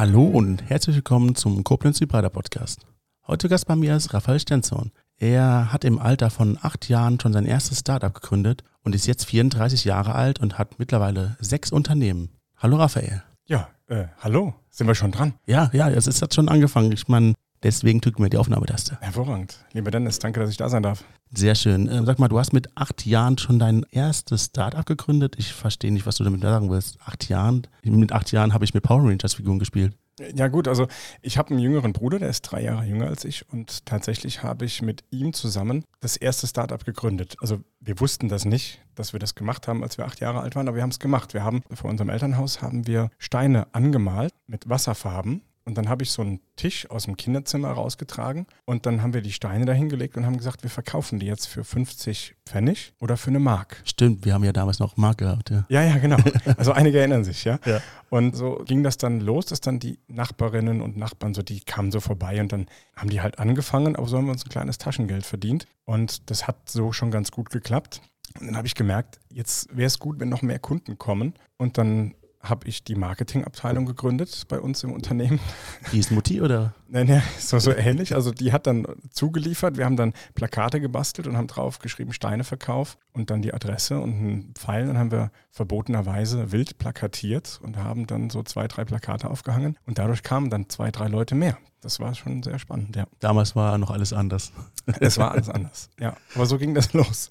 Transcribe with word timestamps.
Hallo 0.00 0.24
und 0.24 0.62
herzlich 0.62 0.96
willkommen 0.96 1.34
zum 1.34 1.62
Koblenz 1.62 2.00
Vibrator 2.00 2.30
Podcast. 2.30 2.86
Heute 3.26 3.50
Gast 3.50 3.66
bei 3.66 3.76
mir 3.76 3.96
ist 3.96 4.14
Raphael 4.14 4.40
Stenzorn. 4.40 4.92
Er 5.18 5.74
hat 5.74 5.84
im 5.84 5.98
Alter 5.98 6.30
von 6.30 6.58
acht 6.62 6.88
Jahren 6.88 7.20
schon 7.20 7.34
sein 7.34 7.44
erstes 7.44 7.80
Startup 7.80 8.14
gegründet 8.14 8.64
und 8.82 8.94
ist 8.94 9.06
jetzt 9.06 9.26
34 9.26 9.84
Jahre 9.84 10.14
alt 10.14 10.40
und 10.40 10.56
hat 10.56 10.78
mittlerweile 10.78 11.36
sechs 11.38 11.70
Unternehmen. 11.70 12.30
Hallo 12.56 12.78
Raphael. 12.78 13.22
Ja, 13.44 13.68
äh, 13.88 14.06
hallo, 14.20 14.54
sind 14.70 14.86
wir 14.86 14.94
schon 14.94 15.12
dran? 15.12 15.34
Ja, 15.44 15.68
ja, 15.74 15.90
es 15.90 16.06
ist, 16.06 16.22
hat 16.22 16.32
schon 16.32 16.48
angefangen. 16.48 16.92
Ich 16.92 17.06
meine, 17.06 17.34
deswegen 17.62 18.00
drücken 18.00 18.22
wir 18.22 18.30
die 18.30 18.36
Aufnahmetaste. 18.36 18.98
Hervorragend. 19.00 19.58
Lieber 19.72 19.90
Dennis, 19.90 20.18
danke, 20.18 20.40
dass 20.40 20.50
ich 20.50 20.56
da 20.56 20.68
sein 20.68 20.82
darf. 20.82 21.04
Sehr 21.32 21.54
schön. 21.54 21.88
Ähm, 21.88 22.06
sag 22.06 22.18
mal, 22.18 22.28
du 22.28 22.38
hast 22.38 22.52
mit 22.52 22.76
acht 22.76 23.06
Jahren 23.06 23.38
schon 23.38 23.58
dein 23.58 23.84
erstes 23.90 24.46
Startup 24.46 24.84
gegründet. 24.84 25.36
Ich 25.38 25.52
verstehe 25.52 25.92
nicht, 25.92 26.06
was 26.06 26.16
du 26.16 26.24
damit 26.24 26.42
sagen 26.42 26.70
willst. 26.70 26.98
Acht 27.04 27.28
Jahren? 27.28 27.66
Mit 27.84 28.12
acht 28.12 28.32
Jahren 28.32 28.52
habe 28.52 28.64
ich 28.64 28.74
mit 28.74 28.82
Power 28.82 29.04
Rangers 29.04 29.34
Figuren 29.34 29.58
gespielt. 29.58 29.94
Ja 30.34 30.48
gut, 30.48 30.68
also 30.68 30.86
ich 31.22 31.38
habe 31.38 31.50
einen 31.50 31.60
jüngeren 31.60 31.92
Bruder, 31.92 32.18
der 32.18 32.28
ist 32.28 32.42
drei 32.42 32.62
Jahre 32.62 32.84
jünger 32.84 33.06
als 33.06 33.24
ich 33.24 33.48
und 33.50 33.86
tatsächlich 33.86 34.42
habe 34.42 34.66
ich 34.66 34.82
mit 34.82 35.02
ihm 35.10 35.32
zusammen 35.32 35.84
das 36.00 36.16
erste 36.16 36.46
Startup 36.46 36.84
gegründet. 36.84 37.36
Also 37.40 37.60
wir 37.80 38.00
wussten 38.00 38.28
das 38.28 38.44
nicht, 38.44 38.82
dass 38.94 39.14
wir 39.14 39.20
das 39.20 39.34
gemacht 39.34 39.66
haben, 39.66 39.82
als 39.82 39.96
wir 39.96 40.04
acht 40.04 40.20
Jahre 40.20 40.40
alt 40.40 40.56
waren, 40.56 40.68
aber 40.68 40.76
wir 40.76 40.82
haben 40.82 40.90
es 40.90 40.98
gemacht. 40.98 41.32
Wir 41.32 41.42
haben 41.42 41.62
vor 41.72 41.88
unserem 41.88 42.10
Elternhaus 42.10 42.60
haben 42.60 42.86
wir 42.86 43.10
Steine 43.18 43.68
angemalt 43.72 44.34
mit 44.46 44.68
Wasserfarben 44.68 45.42
und 45.64 45.76
dann 45.76 45.88
habe 45.88 46.02
ich 46.02 46.10
so 46.10 46.22
einen 46.22 46.40
Tisch 46.56 46.90
aus 46.90 47.04
dem 47.04 47.16
Kinderzimmer 47.16 47.70
rausgetragen 47.70 48.46
und 48.64 48.86
dann 48.86 49.02
haben 49.02 49.14
wir 49.14 49.20
die 49.20 49.32
Steine 49.32 49.66
dahingelegt 49.66 50.16
und 50.16 50.26
haben 50.26 50.36
gesagt, 50.36 50.62
wir 50.62 50.70
verkaufen 50.70 51.18
die 51.18 51.26
jetzt 51.26 51.46
für 51.46 51.64
50 51.64 52.36
Pfennig 52.46 52.94
oder 53.00 53.16
für 53.16 53.30
eine 53.30 53.40
Mark. 53.40 53.82
Stimmt, 53.84 54.24
wir 54.24 54.34
haben 54.34 54.44
ja 54.44 54.52
damals 54.52 54.78
noch 54.78 54.96
Mark 54.96 55.18
gehabt, 55.18 55.50
ja. 55.50 55.64
Ja, 55.68 55.82
ja, 55.82 55.98
genau. 55.98 56.16
Also 56.56 56.72
einige 56.72 56.98
erinnern 56.98 57.24
sich, 57.24 57.44
ja? 57.44 57.58
Ja. 57.64 57.80
Und 58.08 58.36
so 58.36 58.62
ging 58.66 58.82
das 58.82 58.96
dann 58.96 59.20
los, 59.20 59.46
dass 59.46 59.60
dann 59.60 59.78
die 59.78 59.98
Nachbarinnen 60.08 60.80
und 60.80 60.96
Nachbarn 60.96 61.34
so, 61.34 61.42
die 61.42 61.60
kamen 61.60 61.92
so 61.92 62.00
vorbei 62.00 62.40
und 62.40 62.52
dann 62.52 62.66
haben 62.96 63.10
die 63.10 63.20
halt 63.20 63.38
angefangen, 63.38 63.96
aber 63.96 64.06
so 64.08 64.16
haben 64.16 64.26
wir 64.26 64.32
uns 64.32 64.44
ein 64.44 64.50
kleines 64.50 64.78
Taschengeld 64.78 65.24
verdient. 65.24 65.66
Und 65.84 66.30
das 66.30 66.46
hat 66.46 66.68
so 66.68 66.92
schon 66.92 67.10
ganz 67.10 67.30
gut 67.30 67.50
geklappt. 67.50 68.00
Und 68.38 68.46
dann 68.46 68.56
habe 68.56 68.66
ich 68.66 68.74
gemerkt, 68.74 69.18
jetzt 69.28 69.74
wäre 69.76 69.86
es 69.86 69.98
gut, 69.98 70.20
wenn 70.20 70.28
noch 70.28 70.42
mehr 70.42 70.58
Kunden 70.58 70.98
kommen. 70.98 71.34
Und 71.56 71.78
dann 71.78 72.14
habe 72.42 72.66
ich 72.66 72.84
die 72.84 72.94
Marketingabteilung 72.94 73.84
gegründet 73.84 74.44
bei 74.48 74.58
uns 74.58 74.82
im 74.82 74.92
Unternehmen. 74.92 75.40
Die 75.92 75.98
ist 75.98 76.10
Mutti 76.10 76.40
oder? 76.40 76.74
Nein, 76.88 77.06
nein, 77.06 77.22
so, 77.38 77.58
so 77.58 77.72
ähnlich. 77.72 78.14
Also 78.14 78.30
die 78.30 78.52
hat 78.52 78.66
dann 78.66 78.86
zugeliefert. 79.10 79.76
Wir 79.76 79.84
haben 79.84 79.96
dann 79.96 80.14
Plakate 80.34 80.80
gebastelt 80.80 81.28
und 81.28 81.36
haben 81.36 81.48
drauf 81.48 81.80
geschrieben 81.80 82.12
Steineverkauf 82.12 82.96
und 83.12 83.30
dann 83.30 83.42
die 83.42 83.52
Adresse 83.52 84.00
und 84.00 84.10
einen 84.14 84.54
Pfeil. 84.54 84.86
Dann 84.86 84.96
haben 84.96 85.10
wir 85.10 85.30
verbotenerweise 85.50 86.50
wild 86.50 86.78
plakatiert 86.78 87.60
und 87.62 87.76
haben 87.76 88.06
dann 88.06 88.30
so 88.30 88.42
zwei, 88.42 88.66
drei 88.68 88.84
Plakate 88.84 89.28
aufgehangen. 89.28 89.76
Und 89.86 89.98
dadurch 89.98 90.22
kamen 90.22 90.48
dann 90.48 90.68
zwei, 90.70 90.90
drei 90.90 91.08
Leute 91.08 91.34
mehr. 91.34 91.58
Das 91.82 92.00
war 92.00 92.14
schon 92.14 92.42
sehr 92.42 92.58
spannend, 92.58 92.96
ja. 92.96 93.06
Damals 93.20 93.54
war 93.56 93.76
noch 93.78 93.90
alles 93.90 94.12
anders. 94.12 94.52
Es 95.00 95.18
war 95.18 95.32
alles 95.32 95.48
anders, 95.48 95.88
ja. 95.98 96.16
Aber 96.34 96.46
so 96.46 96.58
ging 96.58 96.74
das 96.74 96.92
los. 96.94 97.30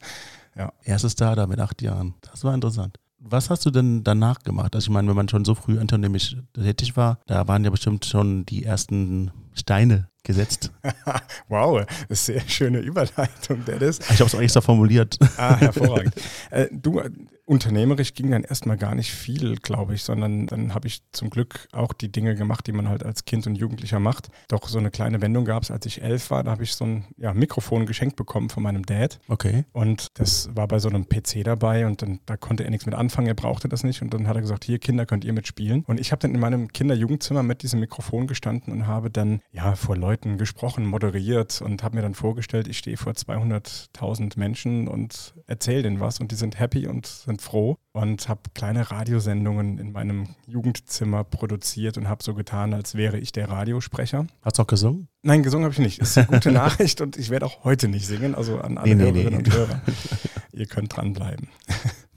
Ja. 0.56 0.72
Erstes 0.84 1.14
Startup 1.14 1.50
mit 1.50 1.60
acht 1.60 1.82
Jahren. 1.82 2.14
Das 2.22 2.44
war 2.44 2.54
interessant. 2.54 3.00
Was 3.20 3.50
hast 3.50 3.66
du 3.66 3.72
denn 3.72 4.04
danach 4.04 4.40
gemacht? 4.44 4.76
Also 4.76 4.86
ich 4.86 4.94
meine, 4.94 5.10
wenn 5.10 5.16
man 5.16 5.30
schon 5.30 5.46
so 5.46 5.54
früh 5.54 5.78
unternehmerisch 5.78 6.38
tätig 6.54 6.96
war, 6.96 7.20
da 7.28 7.48
waren 7.48 7.64
ja 7.64 7.70
bestimmt 7.70 8.06
schon 8.06 8.46
die 8.46 8.64
ersten 8.64 9.32
Steine 9.60 10.10
gesetzt. 10.24 10.72
wow, 11.48 11.86
das 12.08 12.26
sehr 12.26 12.42
schöne 12.42 12.80
Überleitung, 12.80 13.64
Dennis. 13.66 14.00
Ich 14.00 14.20
habe 14.20 14.26
es 14.26 14.36
auch 14.36 14.42
extra 14.42 14.62
formuliert. 14.62 15.18
Ah, 15.38 15.56
hervorragend. 15.58 16.14
äh, 16.52 16.68
du, 16.72 17.02
unternehmerisch 17.50 18.14
ging 18.14 18.30
dann 18.30 18.44
erstmal 18.44 18.78
gar 18.78 18.94
nicht 18.94 19.12
viel, 19.12 19.56
glaube 19.56 19.96
ich, 19.96 20.04
sondern 20.04 20.46
dann 20.46 20.76
habe 20.76 20.88
ich 20.88 21.02
zum 21.12 21.32
Glück 21.32 21.68
auch 21.72 21.94
die 21.94 22.12
Dinge 22.12 22.36
gemacht, 22.36 22.68
die 22.68 22.72
man 22.72 22.88
halt 22.88 23.04
als 23.04 23.26
Kind 23.26 23.48
und 23.48 23.56
Jugendlicher 23.56 24.00
macht. 24.00 24.28
Doch 24.50 24.68
so 24.70 24.78
eine 24.78 24.92
kleine 24.92 25.20
Wendung 25.22 25.46
gab 25.46 25.64
es, 25.64 25.72
als 25.72 25.88
ich 25.88 26.04
elf 26.04 26.30
war, 26.30 26.44
da 26.44 26.52
habe 26.52 26.64
ich 26.64 26.76
so 26.76 26.86
ein 26.86 27.06
ja, 27.18 27.34
Mikrofon 27.34 27.88
geschenkt 27.88 28.18
bekommen 28.18 28.50
von 28.50 28.62
meinem 28.62 28.86
Dad. 28.86 29.20
Okay. 29.30 29.66
Und 29.72 30.10
das 30.14 30.56
war 30.56 30.68
bei 30.68 30.78
so 30.78 30.90
einem 30.90 31.10
PC 31.10 31.44
dabei 31.44 31.88
und 31.88 32.04
dann 32.04 32.20
da 32.28 32.38
konnte 32.38 32.66
er 32.66 32.70
nichts 32.70 32.86
mit 32.86 32.94
anfangen, 32.94 33.28
er 33.28 33.34
brauchte 33.34 33.68
das 33.68 33.84
nicht. 33.84 34.04
Und 34.04 34.14
dann 34.14 34.28
hat 34.28 34.36
er 34.36 34.42
gesagt, 34.42 34.64
hier 34.64 34.78
Kinder, 34.78 35.08
könnt 35.08 35.26
ihr 35.26 35.34
mitspielen. 35.34 35.84
Und 35.88 36.00
ich 36.00 36.12
habe 36.12 36.20
dann 36.20 36.36
in 36.36 36.40
meinem 36.40 36.68
Kinder-Jugendzimmer 36.68 37.42
mit 37.42 37.64
diesem 37.64 37.80
Mikrofon 37.80 38.28
gestanden 38.28 38.72
und 38.72 38.86
habe 38.86 39.10
dann 39.10 39.42
ja 39.52 39.76
vor 39.76 39.98
Leuten 39.98 40.38
gesprochen, 40.38 40.86
moderiert 40.86 41.62
und 41.62 41.84
habe 41.84 41.96
mir 41.96 42.02
dann 42.02 42.14
vorgestellt, 42.14 42.68
ich 42.68 42.78
stehe 42.78 42.98
vor 42.98 43.14
200.000 43.14 44.38
Menschen 44.38 44.88
und 44.88 45.34
erzähle 45.48 45.84
denen 45.84 46.00
was 46.00 46.20
und 46.20 46.32
die 46.32 46.36
sind 46.36 46.60
happy 46.60 46.88
und 46.88 47.08
sind 47.08 47.42
froh 47.42 47.78
und 47.92 48.30
habe 48.30 48.42
kleine 48.54 48.92
Radiosendungen 48.92 49.80
in 49.80 49.92
meinem 49.92 50.36
Jugendzimmer 50.46 51.24
produziert 51.24 51.98
und 51.98 52.08
habe 52.08 52.24
so 52.24 52.36
getan, 52.36 52.74
als 52.74 52.96
wäre 52.96 53.18
ich 53.18 53.32
der 53.32 53.50
Radiosprecher. 53.50 54.28
Hast 54.42 54.60
du 54.60 54.62
auch 54.62 54.68
gesungen? 54.68 55.08
Nein, 55.24 55.42
gesungen 55.42 55.66
habe 55.66 55.74
ich 55.74 55.80
nicht. 55.80 56.00
Ist 56.00 56.18
eine 56.18 56.28
gute 56.32 56.52
Nachricht 56.52 57.02
und 57.02 57.18
ich 57.18 57.30
werde 57.30 57.48
auch 57.48 57.64
heute 57.64 57.88
nicht 57.88 58.06
singen, 58.06 58.36
also 58.36 58.60
an 58.60 58.78
alle 58.78 58.96
Nee, 58.96 59.12
nee, 59.12 59.24
Hörerinnen 59.24 59.30
nee. 59.30 59.38
und 59.38 59.54
Hörer. 59.54 59.82
Ihr 60.52 60.66
könnt 60.68 60.96
dranbleiben. 60.96 61.48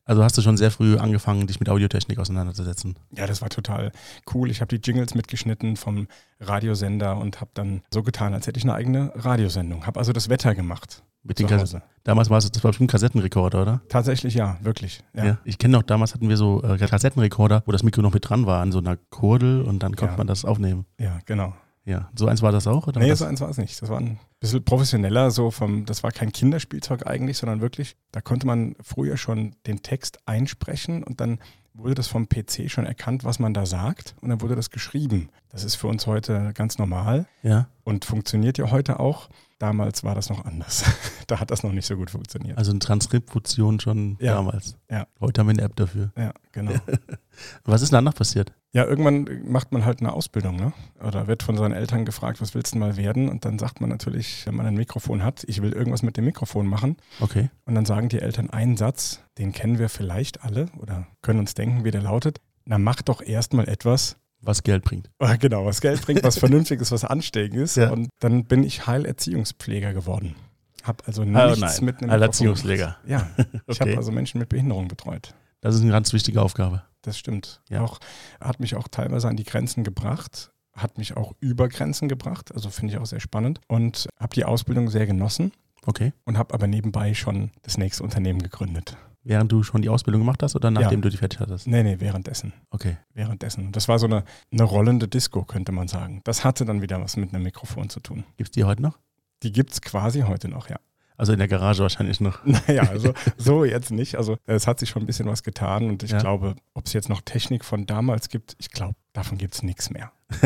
Also 0.05 0.25
hast 0.25 0.37
du 0.37 0.43
schon 0.43 0.57
sehr 0.57 0.71
früh 0.73 0.97
angefangen, 0.99 1.47
dich 1.47 1.61
mit 1.61 1.69
Audiotechnik 1.69 2.19
auseinanderzusetzen. 2.19 2.97
Ja, 3.17 3.27
das 3.27 3.41
war 3.41 3.49
total 3.51 3.93
cool. 4.35 4.51
Ich 4.51 4.61
habe 4.61 4.77
die 4.77 4.83
Jingles 4.85 5.15
mitgeschnitten 5.15 5.77
vom 5.77 6.09
Radiosender 6.41 7.17
und 7.19 7.41
habe 7.41 7.51
dann 7.55 7.83
so 7.93 8.03
getan, 8.03 8.35
als 8.35 8.47
hätte 8.47 8.59
ich 8.59 8.65
eine 8.65 8.75
eigene 8.75 9.13
Radiosendung. 9.15 9.87
Habe 9.87 10.01
also 10.01 10.13
das 10.13 10.29
Wetter 10.29 10.55
gemacht. 10.55 11.03
Mit 11.25 11.39
den 11.39 11.47
zu 11.47 11.53
Kas 11.55 11.61
Hause. 11.63 11.83
damals 12.03 12.31
war 12.31 12.39
es, 12.39 12.51
das 12.51 12.65
war 12.65 12.71
bestimmt 12.73 12.89
ein 12.89 12.91
Kassettenrekorder, 12.91 13.63
oder? 13.63 13.81
Tatsächlich 13.89 14.35
ja, 14.35 14.59
wirklich. 14.61 15.05
Ja. 15.15 15.25
Ja. 15.25 15.39
Ich 15.45 15.57
kenne 15.59 15.71
noch, 15.77 15.85
damals 15.85 16.15
hatten 16.15 16.29
wir 16.29 16.37
so 16.37 16.61
äh, 16.65 16.77
Kassettenrekorder, 16.79 17.63
wo 17.65 17.71
das 17.71 17.85
Mikro 17.85 18.03
noch 18.03 18.13
mit 18.13 18.29
dran 18.29 18.45
war, 18.45 18.61
an 18.61 18.73
so 18.73 18.79
einer 18.79 18.97
Kurdel 18.97 19.63
und 19.63 19.85
dann 19.85 19.95
konnte 19.95 20.15
Ja. 20.15 20.19
man 20.19 20.27
das 20.27 20.45
aufnehmen. 20.45 20.85
ja, 20.99 21.21
genau. 21.27 21.55
Ja, 21.85 22.09
so 22.17 22.27
eins 22.27 22.43
war 22.43 22.51
das 22.53 22.67
auch? 22.67 22.87
Oder 22.89 23.01
Nee, 23.01 23.09
das? 23.09 23.21
so 23.21 23.25
eins 23.25 23.41
war 23.41 23.49
es 23.51 23.59
nicht. 23.59 23.81
Das 23.83 23.89
war 23.89 23.99
ein 23.99 24.19
bisschen 24.43 24.65
professioneller, 24.65 25.31
so 25.31 25.51
vom, 25.51 25.87
das 25.87 26.03
war 26.03 26.11
kein 26.11 26.33
Kinderspielzeug 26.33 27.07
eigentlich, 27.07 27.39
sondern 27.39 27.61
wirklich, 27.61 27.97
da 28.11 28.21
konnte 28.21 28.47
man 28.47 28.75
früher 28.83 29.17
schon 29.17 29.55
den 29.67 29.83
Text 29.83 30.19
einsprechen 30.27 31.03
und 31.03 31.21
dann 31.21 31.39
wurde 31.75 31.95
das 31.95 32.09
vom 32.09 32.29
PC 32.29 32.71
schon 32.71 32.85
erkannt, 32.85 33.25
was 33.25 33.39
man 33.39 33.55
da 33.55 33.65
sagt 33.65 34.15
und 34.21 34.29
dann 34.29 34.43
wurde 34.43 34.57
das 34.57 34.71
geschrieben. 34.71 35.31
Das 35.49 35.65
ist 35.65 35.77
für 35.77 35.87
uns 35.87 36.07
heute 36.07 36.53
ganz 36.55 36.77
normal 36.77 37.27
ja. 37.43 37.69
und 37.85 38.05
funktioniert 38.05 38.59
ja 38.59 38.71
heute 38.71 39.01
auch. 39.01 39.31
Damals 39.63 40.03
war 40.03 40.17
das 40.17 40.29
noch 40.29 40.45
anders. 40.45 40.83
da 41.29 41.39
hat 41.39 41.53
das 41.53 41.63
noch 41.63 41.71
nicht 41.71 41.87
so 41.87 41.95
gut 41.95 42.11
funktioniert. 42.11 42.59
Also 42.59 42.73
eine 42.73 42.81
Transkription 42.81 43.79
schon 43.79 44.17
Ja. 44.19 44.35
damals. 44.35 44.77
Ja. 44.91 45.07
Heute 45.21 45.39
haben 45.41 45.47
wir 45.47 45.53
eine 45.53 45.63
App 45.63 45.77
dafür. 45.77 46.11
Ja, 46.19 46.33
genau. 46.51 46.73
Was 47.65 47.81
ist 47.81 47.93
danach 47.93 48.17
passiert? 48.17 48.53
Ja, 48.73 48.85
irgendwann 48.85 49.29
macht 49.47 49.71
man 49.71 49.85
halt 49.85 50.01
eine 50.01 50.15
Ausbildung, 50.15 50.57
ne? 50.57 50.73
Oder 51.01 51.29
wird 51.29 51.45
von 51.45 51.57
seinen 51.57 51.75
Eltern 51.75 52.05
gefragt, 52.05 52.41
was 52.41 52.55
willst 52.57 52.75
du 52.75 52.79
mal 52.79 52.97
werden? 52.97 53.29
Und 53.29 53.45
dann 53.45 53.61
sagt 53.61 53.81
man 53.81 53.89
natürlich, 53.89 54.45
wenn 54.47 54.57
man 54.57 54.67
ein 54.67 54.75
Mikrofon 54.75 55.23
hat, 55.23 55.45
ich 55.47 55.63
will 55.63 55.73
irgendwas 55.73 56.03
mit 56.03 56.17
dem 56.17 56.25
Mikrofon 56.25 56.67
machen. 56.67 56.97
Okay. 57.21 57.49
Und 57.65 57.77
dann 57.77 57.85
sagen 57.87 58.09
die 58.09 58.19
Eltern 58.19 58.51
einen 58.51 58.77
Satz, 58.77 59.21
den 59.39 59.53
kennen 59.53 59.79
wir 59.79 59.89
vielleicht 59.89 60.43
alle 60.43 60.67
oder 60.81 61.07
können 61.21 61.39
uns 61.39 61.55
denken, 61.55 61.85
wie 61.85 61.93
der 61.93 62.03
lautet. 62.03 62.41
Na, 62.65 62.79
mach 62.79 63.01
doch 63.03 63.23
erstmal 63.23 63.69
etwas, 63.69 64.17
Was 64.43 64.63
Geld 64.63 64.85
bringt. 64.85 65.09
Ah, 65.19 65.37
genau, 65.37 65.65
was 65.65 65.81
Geld 65.81 66.03
bringt, 66.03 66.23
was 66.25 66.39
Vernünftiges, 66.39 66.91
was 66.93 67.05
Anständiges. 67.05 67.77
Ja. 67.77 67.91
Und 67.91 68.09
dann 68.21 68.45
bin 68.45 68.65
ich 68.65 68.87
Heilerziehungspfleger 68.87 69.93
geworden. 69.95 70.35
Hab 70.83 71.07
also 71.07 71.23
Oh 71.23 71.25
nichts 71.25 71.61
nein, 71.61 71.85
mit 71.85 72.03
einem 72.03 72.11
Heilerziehungspfleger. 72.11 72.97
Ja, 73.07 73.31
ich 73.39 73.81
Okay. 73.81 73.91
habe 73.91 73.97
also 73.97 74.11
Menschen 74.11 74.39
mit 74.41 74.49
Behinderung 74.49 74.89
betreut. 74.89 75.35
Das 75.61 75.77
ist 75.77 75.83
eine 75.83 75.93
ganz 75.93 76.13
wichtige 76.13 76.43
Aufgabe. 76.43 76.83
Das 77.03 77.17
stimmt. 77.19 77.61
Ja. 77.71 77.83
Auch, 77.83 77.99
hat 78.41 78.59
mich 78.59 78.75
auch 78.75 78.89
teilweise 78.89 79.29
an 79.29 79.37
die 79.37 79.45
Grenzen 79.45 79.85
gebracht, 79.85 80.51
hat 80.77 80.99
mich 80.99 81.17
auch 81.17 81.35
über 81.41 81.69
Grenzen 81.69 82.09
gebracht. 82.09 82.53
Also 82.53 82.69
finde 82.71 82.95
ich 82.95 82.99
auch 83.01 83.07
sehr 83.07 83.21
spannend. 83.21 83.61
Und 83.69 84.09
habe 84.19 84.35
die 84.35 84.45
Ausbildung 84.45 84.91
sehr 84.91 85.07
genossen 85.07 85.53
Okay. 85.87 86.13
und 86.25 86.37
habe 86.39 86.53
aber 86.55 86.67
nebenbei 86.67 87.15
schon 87.15 87.51
das 87.63 87.79
nächste 87.79 88.03
Unternehmen 88.03 88.43
gegründet. 88.43 88.97
Während 89.25 89.53
du 89.53 89.63
schon 89.63 89.83
die 89.83 89.89
Ausbildung 89.89 90.23
gemacht 90.23 90.43
hast 90.43 90.57
oder 90.57 90.71
nachdem 90.71 90.99
Ja. 90.99 91.03
du 91.03 91.09
die 91.09 91.17
fertig 91.17 91.39
hattest? 91.39 91.67
Nee, 91.69 91.83
nee, 91.85 92.01
währenddessen. 92.01 92.53
Okay. 92.71 92.97
Währenddessen. 93.15 93.71
Das 93.73 93.87
war 93.89 93.99
so 94.01 94.07
eine, 94.07 94.25
eine 94.51 94.63
rollende 94.65 95.07
Disco, 95.07 95.45
könnte 95.45 95.71
man 95.71 95.87
sagen. 95.89 96.21
Das 96.25 96.45
hatte 96.45 96.65
dann 96.65 96.83
wieder 96.83 97.01
was 97.01 97.17
mit 97.17 97.33
einem 97.33 97.45
Mikrofon 97.45 97.89
zu 97.89 98.01
tun. 98.01 98.25
Gibt 98.37 98.49
es 98.49 98.53
die 98.53 98.65
heute 98.65 98.83
noch? 98.83 98.99
Die 99.45 99.53
gibt 99.53 99.73
es 99.73 99.81
quasi 99.81 100.23
heute 100.23 100.49
noch, 100.49 100.69
ja. 100.69 100.77
Also 101.23 101.33
in 101.35 101.39
der 101.39 101.47
Garage 101.47 101.83
wahrscheinlich 101.85 102.21
noch. 102.21 102.45
Naja, 102.67 102.83
also 102.91 103.15
so 103.37 103.65
jetzt 103.65 103.93
nicht. 103.93 104.17
Also 104.17 104.39
es 104.45 104.67
hat 104.67 104.81
sich 104.81 104.91
schon 104.91 105.05
ein 105.05 105.07
bisschen 105.07 105.27
was 105.29 105.45
getan 105.45 105.89
und 105.89 106.03
ich 106.03 106.11
Ja. 106.11 106.19
glaube, 106.19 106.57
ob 106.75 106.87
es 106.87 106.95
jetzt 106.95 107.09
noch 107.09 107.21
Technik 107.21 107.65
von 107.65 107.87
damals 107.87 108.29
gibt, 108.29 108.57
ich 108.59 108.73
glaube, 108.73 108.97
davon 109.13 109.39
gibt 109.39 109.55
es 109.55 109.63
nichts 109.63 109.89
mehr. 109.91 110.11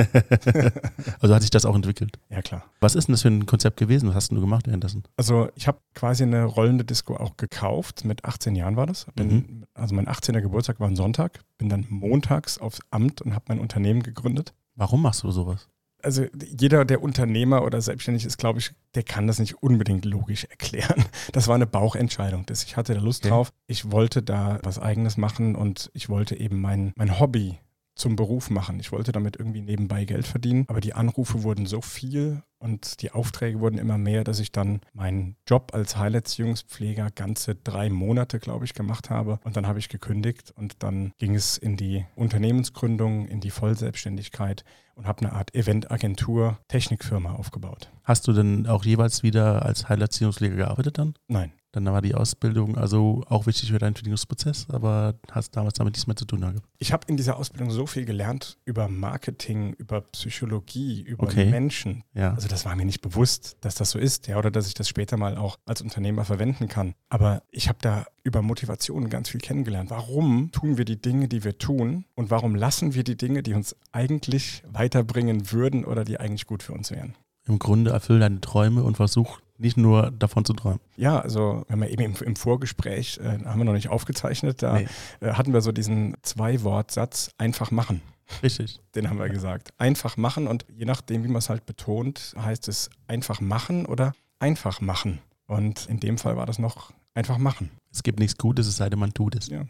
also 1.20 1.34
hat 1.34 1.40
sich 1.40 1.50
das 1.50 1.64
auch 1.64 1.74
entwickelt. 1.74 2.18
Ja, 2.28 2.42
klar. 2.42 2.62
Was 2.80 2.94
ist 2.94 3.08
denn 3.08 3.14
das 3.14 3.22
für 3.22 3.28
ein 3.28 3.46
Konzept 3.46 3.78
gewesen? 3.78 4.06
Was 4.10 4.16
hast 4.16 4.28
denn 4.28 4.34
du 4.36 4.42
gemacht 4.42 4.66
währenddessen? 4.66 5.04
Also 5.16 5.48
ich 5.54 5.66
habe 5.66 5.78
quasi 5.94 6.24
eine 6.24 6.44
rollende 6.44 6.84
Disco 6.84 7.16
auch 7.16 7.38
gekauft. 7.38 8.04
Mit 8.04 8.26
18 8.26 8.54
Jahren 8.54 8.76
war 8.76 8.84
das. 8.86 9.06
Bin, 9.14 9.64
Also 9.72 9.94
mein 9.94 10.08
18. 10.08 10.34
Geburtstag 10.42 10.78
war 10.78 10.88
ein 10.88 10.96
Sonntag. 10.96 11.40
Bin 11.56 11.70
dann 11.70 11.86
montags 11.88 12.58
aufs 12.58 12.80
Amt 12.90 13.22
und 13.22 13.34
habe 13.34 13.46
mein 13.48 13.60
Unternehmen 13.60 14.02
gegründet. 14.02 14.52
Warum 14.74 15.00
machst 15.00 15.22
du 15.22 15.30
sowas? 15.30 15.70
Also 16.06 16.24
jeder, 16.56 16.84
der 16.84 17.02
Unternehmer 17.02 17.62
oder 17.64 17.80
selbstständig 17.82 18.24
ist, 18.24 18.38
glaube 18.38 18.60
ich, 18.60 18.70
der 18.94 19.02
kann 19.02 19.26
das 19.26 19.40
nicht 19.40 19.60
unbedingt 19.62 20.04
logisch 20.04 20.44
erklären. 20.44 21.04
Das 21.32 21.48
war 21.48 21.56
eine 21.56 21.66
Bauchentscheidung. 21.66 22.46
Das, 22.46 22.62
ich 22.62 22.76
hatte 22.76 22.94
da 22.94 23.00
Lust 23.00 23.24
Okay. 23.24 23.30
drauf. 23.34 23.50
Ich 23.66 23.90
wollte 23.90 24.22
da 24.22 24.60
was 24.62 24.78
eigenes 24.78 25.16
machen 25.16 25.56
und 25.56 25.90
ich 25.94 26.08
wollte 26.08 26.38
eben 26.38 26.60
mein, 26.60 26.92
mein 26.96 27.18
Hobby 27.18 27.58
zum 27.96 28.14
Beruf 28.14 28.50
machen. 28.50 28.78
Ich 28.78 28.92
wollte 28.92 29.10
damit 29.10 29.36
irgendwie 29.36 29.62
nebenbei 29.62 30.04
Geld 30.04 30.26
verdienen, 30.26 30.64
aber 30.68 30.80
die 30.80 30.94
Anrufe 30.94 31.42
wurden 31.42 31.66
so 31.66 31.80
viel 31.80 32.42
und 32.58 33.02
die 33.02 33.10
Aufträge 33.10 33.60
wurden 33.60 33.78
immer 33.78 33.98
mehr, 33.98 34.22
dass 34.22 34.38
ich 34.38 34.52
dann 34.52 34.80
meinen 34.92 35.36
Job 35.46 35.72
als 35.74 35.96
Heilerziehungspfleger 35.96 37.10
ganze 37.10 37.54
drei 37.54 37.90
Monate, 37.90 38.38
glaube 38.38 38.64
ich, 38.64 38.74
gemacht 38.74 39.10
habe. 39.10 39.40
Und 39.44 39.56
dann 39.56 39.66
habe 39.66 39.78
ich 39.78 39.88
gekündigt 39.88 40.52
und 40.56 40.82
dann 40.82 41.12
ging 41.18 41.34
es 41.34 41.58
in 41.58 41.76
die 41.76 42.06
Unternehmensgründung, 42.14 43.26
in 43.26 43.40
die 43.40 43.50
Vollselbstständigkeit 43.50 44.64
und 44.94 45.06
habe 45.06 45.20
eine 45.20 45.32
Art 45.32 45.54
Eventagentur, 45.54 46.58
Technikfirma 46.68 47.34
aufgebaut. 47.34 47.90
Hast 48.04 48.26
du 48.28 48.32
denn 48.32 48.66
auch 48.66 48.84
jeweils 48.84 49.22
wieder 49.22 49.64
als 49.64 49.88
Heilerziehungspfleger 49.88 50.56
gearbeitet 50.56 50.98
dann? 50.98 51.14
Nein. 51.28 51.52
Dann 51.72 51.84
war 51.86 52.00
die 52.00 52.14
Ausbildung 52.14 52.76
also 52.76 53.22
auch 53.28 53.46
wichtig 53.46 53.70
für 53.70 53.78
deinen 53.78 53.88
Entwicklungsprozess, 53.88 54.66
aber 54.70 55.14
hast 55.30 55.56
damals 55.56 55.74
damit 55.74 55.92
nichts 55.94 56.06
mehr 56.06 56.16
zu 56.16 56.24
tun 56.24 56.40
gehabt. 56.40 56.62
Ich 56.78 56.92
habe 56.92 57.04
in 57.08 57.16
dieser 57.16 57.36
Ausbildung 57.36 57.70
so 57.70 57.86
viel 57.86 58.04
gelernt 58.06 58.56
über 58.64 58.88
Marketing, 58.88 59.74
über 59.74 60.00
Psychologie, 60.00 61.02
über 61.02 61.24
Okay. 61.24 61.50
Menschen. 61.50 62.02
Ja. 62.14 62.32
Also 62.32 62.48
das 62.48 62.64
war 62.64 62.74
mir 62.76 62.86
nicht 62.86 63.00
bewusst, 63.02 63.56
dass 63.60 63.74
das 63.74 63.90
so 63.90 63.98
ist, 63.98 64.26
ja, 64.26 64.38
oder 64.38 64.50
dass 64.50 64.68
ich 64.68 64.74
das 64.74 64.88
später 64.88 65.16
mal 65.16 65.36
auch 65.36 65.56
als 65.66 65.82
Unternehmer 65.82 66.24
verwenden 66.24 66.68
kann. 66.68 66.94
Aber 67.08 67.42
ich 67.50 67.68
habe 67.68 67.78
da 67.82 68.06
über 68.22 68.42
Motivation 68.42 69.10
ganz 69.10 69.28
viel 69.28 69.40
kennengelernt. 69.40 69.90
Warum 69.90 70.50
tun 70.52 70.78
wir 70.78 70.84
die 70.84 71.00
Dinge, 71.00 71.28
die 71.28 71.44
wir 71.44 71.58
tun? 71.58 72.04
Und 72.14 72.30
warum 72.30 72.54
lassen 72.54 72.94
wir 72.94 73.04
die 73.04 73.16
Dinge, 73.16 73.42
die 73.42 73.54
uns 73.54 73.76
eigentlich 73.92 74.62
weiterbringen 74.70 75.52
würden 75.52 75.84
oder 75.84 76.04
die 76.04 76.18
eigentlich 76.18 76.46
gut 76.46 76.62
für 76.62 76.72
uns 76.72 76.90
wären? 76.90 77.14
Im 77.46 77.58
Grunde 77.58 77.92
erfüll 77.92 78.18
deine 78.18 78.40
Träume 78.40 78.82
und 78.82 78.96
versuch 78.96 79.38
nicht 79.58 79.76
nur 79.76 80.10
davon 80.10 80.44
zu 80.44 80.52
träumen. 80.52 80.80
Ja, 80.96 81.18
also 81.20 81.64
wenn 81.68 81.80
wir 81.80 81.90
eben 81.90 82.02
im, 82.02 82.14
im 82.24 82.36
Vorgespräch, 82.36 83.18
äh, 83.22 83.44
haben 83.44 83.58
wir 83.58 83.64
noch 83.64 83.72
nicht 83.72 83.88
aufgezeichnet, 83.88 84.62
da 84.62 84.74
Nee. 84.78 84.88
äh, 85.20 85.32
hatten 85.32 85.52
wir 85.52 85.60
so 85.60 85.72
diesen 85.72 86.14
Zwei-Wort-Satz, 86.22 87.30
einfach 87.38 87.70
machen. 87.70 88.00
Richtig. 88.42 88.80
Den 88.94 89.08
haben 89.08 89.18
wir 89.18 89.28
gesagt. 89.28 89.70
Einfach 89.78 90.16
machen 90.16 90.46
und 90.48 90.64
je 90.74 90.84
nachdem, 90.84 91.22
wie 91.24 91.28
man 91.28 91.38
es 91.38 91.48
halt 91.48 91.64
betont, 91.66 92.34
heißt 92.38 92.68
es 92.68 92.90
einfach 93.06 93.40
machen 93.40 93.86
oder 93.86 94.14
einfach 94.40 94.80
machen. 94.80 95.20
Und 95.46 95.86
in 95.86 96.00
dem 96.00 96.18
Fall 96.18 96.36
war 96.36 96.44
das 96.46 96.58
noch 96.58 96.92
einfach 97.14 97.38
machen. 97.38 97.70
Es 97.92 98.02
gibt 98.02 98.18
nichts 98.18 98.36
Gutes, 98.36 98.66
es 98.66 98.76
sei 98.76 98.90
denn, 98.90 98.98
man 98.98 99.14
tut 99.14 99.36
es. 99.36 99.48
Ja. 99.48 99.62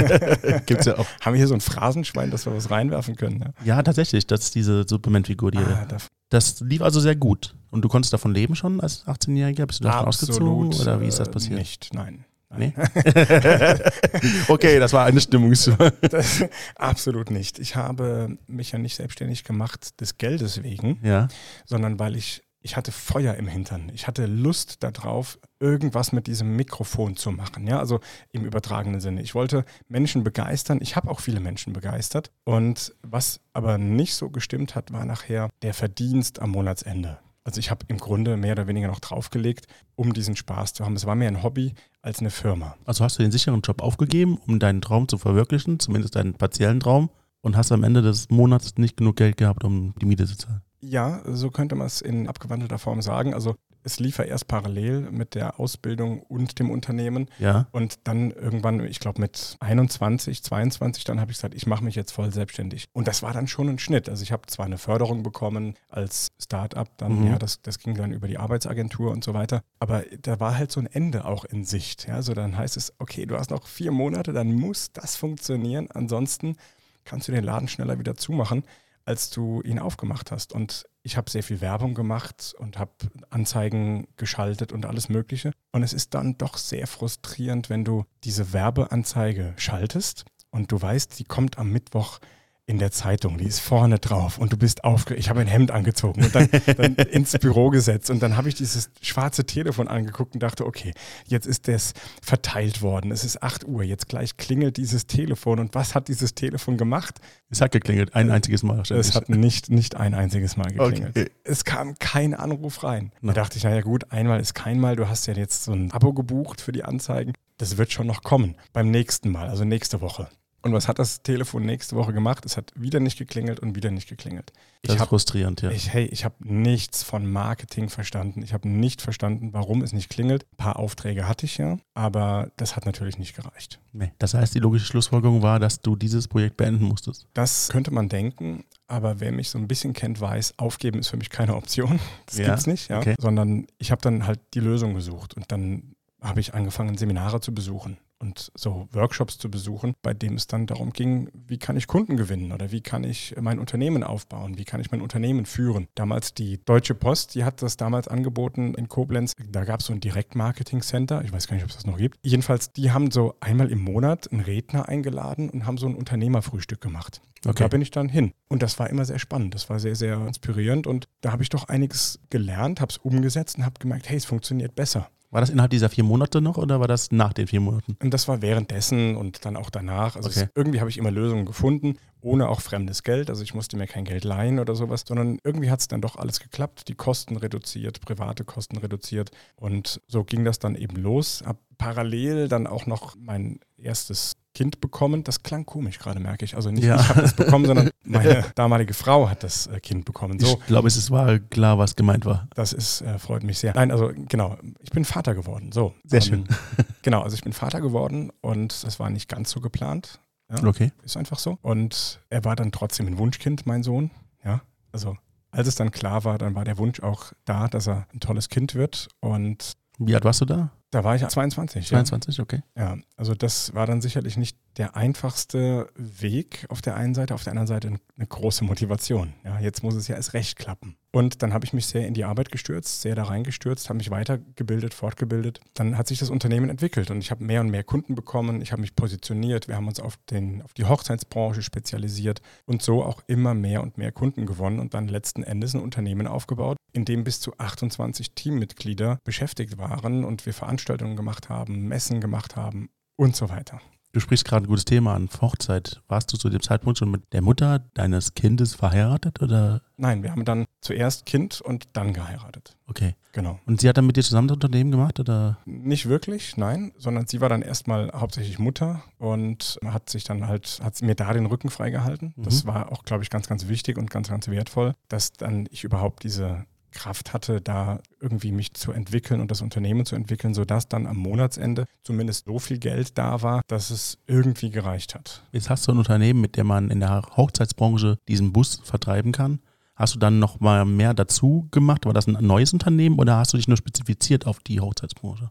Gibt's 0.66 0.86
ja 0.86 0.98
auch. 0.98 1.06
Haben 1.20 1.34
wir 1.34 1.38
hier 1.38 1.46
so 1.46 1.54
ein 1.54 1.60
Phrasenschwein, 1.60 2.30
dass 2.30 2.46
wir 2.46 2.54
was 2.56 2.70
reinwerfen 2.70 3.14
können? 3.14 3.38
Ne? 3.38 3.52
Ja, 3.64 3.82
tatsächlich. 3.82 4.26
Das 4.26 4.40
ist 4.40 4.54
diese 4.54 4.84
Superman-Figur, 4.88 5.50
die. 5.52 5.58
Ah, 5.58 5.86
Das 6.28 6.60
lief 6.60 6.82
also 6.82 7.00
sehr 7.00 7.16
gut. 7.16 7.54
Und 7.70 7.82
du 7.82 7.88
konntest 7.88 8.12
davon 8.12 8.32
leben 8.32 8.54
schon 8.54 8.80
als 8.80 9.06
18-Jähriger? 9.06 9.66
Bist 9.66 9.80
du 9.80 9.84
davon 9.84 10.08
ausgezogen 10.08 10.66
absolut 10.66 10.80
oder 10.80 11.00
wie 11.00 11.06
ist 11.06 11.18
das 11.18 11.30
passiert? 11.30 11.58
Nicht, 11.58 11.92
nein. 11.94 12.24
Nee? 12.56 12.72
okay, 14.48 14.78
das 14.78 14.92
war 14.92 15.04
eine 15.04 15.20
Stimmungs. 15.20 15.70
Das, 16.00 16.44
absolut 16.76 17.30
nicht. 17.30 17.58
Ich 17.58 17.76
habe 17.76 18.38
mich 18.46 18.72
ja 18.72 18.78
nicht 18.78 18.96
selbstständig 18.96 19.44
gemacht 19.44 20.00
des 20.00 20.16
Geldes 20.16 20.62
wegen, 20.62 20.98
ja. 21.02 21.28
sondern 21.66 21.98
weil 21.98 22.16
ich, 22.16 22.42
ich 22.68 22.76
hatte 22.76 22.92
Feuer 22.92 23.34
im 23.36 23.48
Hintern. 23.48 23.90
Ich 23.94 24.06
hatte 24.06 24.26
Lust 24.26 24.82
darauf, 24.82 25.38
irgendwas 25.58 26.12
mit 26.12 26.26
diesem 26.26 26.54
Mikrofon 26.54 27.16
zu 27.16 27.30
machen. 27.30 27.66
Ja, 27.66 27.78
also 27.78 28.00
im 28.30 28.44
übertragenen 28.44 29.00
Sinne. 29.00 29.22
Ich 29.22 29.34
wollte 29.34 29.64
Menschen 29.88 30.22
begeistern. 30.22 30.78
Ich 30.82 30.94
habe 30.94 31.10
auch 31.10 31.20
viele 31.20 31.40
Menschen 31.40 31.72
begeistert. 31.72 32.30
Und 32.44 32.94
was 33.02 33.40
aber 33.54 33.78
nicht 33.78 34.14
so 34.16 34.28
gestimmt 34.28 34.74
hat, 34.74 34.92
war 34.92 35.06
nachher 35.06 35.48
der 35.62 35.72
Verdienst 35.72 36.42
am 36.42 36.50
Monatsende. 36.50 37.18
Also 37.42 37.58
ich 37.58 37.70
habe 37.70 37.86
im 37.88 37.96
Grunde 37.96 38.36
mehr 38.36 38.52
oder 38.52 38.66
weniger 38.66 38.88
noch 38.88 39.00
draufgelegt, 39.00 39.66
um 39.94 40.12
diesen 40.12 40.36
Spaß 40.36 40.74
zu 40.74 40.84
haben. 40.84 40.94
Es 40.94 41.06
war 41.06 41.14
mehr 41.14 41.28
ein 41.28 41.42
Hobby 41.42 41.72
als 42.02 42.18
eine 42.20 42.30
Firma. 42.30 42.76
Also 42.84 43.02
hast 43.02 43.18
du 43.18 43.22
den 43.22 43.32
sicheren 43.32 43.62
Job 43.62 43.80
aufgegeben, 43.80 44.36
um 44.46 44.58
deinen 44.58 44.82
Traum 44.82 45.08
zu 45.08 45.16
verwirklichen, 45.16 45.80
zumindest 45.80 46.16
deinen 46.16 46.34
partiellen 46.34 46.80
Traum, 46.80 47.08
und 47.40 47.56
hast 47.56 47.72
am 47.72 47.82
Ende 47.82 48.02
des 48.02 48.28
Monats 48.28 48.76
nicht 48.76 48.98
genug 48.98 49.16
Geld 49.16 49.38
gehabt, 49.38 49.64
um 49.64 49.94
die 50.02 50.04
Miete 50.04 50.26
zu 50.26 50.36
zahlen. 50.36 50.60
Ja, 50.80 51.20
so 51.24 51.50
könnte 51.50 51.74
man 51.74 51.86
es 51.86 52.00
in 52.00 52.28
abgewandelter 52.28 52.78
Form 52.78 53.02
sagen. 53.02 53.34
Also 53.34 53.56
es 53.84 54.00
lief 54.00 54.18
ja 54.18 54.24
erst 54.24 54.48
parallel 54.48 55.10
mit 55.10 55.34
der 55.34 55.58
Ausbildung 55.58 56.20
und 56.22 56.58
dem 56.58 56.70
Unternehmen. 56.70 57.26
Ja. 57.38 57.68
Und 57.70 58.00
dann 58.04 58.32
irgendwann, 58.32 58.84
ich 58.84 59.00
glaube 59.00 59.20
mit 59.20 59.56
21, 59.60 60.42
22, 60.42 61.04
dann 61.04 61.20
habe 61.20 61.30
ich 61.30 61.38
gesagt, 61.38 61.54
ich 61.54 61.66
mache 61.66 61.84
mich 61.84 61.94
jetzt 61.94 62.10
voll 62.12 62.30
selbstständig. 62.32 62.86
Und 62.92 63.08
das 63.08 63.22
war 63.22 63.32
dann 63.32 63.46
schon 63.46 63.68
ein 63.68 63.78
Schnitt. 63.78 64.08
Also 64.08 64.22
ich 64.24 64.32
habe 64.32 64.42
zwar 64.46 64.66
eine 64.66 64.78
Förderung 64.78 65.22
bekommen 65.22 65.74
als 65.88 66.28
Start-up, 66.40 66.88
dann, 66.98 67.20
Mhm. 67.20 67.26
ja, 67.28 67.38
das, 67.38 67.62
das 67.62 67.78
ging 67.78 67.94
dann 67.94 68.12
über 68.12 68.28
die 68.28 68.36
Arbeitsagentur 68.36 69.10
und 69.10 69.24
so 69.24 69.32
weiter. 69.32 69.62
Aber 69.78 70.02
da 70.22 70.38
war 70.38 70.58
halt 70.58 70.70
so 70.70 70.80
ein 70.80 70.86
Ende 70.86 71.24
auch 71.24 71.44
in 71.44 71.64
Sicht. 71.64 72.08
Ja, 72.08 72.14
also 72.16 72.34
dann 72.34 72.56
heißt 72.58 72.76
es, 72.76 72.92
okay, 72.98 73.26
du 73.26 73.38
hast 73.38 73.50
noch 73.50 73.66
vier 73.66 73.92
Monate, 73.92 74.32
dann 74.32 74.52
muss 74.52 74.92
das 74.92 75.16
funktionieren. 75.16 75.88
Ansonsten 75.92 76.56
kannst 77.04 77.28
du 77.28 77.32
den 77.32 77.44
Laden 77.44 77.68
schneller 77.68 77.98
wieder 77.98 78.16
zumachen, 78.16 78.64
als 79.08 79.30
du 79.30 79.62
ihn 79.62 79.78
aufgemacht 79.78 80.30
hast. 80.30 80.52
Und 80.52 80.84
ich 81.02 81.16
habe 81.16 81.30
sehr 81.30 81.42
viel 81.42 81.62
Werbung 81.62 81.94
gemacht 81.94 82.54
und 82.58 82.78
habe 82.78 82.92
Anzeigen 83.30 84.06
geschaltet 84.18 84.70
und 84.70 84.84
alles 84.84 85.08
Mögliche. 85.08 85.52
Und 85.72 85.82
es 85.82 85.94
ist 85.94 86.12
dann 86.12 86.36
doch 86.36 86.58
sehr 86.58 86.86
frustrierend, 86.86 87.70
wenn 87.70 87.84
du 87.84 88.04
diese 88.24 88.52
Werbeanzeige 88.52 89.54
schaltest 89.56 90.26
und 90.50 90.70
du 90.70 90.80
weißt, 90.80 91.18
die 91.18 91.24
kommt 91.24 91.56
am 91.58 91.72
Mittwoch 91.72 92.18
in 92.68 92.78
der 92.78 92.90
Zeitung, 92.90 93.38
die 93.38 93.46
ist 93.46 93.60
vorne 93.60 93.98
drauf 93.98 94.36
und 94.36 94.52
du 94.52 94.58
bist 94.58 94.84
aufgeregt. 94.84 95.20
Ich 95.20 95.30
habe 95.30 95.40
ein 95.40 95.46
Hemd 95.46 95.70
angezogen 95.70 96.22
und 96.22 96.34
dann, 96.34 96.50
dann 96.76 96.94
ins 97.10 97.32
Büro 97.38 97.70
gesetzt 97.70 98.10
und 98.10 98.22
dann 98.22 98.36
habe 98.36 98.50
ich 98.50 98.56
dieses 98.56 98.90
schwarze 99.00 99.46
Telefon 99.46 99.88
angeguckt 99.88 100.34
und 100.34 100.42
dachte, 100.42 100.66
okay, 100.66 100.92
jetzt 101.26 101.46
ist 101.46 101.66
das 101.66 101.94
verteilt 102.20 102.82
worden. 102.82 103.10
Es 103.10 103.24
ist 103.24 103.42
8 103.42 103.66
Uhr, 103.66 103.82
jetzt 103.84 104.06
gleich 104.08 104.36
klingelt 104.36 104.76
dieses 104.76 105.06
Telefon 105.06 105.60
und 105.60 105.74
was 105.74 105.94
hat 105.94 106.08
dieses 106.08 106.34
Telefon 106.34 106.76
gemacht? 106.76 107.20
Es 107.48 107.62
hat 107.62 107.72
geklingelt, 107.72 108.14
ein 108.14 108.30
einziges 108.30 108.62
Mal. 108.62 108.82
Es 108.90 109.14
hat 109.14 109.30
nicht, 109.30 109.70
nicht 109.70 109.96
ein 109.96 110.12
einziges 110.12 110.58
Mal 110.58 110.70
geklingelt. 110.70 111.16
Okay. 111.16 111.30
Es 111.44 111.64
kam 111.64 111.98
kein 111.98 112.34
Anruf 112.34 112.84
rein. 112.84 113.12
Da 113.22 113.32
dachte 113.32 113.56
ich, 113.56 113.64
naja 113.64 113.80
gut, 113.80 114.12
einmal 114.12 114.40
ist 114.40 114.52
kein 114.52 114.78
Mal. 114.78 114.94
Du 114.94 115.08
hast 115.08 115.26
ja 115.26 115.32
jetzt 115.32 115.64
so 115.64 115.72
ein 115.72 115.90
Abo 115.90 116.12
gebucht 116.12 116.60
für 116.60 116.72
die 116.72 116.84
Anzeigen. 116.84 117.32
Das 117.56 117.78
wird 117.78 117.92
schon 117.92 118.06
noch 118.06 118.22
kommen 118.22 118.56
beim 118.74 118.90
nächsten 118.90 119.30
Mal, 119.30 119.48
also 119.48 119.64
nächste 119.64 120.02
Woche. 120.02 120.28
Und 120.62 120.72
was 120.72 120.88
hat 120.88 120.98
das 120.98 121.22
Telefon 121.22 121.64
nächste 121.64 121.94
Woche 121.94 122.12
gemacht? 122.12 122.44
Es 122.44 122.56
hat 122.56 122.72
wieder 122.74 122.98
nicht 122.98 123.16
geklingelt 123.16 123.60
und 123.60 123.76
wieder 123.76 123.90
nicht 123.92 124.08
geklingelt. 124.08 124.52
Das 124.82 124.90
Ich 124.90 124.94
ist 124.96 125.00
habe 125.00 125.08
frustrierend, 125.10 125.62
ja. 125.62 125.70
ich, 125.70 125.92
hey, 125.92 126.06
ich 126.06 126.24
habe 126.24 126.34
nichts 126.40 127.04
von 127.04 127.30
Marketing 127.30 127.88
verstanden. 127.88 128.42
Ich 128.42 128.52
habe 128.52 128.68
nicht 128.68 129.00
verstanden, 129.00 129.52
warum 129.52 129.82
es 129.82 129.92
nicht 129.92 130.08
klingelt. 130.10 130.46
Ein 130.52 130.56
paar 130.56 130.76
Aufträge 130.78 131.28
hatte 131.28 131.46
ich 131.46 131.58
ja, 131.58 131.78
aber 131.94 132.50
das 132.56 132.74
hat 132.74 132.86
natürlich 132.86 133.18
nicht 133.18 133.36
gereicht. 133.36 133.78
Nee. 133.92 134.12
Das 134.18 134.34
heißt, 134.34 134.54
die 134.54 134.58
logische 134.58 134.86
Schlussfolgerung 134.86 135.42
war, 135.42 135.60
dass 135.60 135.80
du 135.80 135.94
dieses 135.94 136.26
Projekt 136.26 136.56
beenden 136.56 136.84
musstest. 136.84 137.26
Das 137.34 137.68
könnte 137.68 137.92
man 137.92 138.08
denken, 138.08 138.64
aber 138.88 139.20
wer 139.20 139.30
mich 139.30 139.50
so 139.50 139.58
ein 139.58 139.68
bisschen 139.68 139.92
kennt, 139.92 140.20
weiß, 140.20 140.54
aufgeben 140.58 140.98
ist 140.98 141.08
für 141.08 141.16
mich 141.16 141.30
keine 141.30 141.54
Option. 141.54 142.00
Das 142.26 142.38
Ja, 142.38 142.46
gibt's 142.48 142.66
nicht, 142.66 142.88
ja. 142.90 142.98
okay. 142.98 143.14
Sondern 143.18 143.66
ich 143.78 143.90
habe 143.90 144.02
dann 144.02 144.26
halt 144.26 144.40
die 144.54 144.60
Lösung 144.60 144.94
gesucht 144.94 145.34
und 145.34 145.50
dann 145.52 145.94
habe 146.20 146.40
ich 146.40 146.52
angefangen, 146.54 146.98
Seminare 146.98 147.40
zu 147.40 147.54
besuchen 147.54 147.96
und 148.20 148.50
so 148.54 148.88
Workshops 148.92 149.38
zu 149.38 149.50
besuchen, 149.50 149.94
bei 150.02 150.14
dem 150.14 150.34
es 150.34 150.46
dann 150.46 150.66
darum 150.66 150.92
ging, 150.92 151.30
wie 151.32 151.58
kann 151.58 151.76
ich 151.76 151.86
Kunden 151.86 152.16
gewinnen 152.16 152.52
oder 152.52 152.72
wie 152.72 152.80
kann 152.80 153.04
ich 153.04 153.34
mein 153.40 153.58
Unternehmen 153.58 154.02
aufbauen, 154.02 154.58
wie 154.58 154.64
kann 154.64 154.80
ich 154.80 154.90
mein 154.90 155.00
Unternehmen 155.00 155.46
führen. 155.46 155.88
Damals 155.94 156.34
die 156.34 156.64
Deutsche 156.64 156.94
Post, 156.94 157.34
die 157.34 157.44
hat 157.44 157.62
das 157.62 157.76
damals 157.76 158.08
angeboten 158.08 158.74
in 158.74 158.88
Koblenz. 158.88 159.34
Da 159.50 159.64
gab 159.64 159.80
es 159.80 159.86
so 159.86 159.92
ein 159.92 160.00
Direct-Marketing-Center, 160.00 161.22
ich 161.24 161.32
weiß 161.32 161.46
gar 161.46 161.54
nicht, 161.54 161.64
ob 161.64 161.70
es 161.70 161.76
das 161.76 161.86
noch 161.86 161.98
gibt. 161.98 162.18
Jedenfalls, 162.22 162.72
die 162.72 162.90
haben 162.90 163.10
so 163.10 163.34
einmal 163.40 163.70
im 163.70 163.80
Monat 163.80 164.30
einen 164.32 164.40
Redner 164.40 164.88
eingeladen 164.88 165.50
und 165.50 165.66
haben 165.66 165.78
so 165.78 165.86
ein 165.86 165.94
Unternehmerfrühstück 165.94 166.80
gemacht. 166.80 167.20
Und 167.44 167.50
Okay. 167.50 167.62
Da 167.62 167.68
bin 167.68 167.80
ich 167.80 167.90
dann 167.90 168.08
hin. 168.08 168.32
Und 168.48 168.62
das 168.62 168.78
war 168.78 168.90
immer 168.90 169.04
sehr 169.04 169.18
spannend. 169.18 169.54
Das 169.54 169.70
war 169.70 169.78
sehr, 169.78 169.94
sehr 169.94 170.26
inspirierend. 170.26 170.86
Und 170.86 171.08
da 171.20 171.32
habe 171.32 171.42
ich 171.42 171.48
doch 171.48 171.68
einiges 171.68 172.18
gelernt, 172.30 172.80
habe 172.80 172.90
es 172.90 172.98
umgesetzt 172.98 173.58
und 173.58 173.64
habe 173.64 173.78
gemerkt, 173.78 174.08
hey, 174.08 174.16
es 174.16 174.24
funktioniert 174.24 174.74
besser. 174.74 175.08
War 175.30 175.42
das 175.42 175.50
innerhalb 175.50 175.70
dieser 175.70 175.90
vier 175.90 176.04
Monate 176.04 176.40
noch 176.40 176.56
oder 176.56 176.80
war 176.80 176.88
das 176.88 177.12
nach 177.12 177.34
den 177.34 177.46
vier 177.46 177.60
Monaten? 177.60 177.96
Und 178.02 178.14
das 178.14 178.28
war 178.28 178.40
währenddessen 178.40 179.14
und 179.16 179.44
dann 179.44 179.56
auch 179.56 179.68
danach. 179.68 180.16
Also 180.16 180.30
Okay. 180.30 180.44
es, 180.44 180.48
irgendwie 180.54 180.80
habe 180.80 180.88
ich 180.88 180.96
immer 180.96 181.10
Lösungen 181.10 181.44
gefunden, 181.44 181.98
ohne 182.22 182.48
auch 182.48 182.62
fremdes 182.62 183.02
Geld. 183.02 183.28
Also 183.28 183.42
ich 183.42 183.52
musste 183.54 183.76
mir 183.76 183.86
kein 183.86 184.04
Geld 184.04 184.24
leihen 184.24 184.58
oder 184.58 184.74
sowas, 184.74 185.04
sondern 185.06 185.38
irgendwie 185.44 185.70
hat 185.70 185.80
es 185.80 185.88
dann 185.88 186.00
doch 186.00 186.16
alles 186.16 186.40
geklappt. 186.40 186.88
Die 186.88 186.94
Kosten 186.94 187.36
reduziert, 187.36 188.00
private 188.00 188.44
Kosten 188.44 188.78
reduziert. 188.78 189.30
Und 189.56 190.00
so 190.06 190.24
ging 190.24 190.44
das 190.46 190.58
dann 190.58 190.74
eben 190.74 190.96
los. 190.96 191.42
Hab 191.44 191.58
parallel 191.76 192.48
dann 192.48 192.66
auch 192.66 192.86
noch 192.86 193.14
mein 193.16 193.60
erstes 193.76 194.36
Kind 194.58 194.80
bekommen. 194.80 195.22
Das 195.22 195.44
klang 195.44 195.64
komisch 195.66 196.00
gerade, 196.00 196.18
merke 196.18 196.44
ich. 196.44 196.56
Also 196.56 196.70
nicht 196.72 196.82
Ja. 196.82 196.96
ich 197.00 197.08
habe 197.08 197.22
das 197.22 197.34
bekommen, 197.34 197.64
sondern 197.66 197.90
meine 198.04 198.44
damalige 198.56 198.92
Frau 198.92 199.28
hat 199.28 199.44
das 199.44 199.68
äh, 199.68 199.78
Kind 199.78 200.04
bekommen. 200.04 200.40
So, 200.40 200.58
Ich 200.60 200.66
glaube, 200.66 200.88
es 200.88 201.10
war 201.12 201.38
klar, 201.38 201.78
was 201.78 201.94
gemeint 201.94 202.24
war. 202.26 202.48
das 202.56 202.72
ist, 202.72 203.02
äh, 203.02 203.18
freut 203.20 203.44
mich 203.44 203.58
sehr. 203.60 203.72
Nein, 203.74 203.92
also 203.92 204.10
genau, 204.28 204.56
ich 204.80 204.90
bin 204.90 205.04
Vater 205.04 205.34
geworden. 205.36 205.70
So. 205.70 205.94
Sehr 206.04 206.22
Ähm, 206.22 206.26
schön. 206.28 206.44
Genau, 207.02 207.22
also 207.22 207.34
ich 207.36 207.42
bin 207.42 207.52
Vater 207.52 207.80
geworden 207.80 208.30
und 208.42 208.82
das 208.84 208.98
war 208.98 209.08
nicht 209.10 209.28
ganz 209.28 209.50
so 209.50 209.60
geplant. 209.60 210.20
Ja, 210.50 210.66
Okay. 210.66 210.92
ist 211.04 211.16
einfach 211.16 211.38
so. 211.38 211.56
Und 211.62 212.20
er 212.28 212.44
war 212.44 212.56
dann 212.56 212.72
trotzdem 212.72 213.06
ein 213.06 213.16
Wunschkind, 213.18 213.64
mein 213.66 213.82
Sohn. 213.82 214.10
Ja, 214.44 214.60
also 214.92 215.16
als 215.52 215.68
es 215.68 215.76
dann 215.76 215.90
klar 215.92 216.24
war, 216.24 216.36
dann 216.36 216.54
war 216.54 216.64
der 216.64 216.76
Wunsch 216.78 217.00
auch 217.00 217.32
da, 217.44 217.68
dass 217.68 217.86
er 217.86 218.06
ein 218.12 218.20
tolles 218.20 218.48
Kind 218.48 218.74
wird. 218.74 219.08
Und 219.20 219.72
Wie 219.98 220.14
alt 220.14 220.24
warst 220.24 220.40
du 220.40 220.44
da? 220.44 220.70
Da 220.90 221.04
war 221.04 221.16
ich 221.16 221.26
22. 221.26 221.88
22, 221.88 222.40
okay. 222.40 222.62
Ja, 222.76 222.94
ja 222.94 223.02
also 223.16 223.34
das 223.34 223.74
war 223.74 223.86
dann 223.86 224.00
sicherlich 224.00 224.36
nicht 224.36 224.56
der 224.78 224.94
einfachste 224.94 225.90
Weg 225.96 226.64
auf 226.68 226.80
der 226.80 226.96
einen 226.96 227.14
Seite, 227.14 227.34
auf 227.34 227.42
der 227.42 227.50
anderen 227.50 227.66
Seite 227.66 227.88
eine 227.88 228.26
große 228.26 228.64
Motivation. 228.64 229.34
Ja, 229.44 229.58
jetzt 229.58 229.82
muss 229.82 229.96
es 229.96 230.06
ja 230.06 230.14
erst 230.14 230.34
recht 230.34 230.56
klappen. 230.56 230.96
Und 231.10 231.42
dann 231.42 231.52
habe 231.52 231.64
ich 231.64 231.72
mich 231.72 231.86
sehr 231.86 232.06
in 232.06 232.14
die 232.14 232.24
Arbeit 232.24 232.52
gestürzt, 232.52 233.00
sehr 233.00 233.16
da 233.16 233.24
reingestürzt, 233.24 233.88
habe 233.88 233.96
mich 233.96 234.10
weitergebildet, 234.10 234.94
fortgebildet. 234.94 235.60
Dann 235.74 235.98
hat 235.98 236.06
sich 236.06 236.20
das 236.20 236.30
Unternehmen 236.30 236.70
entwickelt 236.70 237.10
und 237.10 237.18
ich 237.18 237.30
habe 237.30 237.42
mehr 237.42 237.60
und 237.60 237.70
mehr 237.70 237.82
Kunden 237.82 238.14
bekommen. 238.14 238.62
Ich 238.62 238.70
habe 238.70 238.82
mich 238.82 238.94
positioniert. 238.94 239.66
Wir 239.66 239.74
haben 239.74 239.88
uns 239.88 239.98
auf, 239.98 240.16
den, 240.30 240.62
auf 240.62 240.74
die 240.74 240.84
Hochzeitsbranche 240.84 241.62
spezialisiert 241.62 242.40
und 242.66 242.82
so 242.82 243.02
auch 243.02 243.22
immer 243.26 243.54
mehr 243.54 243.82
und 243.82 243.98
mehr 243.98 244.12
Kunden 244.12 244.46
gewonnen 244.46 244.78
und 244.78 244.94
dann 244.94 245.08
letzten 245.08 245.42
Endes 245.42 245.74
ein 245.74 245.82
Unternehmen 245.82 246.28
aufgebaut, 246.28 246.76
in 246.92 247.04
dem 247.04 247.24
bis 247.24 247.40
zu 247.40 247.58
28 247.58 248.34
Teammitglieder 248.34 249.18
beschäftigt 249.24 249.78
waren 249.78 250.24
und 250.24 250.46
wir 250.46 250.54
Veranstaltungen 250.54 251.16
gemacht 251.16 251.48
haben, 251.48 251.88
Messen 251.88 252.20
gemacht 252.20 252.54
haben 252.54 252.90
und 253.16 253.34
so 253.34 253.48
weiter. 253.48 253.80
Du 254.12 254.20
sprichst 254.20 254.46
gerade 254.46 254.64
ein 254.64 254.68
gutes 254.68 254.86
Thema 254.86 255.14
an, 255.14 255.28
Hochzeit. 255.40 256.00
Warst 256.08 256.32
du 256.32 256.38
zu 256.38 256.48
dem 256.48 256.62
Zeitpunkt 256.62 256.98
schon 256.98 257.10
mit 257.10 257.30
der 257.32 257.42
Mutter 257.42 257.80
deines 257.92 258.32
Kindes 258.34 258.74
verheiratet 258.74 259.42
oder? 259.42 259.82
Nein, 259.98 260.22
wir 260.22 260.30
haben 260.30 260.46
dann 260.46 260.64
zuerst 260.80 261.26
Kind 261.26 261.60
und 261.60 261.88
dann 261.92 262.14
geheiratet. 262.14 262.76
Okay. 262.86 263.14
Genau. 263.32 263.60
Und 263.66 263.80
sie 263.80 263.88
hat 263.88 263.98
dann 263.98 264.06
mit 264.06 264.16
dir 264.16 264.22
zusammen 264.22 264.48
das 264.48 264.56
Unternehmen 264.56 264.90
gemacht 264.90 265.20
oder? 265.20 265.58
Nicht 265.66 266.08
wirklich, 266.08 266.56
nein, 266.56 266.92
sondern 266.96 267.26
sie 267.26 267.40
war 267.40 267.48
dann 267.50 267.62
erstmal 267.62 268.10
hauptsächlich 268.12 268.58
Mutter 268.58 269.04
und 269.18 269.78
hat 269.84 270.08
sich 270.08 270.24
dann 270.24 270.48
halt, 270.48 270.80
hat 270.82 271.00
mir 271.02 271.14
da 271.14 271.32
den 271.32 271.46
Rücken 271.46 271.68
freigehalten. 271.68 272.32
Mhm. 272.34 272.42
Das 272.42 272.66
war 272.66 272.90
auch, 272.90 273.04
glaube 273.04 273.22
ich, 273.22 273.30
ganz, 273.30 273.46
ganz 273.46 273.68
wichtig 273.68 273.98
und 273.98 274.10
ganz, 274.10 274.28
ganz 274.28 274.48
wertvoll, 274.48 274.94
dass 275.08 275.32
dann 275.32 275.68
ich 275.70 275.84
überhaupt 275.84 276.24
diese 276.24 276.64
Kraft 276.92 277.32
hatte, 277.32 277.60
da 277.60 278.00
irgendwie 278.20 278.52
mich 278.52 278.74
zu 278.74 278.92
entwickeln 278.92 279.40
und 279.40 279.50
das 279.50 279.60
Unternehmen 279.60 280.06
zu 280.06 280.16
entwickeln, 280.16 280.54
sodass 280.54 280.88
dann 280.88 281.06
am 281.06 281.16
Monatsende 281.16 281.86
zumindest 282.02 282.46
so 282.46 282.58
viel 282.58 282.78
Geld 282.78 283.18
da 283.18 283.42
war, 283.42 283.62
dass 283.68 283.90
es 283.90 284.18
irgendwie 284.26 284.70
gereicht 284.70 285.14
hat. 285.14 285.42
Jetzt 285.52 285.70
hast 285.70 285.86
du 285.86 285.92
ein 285.92 285.98
Unternehmen, 285.98 286.40
mit 286.40 286.56
dem 286.56 286.66
man 286.66 286.90
in 286.90 287.00
der 287.00 287.22
Hochzeitsbranche 287.36 288.18
diesen 288.28 288.52
Bus 288.52 288.80
vertreiben 288.84 289.32
kann. 289.32 289.60
Hast 289.98 290.14
du 290.14 290.20
dann 290.20 290.38
noch 290.38 290.60
mal 290.60 290.84
mehr 290.84 291.12
dazu 291.12 291.66
gemacht? 291.72 292.06
War 292.06 292.12
das 292.12 292.28
ein 292.28 292.36
neues 292.40 292.72
Unternehmen 292.72 293.18
oder 293.18 293.36
hast 293.36 293.52
du 293.52 293.56
dich 293.56 293.66
nur 293.66 293.76
spezifiziert 293.76 294.46
auf 294.46 294.60
die 294.60 294.80
Hochzeitsbranche? 294.80 295.50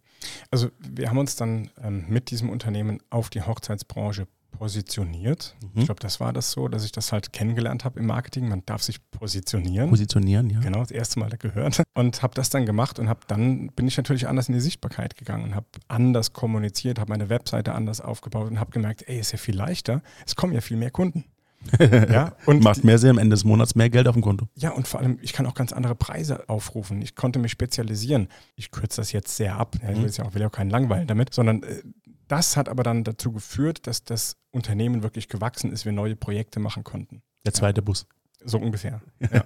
Also 0.50 0.70
wir 0.80 1.10
haben 1.10 1.18
uns 1.18 1.36
dann 1.36 1.70
ähm, 1.84 2.06
mit 2.08 2.32
diesem 2.32 2.50
Unternehmen 2.50 3.00
auf 3.10 3.30
die 3.30 3.42
Hochzeitsbranche 3.42 4.26
positioniert. 4.58 5.56
Mhm. 5.62 5.82
Ich 5.82 5.86
glaube, 5.86 6.00
das 6.00 6.20
war 6.20 6.34
das 6.34 6.52
so, 6.52 6.68
dass 6.68 6.84
ich 6.84 6.92
das 6.92 7.12
halt 7.12 7.34
kennengelernt 7.34 7.86
habe 7.86 8.00
im 8.00 8.06
Marketing. 8.06 8.50
Man 8.50 8.64
darf 8.66 8.82
sich 8.84 8.98
positionieren. 9.12 9.90
Positionieren, 9.90 10.50
ja. 10.50 10.60
Genau, 10.60 10.80
das 10.80 10.92
erste 10.92 11.20
Mal 11.20 11.30
gehört. 11.30 11.84
Und 11.94 12.22
habe 12.22 12.34
das 12.34 12.50
dann 12.50 12.66
gemacht 12.66 13.00
und 13.00 13.10
habe 13.10 13.22
dann 13.28 13.70
bin 13.72 13.88
ich 13.88 13.98
natürlich 13.98 14.28
anders 14.28 14.50
in 14.50 14.54
die 14.54 14.60
Sichtbarkeit 14.60 15.16
gegangen 15.18 15.46
und 15.46 15.56
habe 15.56 15.66
anders 15.88 16.32
kommuniziert, 16.32 17.00
habe 17.00 17.10
meine 17.10 17.30
Webseite 17.30 17.74
anders 17.74 18.02
aufgebaut 18.02 18.52
und 18.52 18.60
habe 18.60 18.72
gemerkt, 18.72 19.04
ey, 19.08 19.20
ist 19.20 19.32
ja 19.32 19.40
viel 19.40 19.56
leichter. 19.56 20.04
Es 20.26 20.36
kommen 20.36 20.54
ja 20.54 20.62
viel 20.62 20.78
mehr 20.78 20.92
Kunden. 20.92 21.26
ja, 21.80 22.36
und 22.46 22.64
Macht 22.64 22.84
mehr 22.84 22.98
Sinn 22.98 23.12
am 23.12 23.18
Ende 23.18 23.34
des 23.34 23.44
Monats, 23.44 23.76
mehr 23.76 23.90
Geld 23.90 24.08
auf 24.08 24.14
dem 24.14 24.22
Konto. 24.22 24.48
Ja, 24.56 24.72
und 24.72 24.88
vor 24.88 25.00
allem, 25.00 25.18
ich 25.22 25.34
kann 25.34 25.46
auch 25.46 25.54
ganz 25.54 25.74
andere 25.74 25.96
Preise 25.96 26.48
aufrufen. 26.48 27.02
Ich 27.02 27.16
konnte 27.16 27.40
mich 27.40 27.52
spezialisieren. 27.52 28.28
Ich 28.56 28.72
kürze 28.72 29.02
das 29.02 29.12
jetzt 29.12 29.36
sehr 29.36 29.58
ab. 29.58 29.76
Ich 29.76 29.82
will, 29.82 29.98
mhm. 29.98 30.08
ja 30.08 30.26
auch, 30.26 30.34
will 30.34 30.42
ja 30.42 30.48
auch 30.48 30.52
keinen 30.52 30.70
langweilen 30.70 31.08
damit, 31.08 31.34
sondern 31.34 31.64
äh, 31.64 31.82
das 32.28 32.58
hat 32.58 32.70
aber 32.70 32.84
dann 32.84 33.04
dazu 33.04 33.32
geführt, 33.32 33.88
dass 33.88 34.04
das 34.04 34.38
Unternehmen 34.52 35.04
wirklich 35.04 35.30
gewachsen 35.30 35.72
ist, 35.72 35.86
wir 35.86 35.92
neue 35.92 36.16
Projekte 36.16 36.60
machen 36.60 36.84
konnten. 36.84 37.22
Der 37.46 37.54
zweite 37.54 37.82
ja. 37.82 37.86
Bus. 37.86 38.08
So 38.44 38.60
ungefähr. 38.60 39.02
Ja. 39.20 39.44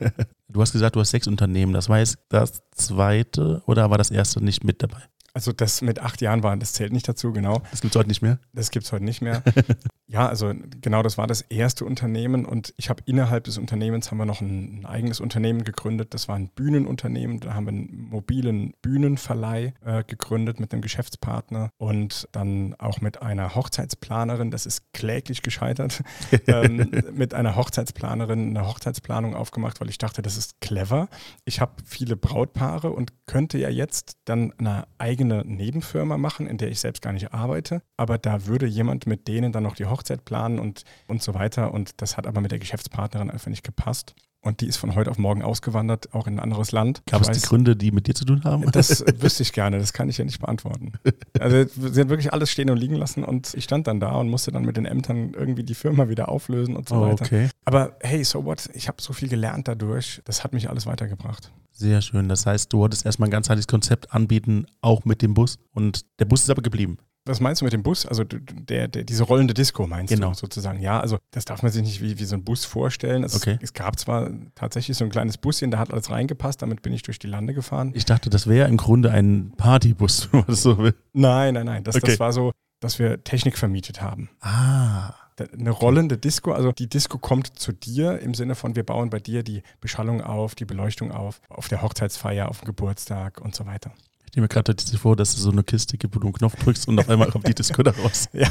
du 0.47 0.61
hast 0.61 0.73
gesagt, 0.73 0.95
du 0.95 0.99
hast 0.99 1.11
sechs 1.11 1.27
Unternehmen. 1.27 1.73
Das 1.73 1.87
war 1.87 1.99
jetzt 1.99 2.17
das 2.29 2.61
zweite 2.71 3.61
oder 3.65 3.89
war 3.89 3.97
das 3.97 4.11
erste 4.11 4.43
nicht 4.43 4.63
mit 4.63 4.83
dabei? 4.83 5.01
Also 5.33 5.53
das 5.53 5.81
mit 5.81 5.99
acht 5.99 6.21
Jahren 6.21 6.43
war, 6.43 6.55
das 6.57 6.73
zählt 6.73 6.91
nicht 6.91 7.07
dazu, 7.07 7.31
genau. 7.31 7.61
Das 7.71 7.81
gibt 7.81 7.95
es 7.95 7.99
heute 7.99 8.09
nicht 8.09 8.21
mehr? 8.21 8.39
Das 8.53 8.69
gibt 8.69 8.85
es 8.85 8.91
heute 8.91 9.05
nicht 9.05 9.21
mehr. 9.21 9.41
ja, 10.07 10.27
also 10.27 10.53
genau, 10.81 11.03
das 11.03 11.17
war 11.17 11.25
das 11.25 11.41
erste 11.41 11.85
Unternehmen 11.85 12.45
und 12.45 12.73
ich 12.75 12.89
habe 12.89 13.01
innerhalb 13.05 13.45
des 13.45 13.57
Unternehmens 13.57 14.11
haben 14.11 14.17
wir 14.17 14.25
noch 14.25 14.41
ein, 14.41 14.81
ein, 14.81 14.85
eigenes 14.85 15.21
Unternehmen 15.21 15.63
gegründet. 15.63 16.13
Das 16.13 16.27
war 16.27 16.35
ein 16.35 16.49
Bühnenunternehmen. 16.49 17.39
Da 17.39 17.53
haben 17.53 17.65
wir 17.65 17.69
einen 17.71 18.09
mobilen 18.09 18.73
Bühnenverleih 18.81 19.73
äh, 19.85 20.03
gegründet 20.03 20.59
mit 20.59 20.73
einem 20.73 20.81
Geschäftspartner 20.81 21.69
und 21.77 22.27
dann 22.33 22.75
auch 22.77 22.99
mit 22.99 23.21
einer 23.21 23.55
Hochzeitsplanerin. 23.55 24.51
Das 24.51 24.65
ist 24.65 24.91
kläglich 24.93 25.43
gescheitert. 25.43 26.03
ähm, 26.47 26.91
mit 27.13 27.33
einer 27.33 27.55
Hochzeitsplanerin 27.55 28.49
eine 28.49 28.67
Hochzeitsplanung 28.67 29.33
aufgemacht, 29.33 29.79
weil 29.79 29.89
ich 29.89 29.97
dachte, 29.97 30.21
das 30.21 30.35
ist 30.35 30.59
clever. 30.59 31.07
Ich 31.45 31.61
habe 31.61 31.71
viele 31.85 32.17
Brautpaare 32.17 32.91
und 32.91 33.13
könnte 33.27 33.57
ja 33.57 33.69
jetzt 33.69 34.17
dann 34.25 34.53
eine 34.57 34.87
eigene 34.97 35.20
eigene 35.21 35.43
Nebenfirma 35.45 36.17
machen, 36.17 36.47
in 36.47 36.57
der 36.57 36.69
ich 36.69 36.79
selbst 36.79 37.01
gar 37.01 37.13
nicht 37.13 37.33
arbeite. 37.33 37.81
Aber 37.97 38.17
da 38.17 38.47
würde 38.47 38.65
jemand 38.65 39.05
mit 39.05 39.27
denen 39.27 39.51
dann 39.51 39.63
noch 39.63 39.75
die 39.75 39.85
Hochzeit 39.85 40.25
planen 40.25 40.59
und, 40.59 40.83
und 41.07 41.21
so 41.21 41.33
weiter. 41.33 41.73
Und 41.73 42.01
das 42.01 42.17
hat 42.17 42.27
aber 42.27 42.41
mit 42.41 42.51
der 42.51 42.59
Geschäftspartnerin 42.59 43.29
einfach 43.29 43.49
nicht 43.49 43.63
gepasst. 43.63 44.15
Und 44.43 44.61
die 44.61 44.65
ist 44.65 44.77
von 44.77 44.95
heute 44.95 45.11
auf 45.11 45.19
morgen 45.19 45.43
ausgewandert, 45.43 46.15
auch 46.15 46.25
in 46.25 46.37
ein 46.37 46.39
anderes 46.39 46.71
Land. 46.71 47.03
Gab 47.05 47.21
es 47.21 47.29
die 47.29 47.47
Gründe, 47.47 47.75
die 47.75 47.91
mit 47.91 48.07
dir 48.07 48.15
zu 48.15 48.25
tun 48.25 48.43
haben? 48.43 48.71
Das 48.71 49.05
wüsste 49.21 49.43
ich 49.43 49.53
gerne, 49.53 49.77
das 49.77 49.93
kann 49.93 50.09
ich 50.09 50.17
ja 50.17 50.25
nicht 50.25 50.39
beantworten. 50.39 50.93
Also 51.39 51.63
sie 51.67 52.01
hat 52.01 52.09
wirklich 52.09 52.33
alles 52.33 52.49
stehen 52.49 52.71
und 52.71 52.77
liegen 52.77 52.95
lassen 52.95 53.23
und 53.23 53.53
ich 53.53 53.65
stand 53.65 53.85
dann 53.85 53.99
da 53.99 54.13
und 54.13 54.29
musste 54.29 54.51
dann 54.51 54.65
mit 54.65 54.77
den 54.77 54.85
Ämtern 54.85 55.35
irgendwie 55.35 55.63
die 55.63 55.75
Firma 55.75 56.09
wieder 56.09 56.29
auflösen 56.29 56.75
und 56.75 56.89
so 56.89 56.95
oh, 56.95 57.01
weiter. 57.01 57.25
Okay. 57.25 57.49
Aber 57.65 57.95
hey, 58.01 58.23
so 58.23 58.43
what? 58.43 58.67
Ich 58.73 58.87
habe 58.87 58.99
so 58.99 59.13
viel 59.13 59.29
gelernt 59.29 59.67
dadurch. 59.67 60.23
Das 60.25 60.43
hat 60.43 60.53
mich 60.53 60.71
alles 60.71 60.87
weitergebracht. 60.87 61.51
Sehr 61.71 62.01
schön. 62.01 62.29
Das 62.29 62.45
heißt, 62.45 62.71
du 62.71 62.79
wolltest 62.79 63.05
erstmal 63.05 63.29
ein 63.29 63.31
ganzheitliches 63.31 63.67
Konzept 63.67 64.13
anbieten, 64.13 64.65
auch 64.81 65.05
mit 65.05 65.21
dem 65.21 65.33
Bus. 65.33 65.57
Und 65.71 66.05
der 66.19 66.25
Bus 66.25 66.43
ist 66.43 66.49
aber 66.49 66.61
geblieben. 66.61 66.97
Was 67.25 67.39
meinst 67.39 67.61
du 67.61 67.65
mit 67.65 67.73
dem 67.73 67.83
Bus? 67.83 68.07
Also 68.07 68.23
der, 68.23 68.87
der, 68.87 69.03
diese 69.03 69.23
rollende 69.23 69.53
Disco 69.53 69.85
meinst 69.85 70.11
genau. 70.11 70.29
du 70.29 70.35
sozusagen? 70.35 70.81
Ja, 70.81 70.99
also 70.99 71.19
das 71.29 71.45
darf 71.45 71.61
man 71.61 71.71
sich 71.71 71.83
nicht 71.83 72.01
wie, 72.01 72.17
wie 72.17 72.25
so 72.25 72.35
ein 72.35 72.43
Bus 72.43 72.65
vorstellen. 72.65 73.23
Es, 73.23 73.35
okay. 73.35 73.59
es 73.61 73.73
gab 73.73 73.99
zwar 73.99 74.31
tatsächlich 74.55 74.97
so 74.97 75.05
ein 75.05 75.11
kleines 75.11 75.37
Buschen, 75.37 75.69
da 75.69 75.77
hat 75.77 75.91
alles 75.91 76.09
reingepasst, 76.09 76.63
damit 76.63 76.81
bin 76.81 76.93
ich 76.93 77.03
durch 77.03 77.19
die 77.19 77.27
Lande 77.27 77.53
gefahren. 77.53 77.91
Ich 77.93 78.05
dachte, 78.05 78.31
das 78.31 78.47
wäre 78.47 78.67
im 78.67 78.77
Grunde 78.77 79.11
ein 79.11 79.53
Partybus, 79.55 80.29
wenn 80.31 80.39
man 80.39 80.47
das 80.47 80.63
so 80.63 80.79
will. 80.79 80.95
Nein, 81.13 81.53
nein, 81.53 81.67
nein. 81.67 81.83
Das, 81.83 81.95
okay. 81.95 82.07
das 82.07 82.19
war 82.19 82.33
so, 82.33 82.53
dass 82.79 82.97
wir 82.97 83.23
Technik 83.23 83.55
vermietet 83.55 84.01
haben. 84.01 84.29
Ah. 84.39 85.13
Eine 85.37 85.71
rollende 85.71 86.17
Disco, 86.17 86.51
also 86.51 86.71
die 86.71 86.87
Disco 86.87 87.17
kommt 87.17 87.59
zu 87.59 87.71
dir 87.71 88.19
im 88.19 88.33
Sinne 88.33 88.55
von, 88.55 88.75
wir 88.75 88.85
bauen 88.85 89.09
bei 89.09 89.19
dir 89.19 89.43
die 89.43 89.63
Beschallung 89.79 90.21
auf, 90.21 90.55
die 90.55 90.65
Beleuchtung 90.65 91.11
auf, 91.11 91.41
auf 91.49 91.67
der 91.67 91.81
Hochzeitsfeier, 91.81 92.49
auf 92.49 92.59
dem 92.59 92.65
Geburtstag 92.65 93.41
und 93.41 93.55
so 93.55 93.65
weiter. 93.65 93.91
Ich 94.31 94.37
nehme 94.37 94.45
mir 94.45 94.47
gerade 94.47 94.73
vor, 94.97 95.17
dass 95.17 95.33
es 95.33 95.41
so 95.41 95.51
eine 95.51 95.61
Kiste 95.63 95.97
gibt, 95.97 96.15
wo 96.15 96.19
du 96.19 96.27
einen 96.27 96.33
Knopf 96.33 96.55
drückst 96.55 96.87
und 96.87 96.97
auf 96.97 97.09
einmal 97.09 97.29
kommt 97.29 97.49
die 97.49 97.53
Disco 97.53 97.83
da 97.83 97.91
raus. 97.91 98.29
ja, 98.33 98.49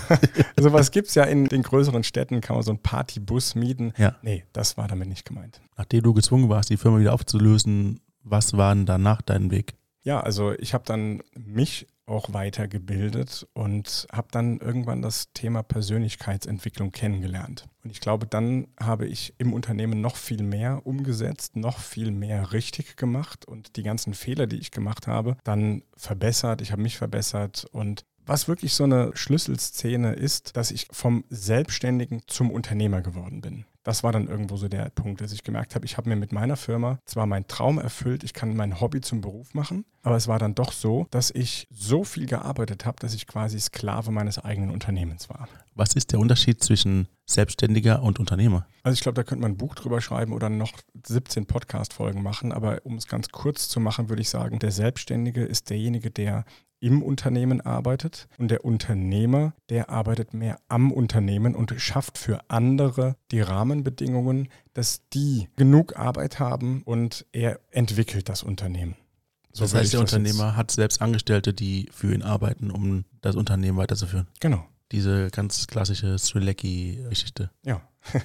sowas 0.58 0.90
gibt 0.90 1.08
es 1.08 1.14
ja 1.14 1.24
in 1.24 1.46
den 1.46 1.62
größeren 1.62 2.04
Städten, 2.04 2.42
kann 2.42 2.54
man 2.54 2.62
so 2.62 2.70
einen 2.70 2.82
Partybus 2.82 3.54
mieten. 3.54 3.94
Ja. 3.96 4.16
Nee, 4.20 4.44
das 4.52 4.76
war 4.76 4.88
damit 4.88 5.08
nicht 5.08 5.24
gemeint. 5.24 5.62
Nachdem 5.78 6.02
du 6.02 6.12
gezwungen 6.12 6.50
warst, 6.50 6.68
die 6.68 6.76
Firma 6.76 6.98
wieder 6.98 7.14
aufzulösen, 7.14 8.00
was 8.22 8.58
war 8.58 8.74
denn 8.74 8.84
danach 8.84 9.22
dein 9.22 9.50
Weg? 9.50 9.74
Ja, 10.02 10.20
also 10.20 10.52
ich 10.52 10.74
habe 10.74 10.84
dann 10.86 11.22
mich 11.34 11.86
auch 12.10 12.32
weitergebildet 12.32 13.46
und 13.54 14.06
habe 14.12 14.28
dann 14.30 14.58
irgendwann 14.58 15.02
das 15.02 15.32
Thema 15.32 15.62
Persönlichkeitsentwicklung 15.62 16.92
kennengelernt. 16.92 17.68
Und 17.82 17.90
ich 17.90 18.00
glaube, 18.00 18.26
dann 18.26 18.68
habe 18.78 19.06
ich 19.06 19.34
im 19.38 19.52
Unternehmen 19.52 20.00
noch 20.00 20.16
viel 20.16 20.42
mehr 20.42 20.86
umgesetzt, 20.86 21.56
noch 21.56 21.78
viel 21.78 22.10
mehr 22.10 22.52
richtig 22.52 22.96
gemacht 22.96 23.46
und 23.46 23.76
die 23.76 23.82
ganzen 23.82 24.14
Fehler, 24.14 24.46
die 24.46 24.58
ich 24.58 24.70
gemacht 24.70 25.06
habe, 25.06 25.36
dann 25.44 25.82
verbessert. 25.96 26.60
Ich 26.60 26.72
habe 26.72 26.82
mich 26.82 26.98
verbessert 26.98 27.66
und 27.72 28.04
was 28.26 28.48
wirklich 28.48 28.74
so 28.74 28.84
eine 28.84 29.10
Schlüsselszene 29.14 30.12
ist, 30.12 30.56
dass 30.56 30.70
ich 30.70 30.86
vom 30.90 31.24
Selbstständigen 31.30 32.22
zum 32.26 32.50
Unternehmer 32.50 33.00
geworden 33.00 33.40
bin. 33.40 33.64
Das 33.82 34.02
war 34.02 34.12
dann 34.12 34.28
irgendwo 34.28 34.56
so 34.56 34.68
der 34.68 34.90
Punkt, 34.90 35.20
dass 35.20 35.32
ich 35.32 35.42
gemerkt 35.42 35.74
habe, 35.74 35.86
ich 35.86 35.96
habe 35.96 36.08
mir 36.08 36.16
mit 36.16 36.32
meiner 36.32 36.56
Firma 36.56 36.98
zwar 37.06 37.26
meinen 37.26 37.48
Traum 37.48 37.78
erfüllt, 37.78 38.24
ich 38.24 38.34
kann 38.34 38.54
mein 38.54 38.80
Hobby 38.80 39.00
zum 39.00 39.22
Beruf 39.22 39.54
machen, 39.54 39.84
aber 40.02 40.16
es 40.16 40.28
war 40.28 40.38
dann 40.38 40.54
doch 40.54 40.72
so, 40.72 41.06
dass 41.10 41.30
ich 41.30 41.66
so 41.70 42.04
viel 42.04 42.26
gearbeitet 42.26 42.84
habe, 42.84 42.98
dass 43.00 43.14
ich 43.14 43.26
quasi 43.26 43.58
Sklave 43.58 44.10
meines 44.10 44.38
eigenen 44.38 44.70
Unternehmens 44.70 45.30
war. 45.30 45.48
Was 45.74 45.94
ist 45.94 46.12
der 46.12 46.18
Unterschied 46.18 46.62
zwischen 46.62 47.08
Selbstständiger 47.24 48.02
und 48.02 48.18
Unternehmer? 48.18 48.66
Also 48.82 48.94
ich 48.94 49.00
glaube, 49.00 49.16
da 49.16 49.22
könnte 49.22 49.42
man 49.42 49.52
ein 49.52 49.56
Buch 49.56 49.74
drüber 49.74 50.00
schreiben 50.00 50.32
oder 50.32 50.50
noch 50.50 50.72
17 51.06 51.46
Podcast-Folgen 51.46 52.22
machen, 52.22 52.52
aber 52.52 52.80
um 52.84 52.96
es 52.96 53.06
ganz 53.06 53.28
kurz 53.30 53.68
zu 53.68 53.80
machen, 53.80 54.08
würde 54.08 54.20
ich 54.20 54.28
sagen, 54.28 54.58
der 54.58 54.72
Selbstständige 54.72 55.42
ist 55.42 55.70
derjenige, 55.70 56.10
der 56.10 56.44
im 56.80 57.02
Unternehmen 57.02 57.60
arbeitet 57.60 58.28
und 58.38 58.50
der 58.50 58.64
Unternehmer, 58.64 59.54
der 59.68 59.90
arbeitet 59.90 60.34
mehr 60.34 60.58
am 60.68 60.92
Unternehmen 60.92 61.54
und 61.54 61.74
schafft 61.78 62.18
für 62.18 62.40
andere 62.48 63.16
die 63.30 63.40
Rahmenbedingungen, 63.40 64.48
dass 64.74 65.02
die 65.12 65.48
genug 65.56 65.96
Arbeit 65.96 66.38
haben 66.38 66.82
und 66.84 67.26
er 67.32 67.60
entwickelt 67.70 68.28
das 68.28 68.42
Unternehmen. 68.42 68.96
So 69.52 69.64
das 69.64 69.74
heißt, 69.74 69.92
der 69.92 70.00
Unternehmer 70.00 70.48
jetzt. 70.48 70.56
hat 70.56 70.70
selbst 70.70 71.02
Angestellte, 71.02 71.52
die 71.52 71.88
für 71.92 72.14
ihn 72.14 72.22
arbeiten, 72.22 72.70
um 72.70 73.04
das 73.20 73.36
Unternehmen 73.36 73.78
weiterzuführen. 73.78 74.28
Genau. 74.38 74.64
Diese 74.92 75.30
ganz 75.30 75.66
klassische 75.66 76.18
Srilecki-Geschichte. 76.18 77.50
Ja. 77.64 77.82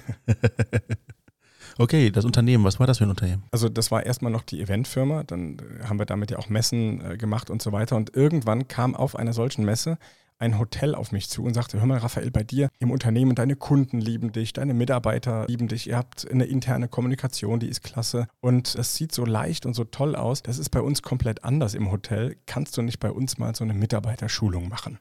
Okay, 1.78 2.10
das 2.10 2.24
Unternehmen, 2.24 2.64
was 2.64 2.80
war 2.80 2.86
das 2.86 2.98
für 2.98 3.04
ein 3.04 3.10
Unternehmen? 3.10 3.44
Also 3.50 3.68
das 3.68 3.90
war 3.90 4.04
erstmal 4.04 4.32
noch 4.32 4.42
die 4.42 4.60
Eventfirma, 4.60 5.24
dann 5.24 5.58
haben 5.84 5.98
wir 5.98 6.06
damit 6.06 6.30
ja 6.30 6.38
auch 6.38 6.48
Messen 6.48 7.04
äh, 7.04 7.16
gemacht 7.16 7.50
und 7.50 7.60
so 7.60 7.72
weiter. 7.72 7.96
Und 7.96 8.16
irgendwann 8.16 8.66
kam 8.66 8.94
auf 8.94 9.14
einer 9.16 9.34
solchen 9.34 9.64
Messe 9.64 9.98
ein 10.38 10.58
Hotel 10.58 10.94
auf 10.94 11.12
mich 11.12 11.28
zu 11.28 11.44
und 11.44 11.54
sagte, 11.54 11.78
hör 11.78 11.86
mal, 11.86 11.98
Raphael, 11.98 12.30
bei 12.30 12.42
dir 12.42 12.68
im 12.78 12.90
Unternehmen, 12.90 13.34
deine 13.34 13.56
Kunden 13.56 14.00
lieben 14.00 14.32
dich, 14.32 14.52
deine 14.52 14.74
Mitarbeiter 14.74 15.46
lieben 15.48 15.68
dich, 15.68 15.86
ihr 15.88 15.96
habt 15.96 16.30
eine 16.30 16.44
interne 16.44 16.88
Kommunikation, 16.88 17.58
die 17.58 17.68
ist 17.68 17.82
klasse 17.82 18.26
und 18.40 18.74
es 18.74 18.96
sieht 18.96 19.12
so 19.12 19.24
leicht 19.24 19.64
und 19.64 19.74
so 19.74 19.84
toll 19.84 20.14
aus. 20.14 20.42
Das 20.42 20.58
ist 20.58 20.70
bei 20.70 20.80
uns 20.80 21.02
komplett 21.02 21.44
anders 21.44 21.74
im 21.74 21.90
Hotel. 21.90 22.36
Kannst 22.46 22.76
du 22.76 22.82
nicht 22.82 23.00
bei 23.00 23.10
uns 23.10 23.38
mal 23.38 23.54
so 23.54 23.64
eine 23.64 23.74
Mitarbeiterschulung 23.74 24.68
machen? 24.68 24.98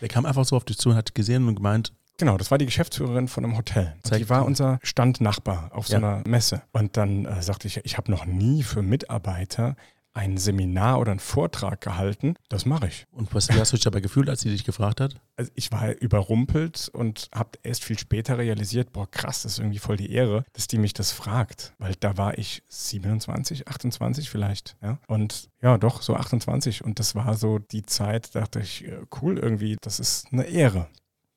Der 0.00 0.08
kam 0.08 0.26
einfach 0.26 0.44
so 0.44 0.56
auf 0.56 0.64
dich 0.64 0.78
zu 0.78 0.90
und 0.90 0.96
hat 0.96 1.14
gesehen 1.14 1.46
und 1.46 1.54
gemeint, 1.54 1.92
Genau, 2.22 2.36
das 2.36 2.52
war 2.52 2.58
die 2.58 2.66
Geschäftsführerin 2.66 3.26
von 3.26 3.44
einem 3.44 3.56
Hotel. 3.56 3.96
Die 4.16 4.30
war 4.30 4.44
unser 4.44 4.78
Standnachbar 4.84 5.70
auf 5.72 5.88
so 5.88 5.94
ja. 5.94 5.98
einer 5.98 6.22
Messe. 6.24 6.62
Und 6.70 6.96
dann 6.96 7.24
äh, 7.24 7.42
sagte 7.42 7.66
ich, 7.66 7.84
ich 7.84 7.98
habe 7.98 8.12
noch 8.12 8.26
nie 8.26 8.62
für 8.62 8.80
Mitarbeiter 8.80 9.74
ein 10.14 10.36
Seminar 10.36 11.00
oder 11.00 11.10
einen 11.10 11.18
Vortrag 11.18 11.80
gehalten. 11.80 12.36
Das 12.48 12.64
mache 12.64 12.86
ich. 12.86 13.06
Und 13.10 13.34
was, 13.34 13.48
wie 13.48 13.58
hast 13.58 13.72
du 13.72 13.76
dich 13.76 13.82
dabei 13.82 13.98
gefühlt, 13.98 14.28
als 14.28 14.42
sie 14.42 14.50
dich 14.50 14.62
gefragt 14.62 15.00
hat? 15.00 15.16
Also 15.34 15.50
ich 15.56 15.72
war 15.72 15.90
überrumpelt 16.00 16.90
und 16.92 17.28
habe 17.34 17.58
erst 17.64 17.82
viel 17.82 17.98
später 17.98 18.38
realisiert, 18.38 18.92
boah 18.92 19.10
krass, 19.10 19.42
das 19.42 19.54
ist 19.54 19.58
irgendwie 19.58 19.80
voll 19.80 19.96
die 19.96 20.12
Ehre, 20.12 20.44
dass 20.52 20.68
die 20.68 20.78
mich 20.78 20.92
das 20.92 21.10
fragt. 21.10 21.74
Weil 21.78 21.96
da 21.98 22.16
war 22.16 22.38
ich 22.38 22.62
27, 22.68 23.66
28 23.66 24.30
vielleicht. 24.30 24.76
Ja? 24.80 25.00
Und 25.08 25.48
ja, 25.60 25.76
doch, 25.76 26.02
so 26.02 26.14
28. 26.14 26.84
Und 26.84 27.00
das 27.00 27.16
war 27.16 27.34
so 27.34 27.58
die 27.58 27.82
Zeit, 27.82 28.32
dachte 28.36 28.60
ich, 28.60 28.86
äh, 28.86 29.00
cool 29.20 29.40
irgendwie, 29.40 29.76
das 29.80 29.98
ist 29.98 30.28
eine 30.30 30.44
Ehre. 30.44 30.86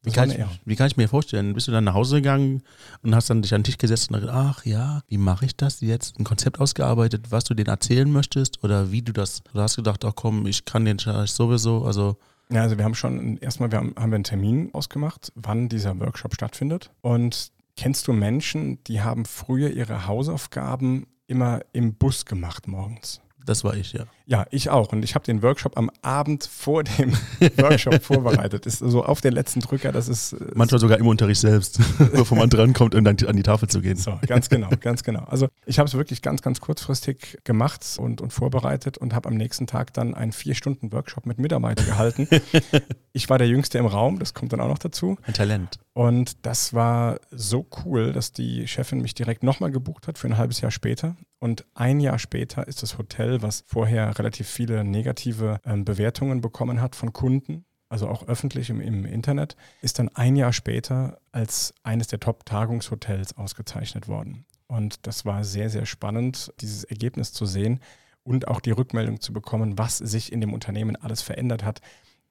Wie 0.06 0.12
kann, 0.12 0.30
ich, 0.30 0.38
wie 0.66 0.76
kann, 0.76 0.88
ich, 0.88 0.98
mir 0.98 1.08
vorstellen? 1.08 1.54
Bist 1.54 1.68
du 1.68 1.72
dann 1.72 1.84
nach 1.84 1.94
Hause 1.94 2.18
gegangen 2.18 2.62
und 3.02 3.16
hast 3.16 3.30
dann 3.30 3.42
dich 3.42 3.54
an 3.54 3.62
den 3.62 3.66
Tisch 3.66 3.78
gesetzt 3.78 4.12
und 4.12 4.20
gedacht, 4.20 4.36
ach 4.36 4.66
ja, 4.66 5.02
wie 5.08 5.18
mache 5.18 5.46
ich 5.46 5.56
das 5.56 5.82
jetzt? 5.82 6.20
Ein 6.20 6.24
Konzept 6.24 6.60
ausgearbeitet, 6.60 7.32
was 7.32 7.44
du 7.44 7.54
denen 7.54 7.70
erzählen 7.70 8.12
möchtest 8.12 8.64
oder 8.64 8.92
wie 8.92 9.02
du 9.02 9.12
das, 9.12 9.42
du 9.52 9.60
hast 9.60 9.76
gedacht, 9.76 10.06
ach 10.06 10.14
komm, 10.16 10.46
ich 10.46 10.66
kann 10.66 10.86
den 10.86 11.00
sowieso, 11.00 11.86
also. 11.86 12.18
Ja, 12.50 12.62
also 12.62 12.78
wir 12.78 12.86
haben 12.86 12.94
schon, 12.94 13.38
erstmal 13.38 13.72
wir 13.72 13.80
haben, 13.80 13.96
haben 13.98 14.12
wir 14.12 14.16
einen 14.16 14.24
Termin 14.24 14.70
ausgemacht, 14.74 15.32
wann 15.36 15.68
dieser 15.68 16.00
Workshop 16.00 16.36
stattfindet 16.36 16.92
und 17.02 17.52
kennst 17.76 18.08
du 18.08 18.14
Menschen, 18.14 18.84
die 18.84 19.02
haben 19.02 19.26
früher 19.26 19.72
ihre 19.72 20.08
Hausaufgaben 20.08 21.08
immer 21.28 21.62
im 21.74 21.96
Bus 21.96 22.26
gemacht 22.26 22.68
morgens? 22.68 23.22
Das 23.46 23.64
war 23.64 23.76
ich, 23.76 23.94
ja. 23.94 24.06
Ja, 24.28 24.46
ich 24.50 24.70
auch. 24.70 24.92
Und 24.92 25.04
ich 25.04 25.14
habe 25.14 25.24
den 25.24 25.44
Workshop 25.44 25.78
am 25.78 25.92
Abend 26.02 26.46
vor 26.52 26.84
dem 26.84 27.14
Workshop 27.58 28.04
vorbereitet. 28.04 28.66
Ist 28.66 28.80
so 28.80 29.04
auf 29.04 29.22
den 29.22 29.34
letzten 29.34 29.60
Drücker, 29.60 29.92
das 29.92 30.08
ist. 30.08 30.34
Äh, 30.34 30.52
Manchmal 30.56 30.80
sogar 30.80 30.98
im 30.98 31.08
Unterricht 31.08 31.42
selbst, 31.42 31.80
bevor 32.14 32.38
man 32.38 32.50
drankommt, 32.50 32.96
um 32.96 33.04
dann 33.04 33.18
an 33.28 33.36
die 33.38 33.44
Tafel 33.44 33.70
zu 33.70 33.82
gehen. 33.82 33.98
So, 33.98 34.20
ganz 34.26 34.50
genau, 34.50 34.70
ganz 34.80 35.04
genau. 35.04 35.24
Also 35.26 35.48
ich 35.66 35.78
habe 35.78 35.88
es 35.88 35.94
wirklich 35.94 36.22
ganz, 36.22 36.42
ganz 36.42 36.60
kurzfristig 36.60 37.38
gemacht 37.44 37.86
und, 37.98 38.22
und 38.22 38.34
vorbereitet 38.34 38.98
und 38.98 39.14
habe 39.14 39.30
am 39.30 39.36
nächsten 39.36 39.68
Tag 39.68 39.94
dann 39.94 40.16
einen 40.16 40.32
Vier-Stunden-Workshop 40.32 41.26
mit 41.26 41.38
Mitarbeitern 41.38 41.86
gehalten. 41.86 42.28
ich 43.14 43.30
war 43.30 43.38
der 43.38 43.48
Jüngste 43.48 43.78
im 43.78 43.86
Raum, 43.86 44.18
das 44.18 44.34
kommt 44.34 44.54
dann 44.54 44.60
auch 44.60 44.70
noch 44.70 44.80
dazu. 44.80 45.18
Ein 45.24 45.34
Talent. 45.34 45.80
Und 45.94 46.46
das 46.46 46.74
war 46.74 47.20
so 47.32 47.66
cool, 47.86 48.12
dass 48.12 48.34
die 48.34 48.68
Chefin 48.68 49.02
mich 49.02 49.14
direkt 49.14 49.44
nochmal 49.44 49.72
gebucht 49.72 50.08
hat 50.08 50.18
für 50.18 50.28
ein 50.28 50.38
halbes 50.38 50.60
Jahr 50.60 50.72
später. 50.72 51.16
Und 51.40 51.66
ein 51.74 52.00
Jahr 52.00 52.20
später 52.20 52.68
ist 52.68 52.84
das 52.84 52.98
Hotel, 52.98 53.42
was 53.42 53.64
vorher 53.68 54.15
relativ 54.18 54.48
viele 54.48 54.84
negative 54.84 55.60
ähm, 55.66 55.86
Bewertungen 55.86 56.42
bekommen 56.42 56.82
hat 56.82 56.96
von 56.96 57.14
Kunden, 57.14 57.66
also 57.90 58.08
auch 58.08 58.28
öffentlich 58.28 58.70
im, 58.70 58.82
im, 58.82 59.06
Internet, 59.06 59.56
ist 59.82 60.00
dann 60.00 60.10
ein 60.10 60.36
Jahr 60.36 60.54
später 60.54 61.20
als 61.32 61.74
eines 61.84 62.08
der 62.08 62.20
Top-Tagungshotels 62.20 63.38
ausgezeichnet 63.38 64.08
worden. 64.08 64.46
Und 64.68 65.06
das 65.06 65.26
war 65.26 65.44
sehr, 65.44 65.70
sehr 65.70 65.86
spannend, 65.86 66.52
dieses 66.60 66.84
Ergebnis 66.84 67.32
zu 67.32 67.46
sehen 67.46 67.80
und 68.24 68.48
auch 68.48 68.60
die 68.60 68.72
Rückmeldung 68.72 69.22
zu 69.22 69.32
bekommen, 69.34 69.78
was 69.78 70.00
sich 70.00 70.32
in 70.32 70.42
dem 70.42 70.54
Unternehmen 70.54 70.96
alles 70.96 71.22
verändert 71.22 71.64
hat 71.64 71.82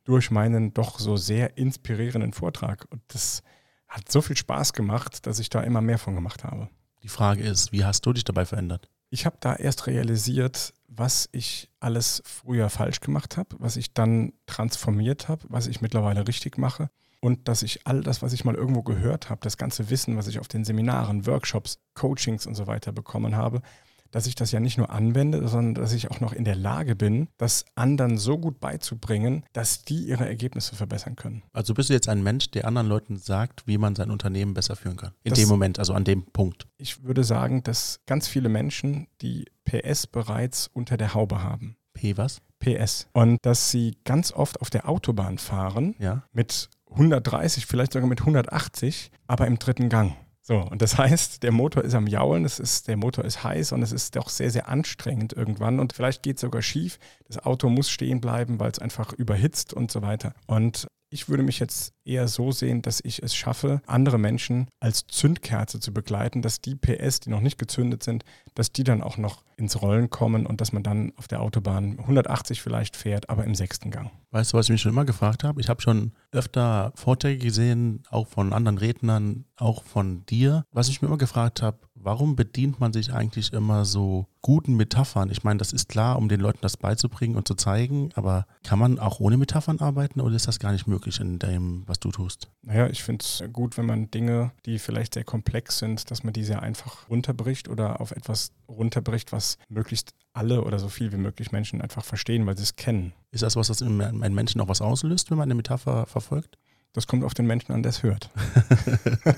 durch 0.04 0.30
meinen 0.30 0.74
doch 0.74 0.98
so 0.98 1.16
sehr 1.16 1.56
inspirierenden 1.56 2.32
Vortrag. 2.32 2.86
Und 2.90 3.02
das 3.08 3.42
hat 3.88 4.10
so 4.10 4.20
viel 4.20 4.36
Spaß 4.36 4.72
gemacht, 4.72 5.26
dass 5.26 5.38
ich 5.38 5.48
da 5.48 5.60
immer 5.60 5.80
mehr 5.80 5.98
von 5.98 6.14
gemacht 6.14 6.44
habe. 6.44 6.68
Die 7.02 7.08
Frage 7.08 7.42
ist, 7.42 7.72
wie 7.72 7.84
hast 7.84 8.04
du 8.04 8.12
dich 8.12 8.24
dabei 8.24 8.44
verändert? 8.44 8.90
Ich 9.10 9.26
habe 9.26 9.36
da 9.40 9.54
erst 9.54 9.86
realisiert, 9.86 10.74
was 10.88 11.28
ich 11.32 11.70
alles 11.80 12.22
früher 12.24 12.70
falsch 12.70 13.00
gemacht 13.00 13.36
habe, 13.36 13.56
was 13.58 13.76
ich 13.76 13.94
dann 13.94 14.32
transformiert 14.46 15.28
habe, 15.28 15.42
was 15.48 15.66
ich 15.66 15.80
mittlerweile 15.80 16.26
richtig 16.26 16.58
mache 16.58 16.90
und 17.20 17.48
dass 17.48 17.62
ich 17.62 17.86
all 17.86 18.02
das, 18.02 18.22
was 18.22 18.32
ich 18.32 18.44
mal 18.44 18.54
irgendwo 18.54 18.82
gehört 18.82 19.30
habe, 19.30 19.40
das 19.42 19.56
ganze 19.56 19.90
Wissen, 19.90 20.16
was 20.16 20.26
ich 20.26 20.38
auf 20.38 20.48
den 20.48 20.64
Seminaren, 20.64 21.26
Workshops, 21.26 21.78
Coachings 21.94 22.46
und 22.46 22.54
so 22.54 22.66
weiter 22.66 22.92
bekommen 22.92 23.36
habe, 23.36 23.62
dass 24.14 24.28
ich 24.28 24.36
das 24.36 24.52
ja 24.52 24.60
nicht 24.60 24.78
nur 24.78 24.90
anwende, 24.90 25.48
sondern 25.48 25.74
dass 25.74 25.92
ich 25.92 26.08
auch 26.08 26.20
noch 26.20 26.32
in 26.32 26.44
der 26.44 26.54
Lage 26.54 26.94
bin, 26.94 27.26
das 27.36 27.64
anderen 27.74 28.16
so 28.16 28.38
gut 28.38 28.60
beizubringen, 28.60 29.44
dass 29.52 29.84
die 29.84 30.04
ihre 30.04 30.24
Ergebnisse 30.24 30.76
verbessern 30.76 31.16
können. 31.16 31.42
Also 31.52 31.74
bist 31.74 31.88
du 31.88 31.94
jetzt 31.94 32.08
ein 32.08 32.22
Mensch, 32.22 32.48
der 32.52 32.68
anderen 32.68 32.86
Leuten 32.86 33.16
sagt, 33.16 33.66
wie 33.66 33.76
man 33.76 33.96
sein 33.96 34.12
Unternehmen 34.12 34.54
besser 34.54 34.76
führen 34.76 34.96
kann? 34.96 35.14
In 35.24 35.30
das, 35.30 35.40
dem 35.40 35.48
Moment, 35.48 35.80
also 35.80 35.94
an 35.94 36.04
dem 36.04 36.26
Punkt. 36.26 36.68
Ich 36.76 37.02
würde 37.02 37.24
sagen, 37.24 37.64
dass 37.64 37.98
ganz 38.06 38.28
viele 38.28 38.48
Menschen 38.48 39.08
die 39.20 39.46
PS 39.64 40.06
bereits 40.06 40.68
unter 40.68 40.96
der 40.96 41.14
Haube 41.14 41.42
haben. 41.42 41.76
P 41.92 42.16
was? 42.16 42.40
PS. 42.60 43.08
Und 43.12 43.44
dass 43.44 43.72
sie 43.72 43.98
ganz 44.04 44.30
oft 44.30 44.60
auf 44.60 44.70
der 44.70 44.88
Autobahn 44.88 45.38
fahren 45.38 45.96
ja. 45.98 46.22
mit 46.32 46.70
130, 46.92 47.66
vielleicht 47.66 47.92
sogar 47.92 48.08
mit 48.08 48.20
180, 48.20 49.10
aber 49.26 49.48
im 49.48 49.58
dritten 49.58 49.88
Gang. 49.88 50.16
So, 50.46 50.58
und 50.58 50.82
das 50.82 50.98
heißt, 50.98 51.42
der 51.42 51.52
Motor 51.52 51.84
ist 51.84 51.94
am 51.94 52.06
Jaulen, 52.06 52.44
es 52.44 52.58
ist, 52.58 52.86
der 52.86 52.98
Motor 52.98 53.24
ist 53.24 53.42
heiß 53.42 53.72
und 53.72 53.80
es 53.80 53.92
ist 53.92 54.18
auch 54.18 54.28
sehr, 54.28 54.50
sehr 54.50 54.68
anstrengend 54.68 55.32
irgendwann 55.32 55.80
und 55.80 55.94
vielleicht 55.94 56.22
geht 56.22 56.36
es 56.36 56.42
sogar 56.42 56.60
schief. 56.60 56.98
Das 57.26 57.38
Auto 57.38 57.70
muss 57.70 57.88
stehen 57.88 58.20
bleiben, 58.20 58.60
weil 58.60 58.70
es 58.70 58.78
einfach 58.78 59.14
überhitzt 59.14 59.72
und 59.72 59.90
so 59.90 60.02
weiter. 60.02 60.34
Und 60.46 60.86
ich 61.14 61.28
würde 61.28 61.44
mich 61.44 61.60
jetzt 61.60 61.94
eher 62.04 62.26
so 62.26 62.50
sehen, 62.50 62.82
dass 62.82 63.00
ich 63.02 63.22
es 63.22 63.36
schaffe, 63.36 63.80
andere 63.86 64.18
Menschen 64.18 64.66
als 64.80 65.06
Zündkerze 65.06 65.78
zu 65.78 65.94
begleiten, 65.94 66.42
dass 66.42 66.60
die 66.60 66.74
PS, 66.74 67.20
die 67.20 67.30
noch 67.30 67.40
nicht 67.40 67.56
gezündet 67.56 68.02
sind, 68.02 68.24
dass 68.54 68.72
die 68.72 68.82
dann 68.82 69.00
auch 69.00 69.16
noch 69.16 69.44
ins 69.56 69.80
Rollen 69.80 70.10
kommen 70.10 70.44
und 70.44 70.60
dass 70.60 70.72
man 70.72 70.82
dann 70.82 71.12
auf 71.16 71.28
der 71.28 71.40
Autobahn 71.40 72.00
180 72.00 72.60
vielleicht 72.60 72.96
fährt, 72.96 73.30
aber 73.30 73.44
im 73.44 73.54
sechsten 73.54 73.92
Gang. 73.92 74.10
Weißt 74.32 74.52
du, 74.52 74.56
was 74.56 74.66
ich 74.66 74.72
mich 74.72 74.80
schon 74.80 74.90
immer 74.90 75.04
gefragt 75.04 75.44
habe? 75.44 75.60
Ich 75.60 75.68
habe 75.68 75.80
schon 75.80 76.12
öfter 76.32 76.92
Vorträge 76.96 77.44
gesehen, 77.44 78.02
auch 78.10 78.26
von 78.26 78.52
anderen 78.52 78.78
Rednern, 78.78 79.44
auch 79.56 79.84
von 79.84 80.26
dir. 80.26 80.64
Was 80.72 80.88
ich 80.88 81.00
mir 81.00 81.06
immer 81.06 81.18
gefragt 81.18 81.62
habe, 81.62 81.78
warum 82.04 82.36
bedient 82.36 82.80
man 82.80 82.92
sich 82.92 83.12
eigentlich 83.12 83.52
immer 83.52 83.84
so 83.84 84.26
guten 84.42 84.74
Metaphern? 84.74 85.30
Ich 85.30 85.42
meine, 85.42 85.58
das 85.58 85.72
ist 85.72 85.88
klar, 85.88 86.16
um 86.18 86.28
den 86.28 86.40
Leuten 86.40 86.58
das 86.60 86.76
beizubringen 86.76 87.36
und 87.36 87.48
zu 87.48 87.54
zeigen, 87.54 88.10
aber 88.14 88.46
kann 88.62 88.78
man 88.78 88.98
auch 88.98 89.20
ohne 89.20 89.36
Metaphern 89.36 89.80
arbeiten 89.80 90.20
oder 90.20 90.36
ist 90.36 90.46
das 90.46 90.58
gar 90.58 90.72
nicht 90.72 90.86
möglich 90.86 91.18
in 91.18 91.38
dem, 91.38 91.82
was 91.86 91.98
du 91.98 92.10
tust? 92.10 92.50
Naja, 92.62 92.88
ich 92.88 93.02
finde 93.02 93.24
es 93.24 93.42
gut, 93.52 93.78
wenn 93.78 93.86
man 93.86 94.10
Dinge, 94.10 94.52
die 94.66 94.78
vielleicht 94.78 95.14
sehr 95.14 95.24
komplex 95.24 95.78
sind, 95.78 96.10
dass 96.10 96.22
man 96.22 96.32
die 96.32 96.44
sehr 96.44 96.62
einfach 96.62 97.08
runterbricht 97.08 97.68
oder 97.68 98.00
auf 98.00 98.10
etwas 98.10 98.52
runterbricht, 98.68 99.32
was 99.32 99.58
möglichst 99.68 100.14
alle 100.34 100.62
oder 100.62 100.78
so 100.78 100.88
viel 100.88 101.12
wie 101.12 101.16
möglich 101.16 101.52
Menschen 101.52 101.80
einfach 101.80 102.04
verstehen, 102.04 102.44
weil 102.46 102.56
sie 102.56 102.64
es 102.64 102.76
kennen. 102.76 103.12
Ist 103.30 103.42
das 103.42 103.56
was, 103.56 103.68
das 103.68 103.80
in 103.80 104.00
einem 104.00 104.34
Menschen 104.34 104.60
auch 104.60 104.68
was 104.68 104.82
auslöst, 104.82 105.30
wenn 105.30 105.38
man 105.38 105.46
eine 105.46 105.54
Metapher 105.54 106.06
verfolgt? 106.06 106.58
Das 106.92 107.06
kommt 107.06 107.24
auf 107.24 107.34
den 107.34 107.46
Menschen 107.46 107.72
an, 107.72 107.82
der 107.82 107.90
es 107.90 108.02
hört. 108.02 108.30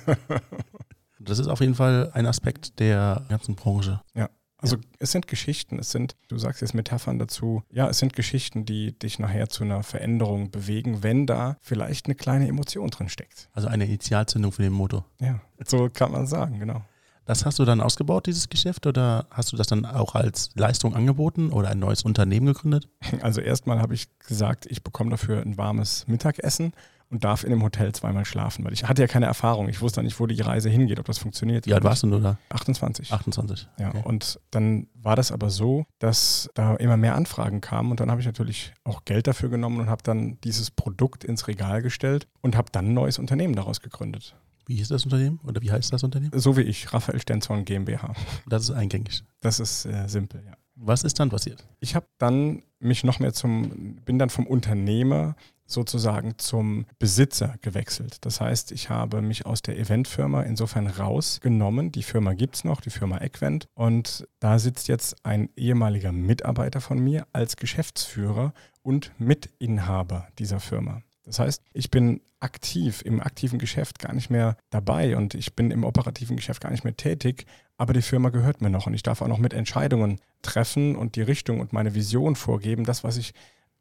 das 1.21 1.39
ist 1.39 1.49
auf 1.49 1.61
jeden 1.61 1.75
Fall 1.75 2.11
ein 2.13 2.27
Aspekt 2.27 2.79
der 2.79 3.25
ganzen 3.29 3.55
Branche. 3.55 4.01
Ja. 4.15 4.29
Also 4.59 4.77
ja. 4.77 4.83
es 4.99 5.13
sind 5.13 5.27
Geschichten, 5.27 5.79
es 5.79 5.91
sind, 5.91 6.17
du 6.29 6.39
sagst 6.39 6.63
jetzt 6.63 6.75
Metaphern 6.75 7.19
dazu, 7.19 7.63
ja, 7.71 7.89
es 7.89 7.99
sind 7.99 8.15
Geschichten, 8.15 8.65
die 8.65 8.99
dich 8.99 9.19
nachher 9.19 9.49
zu 9.49 9.65
einer 9.65 9.83
Veränderung 9.83 10.51
bewegen, 10.51 11.03
wenn 11.03 11.27
da 11.27 11.59
vielleicht 11.61 12.07
eine 12.07 12.15
kleine 12.15 12.49
Emotion 12.49 12.89
drin 12.89 13.09
steckt. 13.09 13.51
Also 13.53 13.69
eine 13.69 13.85
Initialzündung 13.85 14.53
für 14.53 14.63
den 14.63 14.73
Motor. 14.73 15.05
Ja, 15.21 15.41
so 15.67 15.91
kann 15.93 16.11
man 16.11 16.27
sagen, 16.27 16.59
genau. 16.59 16.83
Das 17.27 17.45
hast 17.45 17.59
du 17.59 17.65
dann 17.65 17.81
ausgebaut, 17.81 18.27
dieses 18.27 18.49
Geschäft, 18.49 18.87
oder 18.87 19.27
hast 19.31 19.53
du 19.53 19.57
das 19.57 19.67
dann 19.67 19.85
auch 19.85 20.15
als 20.15 20.51
Leistung 20.55 20.95
angeboten 20.95 21.51
oder 21.51 21.69
ein 21.71 21.79
neues 21.81 22.05
Unternehmen 22.05 22.47
gegründet? 22.47 22.89
Also 23.21 23.41
erstmal 23.41 23.81
habe 23.81 23.95
ich 23.95 24.07
gesagt, 24.21 24.67
ich 24.67 24.85
bekomme 24.85 25.11
dafür 25.11 25.43
ein 25.43 25.59
warmes 25.59 26.07
Mittagessen 26.07 26.73
und 27.11 27.25
darf 27.25 27.45
in 27.45 27.51
dem 27.51 27.63
Hotel 27.63 27.93
zweimal 27.93 28.25
schlafen, 28.25 28.65
weil 28.65 28.73
ich 28.73 28.85
hatte 28.85 29.03
ja 29.03 29.09
keine 29.09 29.27
Erfahrung. 29.27 29.69
Ich 29.69 29.81
wusste 29.81 30.03
nicht, 30.03 30.19
wo 30.19 30.27
die 30.27 30.41
Reise 30.41 30.69
hingeht, 30.69 30.99
ob 30.99 31.07
das 31.07 31.19
funktioniert. 31.19 31.67
Wie 31.67 31.75
alt 31.75 31.85
warst 31.85 32.03
du 32.03 32.07
nur 32.07 32.21
da? 32.21 32.39
28. 32.51 33.13
28. 33.13 33.69
Ja, 33.79 33.91
okay. 33.91 34.03
und 34.05 34.41
dann 34.51 34.89
war 34.95 35.17
das 35.17 35.33
aber 35.33 35.51
so, 35.51 35.87
dass 35.99 36.51
da 36.55 36.75
immer 36.77 36.97
mehr 36.97 37.15
Anfragen 37.15 37.61
kamen 37.61 37.91
und 37.91 38.01
dann 38.01 38.11
habe 38.11 38.21
ich 38.21 38.27
natürlich 38.27 38.75
auch 38.85 39.05
Geld 39.05 39.27
dafür 39.27 39.49
genommen 39.49 39.81
und 39.81 39.89
habe 39.89 40.03
dann 40.03 40.39
dieses 40.43 40.71
Produkt 40.71 41.25
ins 41.25 41.49
Regal 41.49 41.83
gestellt 41.83 42.27
und 42.41 42.57
habe 42.57 42.71
dann 42.73 42.87
ein 42.87 42.95
neues 42.95 43.19
Unternehmen 43.19 43.55
daraus 43.55 43.81
gegründet. 43.81 44.35
Wie 44.67 44.75
hieß 44.77 44.89
das 44.89 45.05
Unternehmen 45.05 45.39
oder 45.45 45.63
wie 45.63 45.71
heißt 45.71 45.93
das 45.93 46.03
Unternehmen? 46.03 46.33
So 46.39 46.57
wie 46.57 46.63
ich, 46.63 46.93
Raphael 46.93 47.21
Stenzorn 47.21 47.65
GmbH. 47.65 48.15
Das 48.49 48.65
ist 48.65 48.73
eingängig. 48.73 49.23
Das 49.41 49.61
ist 49.61 49.87
äh, 49.87 50.09
simpel, 50.09 50.43
ja. 50.45 50.55
Was 50.75 51.05
ist 51.05 51.19
dann 51.21 51.31
passiert? 51.31 51.67
Ich 51.81 51.95
habe 51.95 52.07
dann 52.19 52.63
mich 52.81 53.03
noch 53.03 53.19
mehr 53.19 53.33
zum, 53.33 53.97
bin 54.05 54.19
dann 54.19 54.29
vom 54.29 54.47
Unternehmer 54.47 55.37
sozusagen 55.67 56.39
zum 56.39 56.87
Besitzer 56.99 57.57
gewechselt. 57.61 58.19
Das 58.25 58.41
heißt, 58.41 58.73
ich 58.73 58.89
habe 58.91 59.23
mich 59.23 59.47
aus 59.47 59.63
der 59.63 59.79
Eventfirma 59.79 60.43
insofern 60.43 60.87
rausgenommen. 60.87 61.93
Die 61.93 62.03
Firma 62.03 62.33
gibt 62.33 62.57
es 62.57 62.65
noch, 62.65 62.81
die 62.81 62.91
Firma 62.91 63.19
Equent. 63.19 63.67
Und 63.75 64.27
da 64.39 64.59
sitzt 64.59 64.89
jetzt 64.89 65.17
ein 65.25 65.51
ehemaliger 65.57 66.13
Mitarbeiter 66.13 66.81
von 66.81 66.99
mir 66.99 67.27
als 67.33 67.57
Geschäftsführer 67.57 68.53
und 68.83 69.13
Mitinhaber 69.19 70.29
dieser 70.39 70.61
Firma. 70.61 71.03
Das 71.25 71.41
heißt, 71.41 71.63
ich 71.75 71.91
bin 71.91 72.21
aktiv 72.39 73.03
im 73.05 73.21
aktiven 73.21 73.59
Geschäft 73.59 73.99
gar 73.99 74.15
nicht 74.15 74.31
mehr 74.31 74.57
dabei 74.71 75.17
und 75.17 75.35
ich 75.35 75.55
bin 75.55 75.71
im 75.71 75.85
operativen 75.85 76.37
Geschäft 76.37 76.61
gar 76.61 76.71
nicht 76.71 76.85
mehr 76.85 76.97
tätig, 76.97 77.47
aber 77.79 77.93
die 77.93 78.03
Firma 78.03 78.29
gehört 78.29 78.61
mir 78.61 78.71
noch 78.71 78.87
und 78.87 78.95
ich 78.95 79.03
darf 79.03 79.23
auch 79.23 79.29
noch 79.29 79.39
mit 79.39 79.53
Entscheidungen 79.53 80.21
treffen 80.43 80.97
und 80.97 81.17
die 81.17 81.23
Richtung 81.23 81.61
und 81.61 81.73
meine 81.73 81.95
Vision 81.95 82.37
vorgeben. 82.37 82.85
Das, 82.85 83.05
was 83.05 83.17
ich 83.17 83.33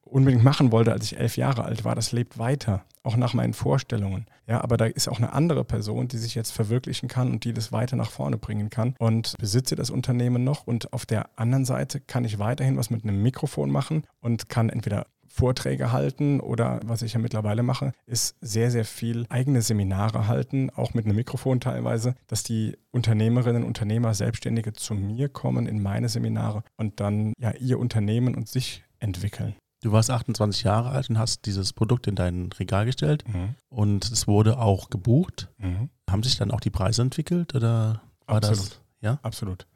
unbedingt 0.06 0.44
machen 0.44 0.72
wollte, 0.72 0.92
als 0.94 1.06
ich 1.06 1.18
elf 1.18 1.38
Jahre 1.38 1.66
alt 1.66 1.84
war, 1.84 1.96
das 1.96 2.12
lebt 2.12 2.38
weiter, 2.38 2.86
auch 3.04 3.18
nach 3.18 3.34
meinen 3.34 3.54
Vorstellungen. 3.54 4.28
Ja, 4.48 4.62
aber 4.62 4.78
da 4.78 4.86
ist 4.86 5.08
auch 5.08 5.18
eine 5.18 5.34
andere 5.34 5.64
Person, 5.64 6.08
die 6.08 6.18
sich 6.18 6.36
jetzt 6.36 6.52
verwirklichen 6.52 7.10
kann 7.10 7.32
und 7.32 7.44
die 7.44 7.54
das 7.54 7.72
weiter 7.72 7.96
nach 7.96 8.12
vorne 8.12 8.38
bringen 8.38 8.70
kann 8.70 8.96
und 9.00 9.36
besitze 9.40 9.76
das 9.76 9.90
Unternehmen 9.90 10.44
noch 10.44 10.68
und 10.68 10.94
auf 10.94 11.06
der 11.06 11.30
anderen 11.36 11.66
Seite 11.66 12.00
kann 12.00 12.26
ich 12.26 12.38
weiterhin 12.38 12.78
was 12.78 12.90
mit 12.90 13.04
einem 13.04 13.22
Mikrofon 13.22 13.72
machen 13.72 14.04
und 14.22 14.48
kann 14.48 14.70
entweder 14.70 15.08
Vorträge 15.36 15.92
halten 15.92 16.40
oder 16.40 16.80
was 16.86 17.02
ich 17.02 17.14
ja 17.14 17.20
mittlerweile 17.20 17.62
mache, 17.62 17.92
ist 18.06 18.38
sehr, 18.40 18.72
sehr 18.72 18.86
viel 18.86 19.26
eigene 19.28 19.62
Seminare 19.62 20.28
halten, 20.28 20.70
auch 20.70 20.94
mit 20.94 21.06
einem 21.06 21.18
Mikrofon 21.18 21.60
teilweise, 21.60 22.16
dass 22.28 22.44
die 22.44 22.78
Unternehmerinnen, 22.92 23.66
Unternehmer, 23.66 24.14
Selbstständige 24.14 24.72
zu 24.72 24.94
mir 24.94 25.28
kommen 25.28 25.68
in 25.68 25.84
meine 25.84 26.08
Seminare 26.08 26.64
und 26.78 27.02
dann 27.02 27.34
ja 27.38 27.52
ihr 27.52 27.80
Unternehmen 27.80 28.34
und 28.34 28.48
sich 28.48 28.86
entwickeln. 29.00 29.56
Du 29.86 29.92
warst 29.92 30.10
28 30.10 30.64
Jahre 30.64 30.90
alt 30.90 31.12
und 31.12 31.20
hast 31.20 31.46
dieses 31.46 31.72
Produkt 31.72 32.08
in 32.08 32.16
dein 32.16 32.50
Regal 32.54 32.88
gestellt 32.88 33.24
mhm. 33.28 33.54
und 33.70 34.04
es 34.12 34.26
wurde 34.26 34.58
auch 34.58 34.90
gebucht. 34.90 35.52
Mhm. 35.60 35.92
Haben 36.10 36.24
sich 36.24 36.38
dann 36.38 36.50
auch 36.50 36.60
die 36.60 36.72
Preise 36.72 37.04
entwickelt 37.04 37.54
oder 37.54 38.02
war 38.26 38.38
Absolut. 38.38 38.60
das? 38.66 38.82
Ja, 39.02 39.20
absolut. 39.22 39.68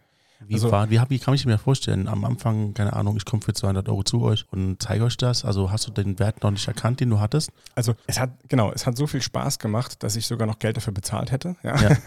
Wie, 0.45 0.54
also, 0.54 0.71
war, 0.71 0.89
wie, 0.89 0.99
wie 1.10 1.19
kann 1.19 1.34
ich 1.34 1.45
mir 1.45 1.58
vorstellen? 1.58 2.08
Am 2.08 2.23
Anfang, 2.23 2.73
keine 2.73 2.93
Ahnung, 2.93 3.17
ich 3.17 3.25
komme 3.25 3.41
für 3.41 3.54
200 3.54 3.89
Euro 3.89 4.04
zu 4.04 4.21
euch 4.21 4.45
und 4.52 4.82
zeige 4.82 5.04
euch 5.04 5.17
das. 5.17 5.43
Also 5.43 5.71
hast 5.71 5.88
du 5.88 5.91
den 5.91 6.17
Wert 6.17 6.43
noch 6.43 6.52
nicht 6.52 6.67
erkannt, 6.67 7.02
den 7.02 7.10
du 7.10 7.19
hattest? 7.19 7.52
Also 7.75 7.95
es 8.08 8.19
hat, 8.19 8.32
genau, 8.47 8.71
es 8.71 8.86
hat 8.86 8.95
so 8.95 9.06
viel 9.06 9.21
Spaß 9.21 9.60
gemacht, 9.60 10.02
dass 10.02 10.15
ich 10.15 10.28
sogar 10.28 10.47
noch 10.47 10.60
Geld 10.60 10.78
dafür 10.78 10.93
bezahlt 10.93 11.32
hätte, 11.32 11.56
ja, 11.63 11.75
ja 11.82 11.97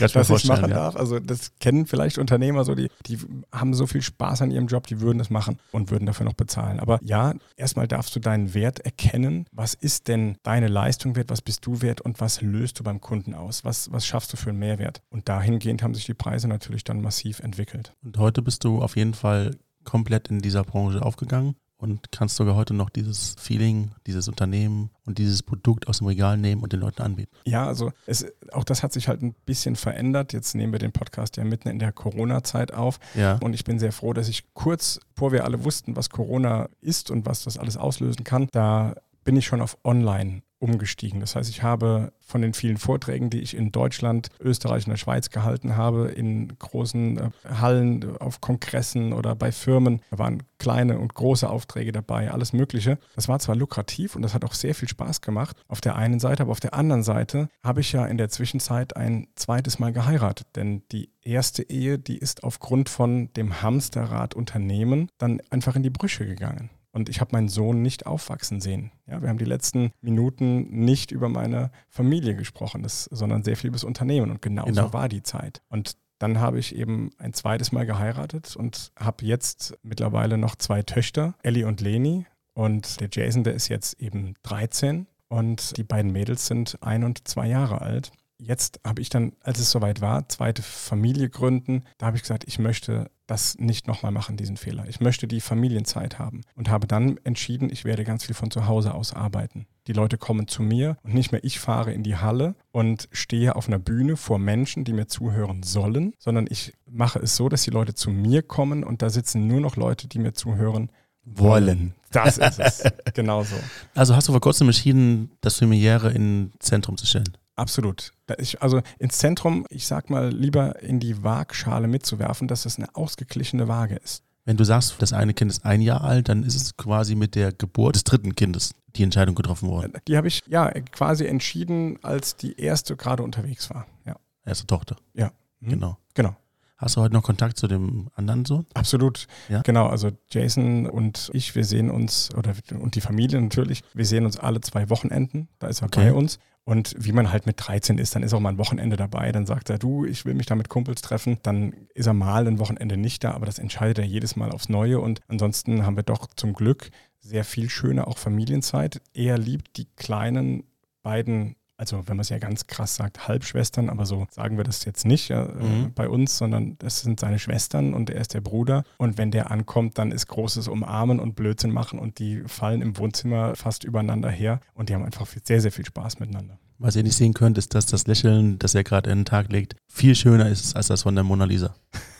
dass 0.00 0.30
ich 0.30 0.44
machen 0.46 0.70
ja. 0.70 0.76
darf. 0.76 0.96
Also 0.96 1.18
das 1.18 1.52
kennen 1.58 1.86
vielleicht 1.86 2.18
Unternehmer 2.18 2.64
so, 2.64 2.74
die, 2.74 2.88
die 3.06 3.18
haben 3.52 3.74
so 3.74 3.86
viel 3.86 4.02
Spaß 4.02 4.42
an 4.42 4.50
ihrem 4.50 4.68
Job, 4.68 4.86
die 4.86 5.00
würden 5.00 5.18
das 5.18 5.30
machen 5.30 5.58
und 5.72 5.90
würden 5.90 6.06
dafür 6.06 6.26
noch 6.26 6.34
bezahlen. 6.34 6.78
Aber 6.78 7.00
ja, 7.02 7.34
erstmal 7.56 7.88
darfst 7.88 8.14
du 8.14 8.20
deinen 8.20 8.54
Wert 8.54 8.80
erkennen. 8.80 9.46
Was 9.52 9.74
ist 9.74 10.08
denn 10.08 10.36
deine 10.42 10.68
Leistung 10.68 11.16
wert? 11.16 11.30
Was 11.30 11.42
bist 11.42 11.66
du 11.66 11.82
wert? 11.82 12.00
Und 12.00 12.20
was 12.20 12.40
löst 12.40 12.78
du 12.78 12.84
beim 12.84 13.00
Kunden 13.00 13.34
aus? 13.34 13.64
Was, 13.64 13.90
was 13.90 14.06
schaffst 14.06 14.32
du 14.32 14.36
für 14.36 14.50
einen 14.50 14.58
Mehrwert? 14.58 15.02
Und 15.10 15.28
dahingehend 15.28 15.82
haben 15.82 15.94
sich 15.94 16.06
die 16.06 16.14
Preise 16.14 16.48
natürlich 16.48 16.84
dann 16.84 17.00
massiv 17.00 17.40
entwickelt. 17.40 17.79
Und 18.02 18.18
heute 18.18 18.42
bist 18.42 18.60
bist 18.60 18.64
du 18.64 18.82
auf 18.82 18.96
jeden 18.96 19.14
Fall 19.14 19.56
komplett 19.84 20.28
in 20.28 20.40
dieser 20.40 20.64
Branche 20.64 21.00
aufgegangen 21.00 21.54
und 21.78 22.12
kannst 22.12 22.36
sogar 22.36 22.56
heute 22.56 22.74
noch 22.74 22.90
dieses 22.90 23.36
Feeling, 23.38 23.92
dieses 24.06 24.28
Unternehmen 24.28 24.90
und 25.06 25.16
dieses 25.16 25.42
Produkt 25.42 25.88
aus 25.88 25.98
dem 25.98 26.08
Regal 26.08 26.36
nehmen 26.36 26.62
und 26.62 26.74
den 26.74 26.80
Leuten 26.80 27.00
anbieten. 27.00 27.30
Ja, 27.46 27.66
also 27.66 27.90
es, 28.04 28.26
auch 28.52 28.64
das 28.64 28.82
hat 28.82 28.92
sich 28.92 29.08
halt 29.08 29.22
ein 29.22 29.34
bisschen 29.46 29.76
verändert. 29.76 30.34
Jetzt 30.34 30.54
nehmen 30.54 30.72
wir 30.72 30.78
den 30.78 30.92
Podcast 30.92 31.38
ja 31.38 31.44
mitten 31.44 31.68
in 31.68 31.78
der 31.78 31.92
Corona-Zeit 31.92 32.74
auf. 32.74 32.98
Ja. 33.14 33.38
Und 33.40 33.54
ich 33.54 33.64
bin 33.64 33.78
sehr 33.78 33.92
froh, 33.92 34.12
dass 34.12 34.28
ich 34.28 34.52
kurz, 34.52 35.00
bevor 35.14 35.32
wir 35.32 35.44
alle 35.44 35.64
wussten, 35.64 35.96
was 35.96 36.10
Corona 36.10 36.68
ist 36.82 37.10
und 37.10 37.24
was 37.24 37.44
das 37.44 37.56
alles 37.56 37.78
auslösen 37.78 38.24
kann, 38.24 38.48
da 38.52 38.94
bin 39.24 39.36
ich 39.36 39.46
schon 39.46 39.62
auf 39.62 39.78
Online 39.84 40.42
umgestiegen. 40.60 41.20
Das 41.20 41.34
heißt, 41.34 41.50
ich 41.50 41.62
habe 41.62 42.12
von 42.20 42.42
den 42.42 42.54
vielen 42.54 42.76
Vorträgen, 42.76 43.30
die 43.30 43.40
ich 43.40 43.56
in 43.56 43.72
Deutschland, 43.72 44.28
Österreich 44.40 44.86
und 44.86 44.90
der 44.90 44.98
Schweiz 44.98 45.30
gehalten 45.30 45.76
habe, 45.76 46.08
in 46.08 46.56
großen 46.58 47.18
äh, 47.18 47.30
Hallen, 47.48 48.16
auf 48.18 48.40
Kongressen 48.40 49.12
oder 49.12 49.34
bei 49.34 49.50
Firmen, 49.50 50.00
da 50.10 50.18
waren 50.18 50.42
kleine 50.58 50.98
und 50.98 51.14
große 51.14 51.48
Aufträge 51.48 51.92
dabei, 51.92 52.30
alles 52.30 52.52
Mögliche. 52.52 52.98
Das 53.16 53.28
war 53.28 53.38
zwar 53.38 53.56
lukrativ 53.56 54.14
und 54.14 54.22
das 54.22 54.34
hat 54.34 54.44
auch 54.44 54.54
sehr 54.54 54.74
viel 54.74 54.88
Spaß 54.88 55.22
gemacht 55.22 55.56
auf 55.66 55.80
der 55.80 55.96
einen 55.96 56.20
Seite, 56.20 56.42
aber 56.42 56.52
auf 56.52 56.60
der 56.60 56.74
anderen 56.74 57.02
Seite 57.02 57.48
habe 57.64 57.80
ich 57.80 57.92
ja 57.92 58.06
in 58.06 58.18
der 58.18 58.28
Zwischenzeit 58.28 58.96
ein 58.96 59.28
zweites 59.34 59.78
Mal 59.78 59.92
geheiratet, 59.92 60.46
denn 60.54 60.82
die 60.92 61.10
erste 61.22 61.62
Ehe, 61.62 61.98
die 61.98 62.18
ist 62.18 62.44
aufgrund 62.44 62.88
von 62.88 63.32
dem 63.34 63.62
Hamsterrad 63.62 64.34
Unternehmen 64.34 65.08
dann 65.18 65.40
einfach 65.50 65.76
in 65.76 65.82
die 65.82 65.90
Brüche 65.90 66.26
gegangen. 66.26 66.70
Und 66.92 67.08
ich 67.08 67.20
habe 67.20 67.30
meinen 67.32 67.48
Sohn 67.48 67.82
nicht 67.82 68.06
aufwachsen 68.06 68.60
sehen. 68.60 68.90
Ja, 69.06 69.22
wir 69.22 69.28
haben 69.28 69.38
die 69.38 69.44
letzten 69.44 69.92
Minuten 70.00 70.84
nicht 70.84 71.12
über 71.12 71.28
meine 71.28 71.70
Familie 71.88 72.34
gesprochen, 72.34 72.82
das, 72.82 73.04
sondern 73.04 73.44
sehr 73.44 73.56
viel 73.56 73.68
über 73.68 73.76
das 73.76 73.84
Unternehmen. 73.84 74.30
Und 74.30 74.42
genau, 74.42 74.64
genau. 74.64 74.86
so 74.86 74.92
war 74.92 75.08
die 75.08 75.22
Zeit. 75.22 75.62
Und 75.68 75.96
dann 76.18 76.38
habe 76.38 76.58
ich 76.58 76.74
eben 76.74 77.12
ein 77.18 77.32
zweites 77.32 77.72
Mal 77.72 77.86
geheiratet 77.86 78.54
und 78.54 78.92
habe 78.98 79.24
jetzt 79.24 79.78
mittlerweile 79.82 80.36
noch 80.36 80.54
zwei 80.56 80.82
Töchter, 80.82 81.34
Ellie 81.42 81.66
und 81.66 81.80
Leni. 81.80 82.26
Und 82.52 83.00
der 83.00 83.08
Jason, 83.10 83.44
der 83.44 83.54
ist 83.54 83.68
jetzt 83.68 84.00
eben 84.00 84.34
13 84.42 85.06
und 85.28 85.76
die 85.76 85.84
beiden 85.84 86.12
Mädels 86.12 86.46
sind 86.46 86.76
ein 86.82 87.04
und 87.04 87.26
zwei 87.26 87.48
Jahre 87.48 87.80
alt. 87.80 88.12
Jetzt 88.36 88.80
habe 88.84 89.00
ich 89.00 89.08
dann, 89.08 89.32
als 89.40 89.60
es 89.60 89.70
soweit 89.70 90.00
war, 90.00 90.28
zweite 90.28 90.62
Familie 90.62 91.30
gründen, 91.30 91.84
da 91.98 92.06
habe 92.06 92.16
ich 92.16 92.22
gesagt, 92.22 92.44
ich 92.46 92.58
möchte 92.58 93.10
das 93.30 93.58
nicht 93.58 93.86
nochmal 93.86 94.12
machen, 94.12 94.36
diesen 94.36 94.56
Fehler. 94.56 94.86
Ich 94.88 95.00
möchte 95.00 95.28
die 95.28 95.40
Familienzeit 95.40 96.18
haben 96.18 96.42
und 96.56 96.68
habe 96.68 96.86
dann 96.86 97.18
entschieden, 97.22 97.70
ich 97.70 97.84
werde 97.84 98.04
ganz 98.04 98.24
viel 98.24 98.34
von 98.34 98.50
zu 98.50 98.66
Hause 98.66 98.92
aus 98.94 99.14
arbeiten. 99.14 99.66
Die 99.86 99.92
Leute 99.92 100.18
kommen 100.18 100.48
zu 100.48 100.62
mir 100.62 100.96
und 101.02 101.14
nicht 101.14 101.30
mehr 101.30 101.44
ich 101.44 101.60
fahre 101.60 101.92
in 101.92 102.02
die 102.02 102.16
Halle 102.16 102.56
und 102.72 103.08
stehe 103.12 103.54
auf 103.56 103.68
einer 103.68 103.78
Bühne 103.78 104.16
vor 104.16 104.38
Menschen, 104.38 104.84
die 104.84 104.92
mir 104.92 105.06
zuhören 105.06 105.62
sollen, 105.62 106.12
sondern 106.18 106.46
ich 106.50 106.72
mache 106.90 107.20
es 107.20 107.36
so, 107.36 107.48
dass 107.48 107.62
die 107.62 107.70
Leute 107.70 107.94
zu 107.94 108.10
mir 108.10 108.42
kommen 108.42 108.82
und 108.82 109.00
da 109.02 109.10
sitzen 109.10 109.46
nur 109.46 109.60
noch 109.60 109.76
Leute, 109.76 110.08
die 110.08 110.18
mir 110.18 110.32
zuhören 110.32 110.90
wollen. 111.24 111.94
Das 112.10 112.38
ist 112.38 112.58
es. 112.58 112.82
genau 113.14 113.44
so. 113.44 113.56
Also 113.94 114.16
hast 114.16 114.28
du 114.28 114.32
vor 114.32 114.40
kurzem 114.40 114.68
entschieden, 114.68 115.30
das 115.40 115.58
Familiäre 115.58 116.10
ins 116.12 116.52
Zentrum 116.58 116.96
zu 116.96 117.06
stellen? 117.06 117.36
Absolut. 117.60 118.12
Ich, 118.38 118.62
also 118.62 118.80
ins 118.98 119.18
Zentrum, 119.18 119.66
ich 119.68 119.86
sag 119.86 120.08
mal, 120.08 120.30
lieber 120.30 120.80
in 120.82 120.98
die 120.98 121.22
Waagschale 121.22 121.88
mitzuwerfen, 121.88 122.48
dass 122.48 122.62
das 122.62 122.78
eine 122.78 122.94
ausgeglichene 122.96 123.68
Waage 123.68 123.96
ist. 123.96 124.24
Wenn 124.46 124.56
du 124.56 124.64
sagst, 124.64 124.96
das 124.98 125.12
eine 125.12 125.34
Kind 125.34 125.50
ist 125.50 125.66
ein 125.66 125.82
Jahr 125.82 126.02
alt, 126.02 126.30
dann 126.30 126.42
ist 126.42 126.54
es 126.54 126.78
quasi 126.78 127.14
mit 127.14 127.34
der 127.34 127.52
Geburt 127.52 127.96
des 127.96 128.04
dritten 128.04 128.34
Kindes 128.34 128.74
die 128.96 129.02
Entscheidung 129.02 129.34
getroffen 129.34 129.68
worden. 129.68 129.92
Die 130.08 130.16
habe 130.16 130.28
ich 130.28 130.40
ja 130.46 130.70
quasi 130.70 131.26
entschieden, 131.26 131.98
als 132.02 132.34
die 132.34 132.58
erste 132.58 132.96
gerade 132.96 133.22
unterwegs 133.22 133.68
war. 133.68 133.86
Ja. 134.06 134.16
Erste 134.46 134.66
Tochter. 134.66 134.96
Ja. 135.12 135.30
Mhm. 135.60 135.68
Genau. 135.68 135.98
Genau. 136.14 136.34
Hast 136.80 136.96
du 136.96 137.02
heute 137.02 137.12
noch 137.12 137.22
Kontakt 137.22 137.58
zu 137.58 137.68
dem 137.68 138.08
anderen 138.14 138.46
Sohn? 138.46 138.64
Absolut. 138.72 139.26
Ja? 139.50 139.60
Genau, 139.60 139.88
also 139.88 140.12
Jason 140.30 140.86
und 140.86 141.30
ich, 141.34 141.54
wir 141.54 141.66
sehen 141.66 141.90
uns, 141.90 142.34
oder 142.34 142.54
und 142.80 142.94
die 142.94 143.02
Familie 143.02 143.38
natürlich, 143.38 143.82
wir 143.92 144.06
sehen 144.06 144.24
uns 144.24 144.38
alle 144.38 144.62
zwei 144.62 144.88
Wochenenden. 144.88 145.48
Da 145.58 145.66
ist 145.66 145.82
er 145.82 145.88
okay. 145.88 146.06
bei 146.06 146.12
uns. 146.14 146.38
Und 146.64 146.94
wie 146.98 147.12
man 147.12 147.32
halt 147.32 147.44
mit 147.44 147.56
13 147.58 147.98
ist, 147.98 148.14
dann 148.16 148.22
ist 148.22 148.32
auch 148.32 148.40
mal 148.40 148.48
ein 148.48 148.58
Wochenende 148.58 148.96
dabei. 148.96 149.30
Dann 149.30 149.44
sagt 149.44 149.68
er, 149.68 149.78
du, 149.78 150.06
ich 150.06 150.24
will 150.24 150.32
mich 150.32 150.46
da 150.46 150.54
mit 150.54 150.70
Kumpels 150.70 151.02
treffen. 151.02 151.38
Dann 151.42 151.74
ist 151.94 152.06
er 152.06 152.14
mal 152.14 152.46
ein 152.46 152.58
Wochenende 152.58 152.96
nicht 152.96 153.24
da, 153.24 153.32
aber 153.32 153.44
das 153.44 153.58
entscheidet 153.58 153.98
er 153.98 154.04
jedes 154.06 154.36
Mal 154.36 154.50
aufs 154.50 154.70
Neue. 154.70 155.00
Und 155.00 155.20
ansonsten 155.28 155.84
haben 155.84 155.96
wir 155.96 156.02
doch 156.02 156.28
zum 156.34 156.54
Glück 156.54 156.90
sehr 157.18 157.44
viel 157.44 157.68
schöne 157.68 158.06
auch 158.06 158.16
Familienzeit. 158.16 159.02
Er 159.12 159.36
liebt 159.36 159.76
die 159.76 159.86
kleinen 159.96 160.64
beiden 161.02 161.56
also 161.80 162.06
wenn 162.06 162.16
man 162.16 162.20
es 162.20 162.28
ja 162.28 162.38
ganz 162.38 162.66
krass 162.66 162.96
sagt, 162.96 163.26
Halbschwestern, 163.26 163.88
aber 163.88 164.04
so 164.04 164.26
sagen 164.30 164.58
wir 164.58 164.64
das 164.64 164.84
jetzt 164.84 165.06
nicht 165.06 165.30
äh, 165.30 165.44
mhm. 165.44 165.94
bei 165.94 166.10
uns, 166.10 166.36
sondern 166.36 166.76
das 166.78 167.00
sind 167.00 167.18
seine 167.18 167.38
Schwestern 167.38 167.94
und 167.94 168.10
er 168.10 168.20
ist 168.20 168.34
der 168.34 168.42
Bruder. 168.42 168.84
Und 168.98 169.16
wenn 169.16 169.30
der 169.30 169.50
ankommt, 169.50 169.96
dann 169.96 170.12
ist 170.12 170.26
großes 170.26 170.68
Umarmen 170.68 171.18
und 171.18 171.36
Blödsinn 171.36 171.72
machen 171.72 171.98
und 171.98 172.18
die 172.18 172.42
fallen 172.46 172.82
im 172.82 172.98
Wohnzimmer 172.98 173.56
fast 173.56 173.84
übereinander 173.84 174.28
her 174.28 174.60
und 174.74 174.90
die 174.90 174.94
haben 174.94 175.06
einfach 175.06 175.26
sehr, 175.42 175.62
sehr 175.62 175.72
viel 175.72 175.86
Spaß 175.86 176.20
miteinander. 176.20 176.58
Was 176.78 176.96
ihr 176.96 177.02
nicht 177.02 177.16
sehen 177.16 177.32
könnt, 177.32 177.56
ist, 177.56 177.74
dass 177.74 177.86
das 177.86 178.06
Lächeln, 178.06 178.58
das 178.58 178.74
er 178.74 178.84
gerade 178.84 179.10
in 179.10 179.20
den 179.20 179.24
Tag 179.24 179.50
legt, 179.50 179.74
viel 179.88 180.14
schöner 180.14 180.50
ist 180.50 180.76
als 180.76 180.88
das 180.88 181.02
von 181.02 181.14
der 181.14 181.24
Mona 181.24 181.46
Lisa. 181.46 181.74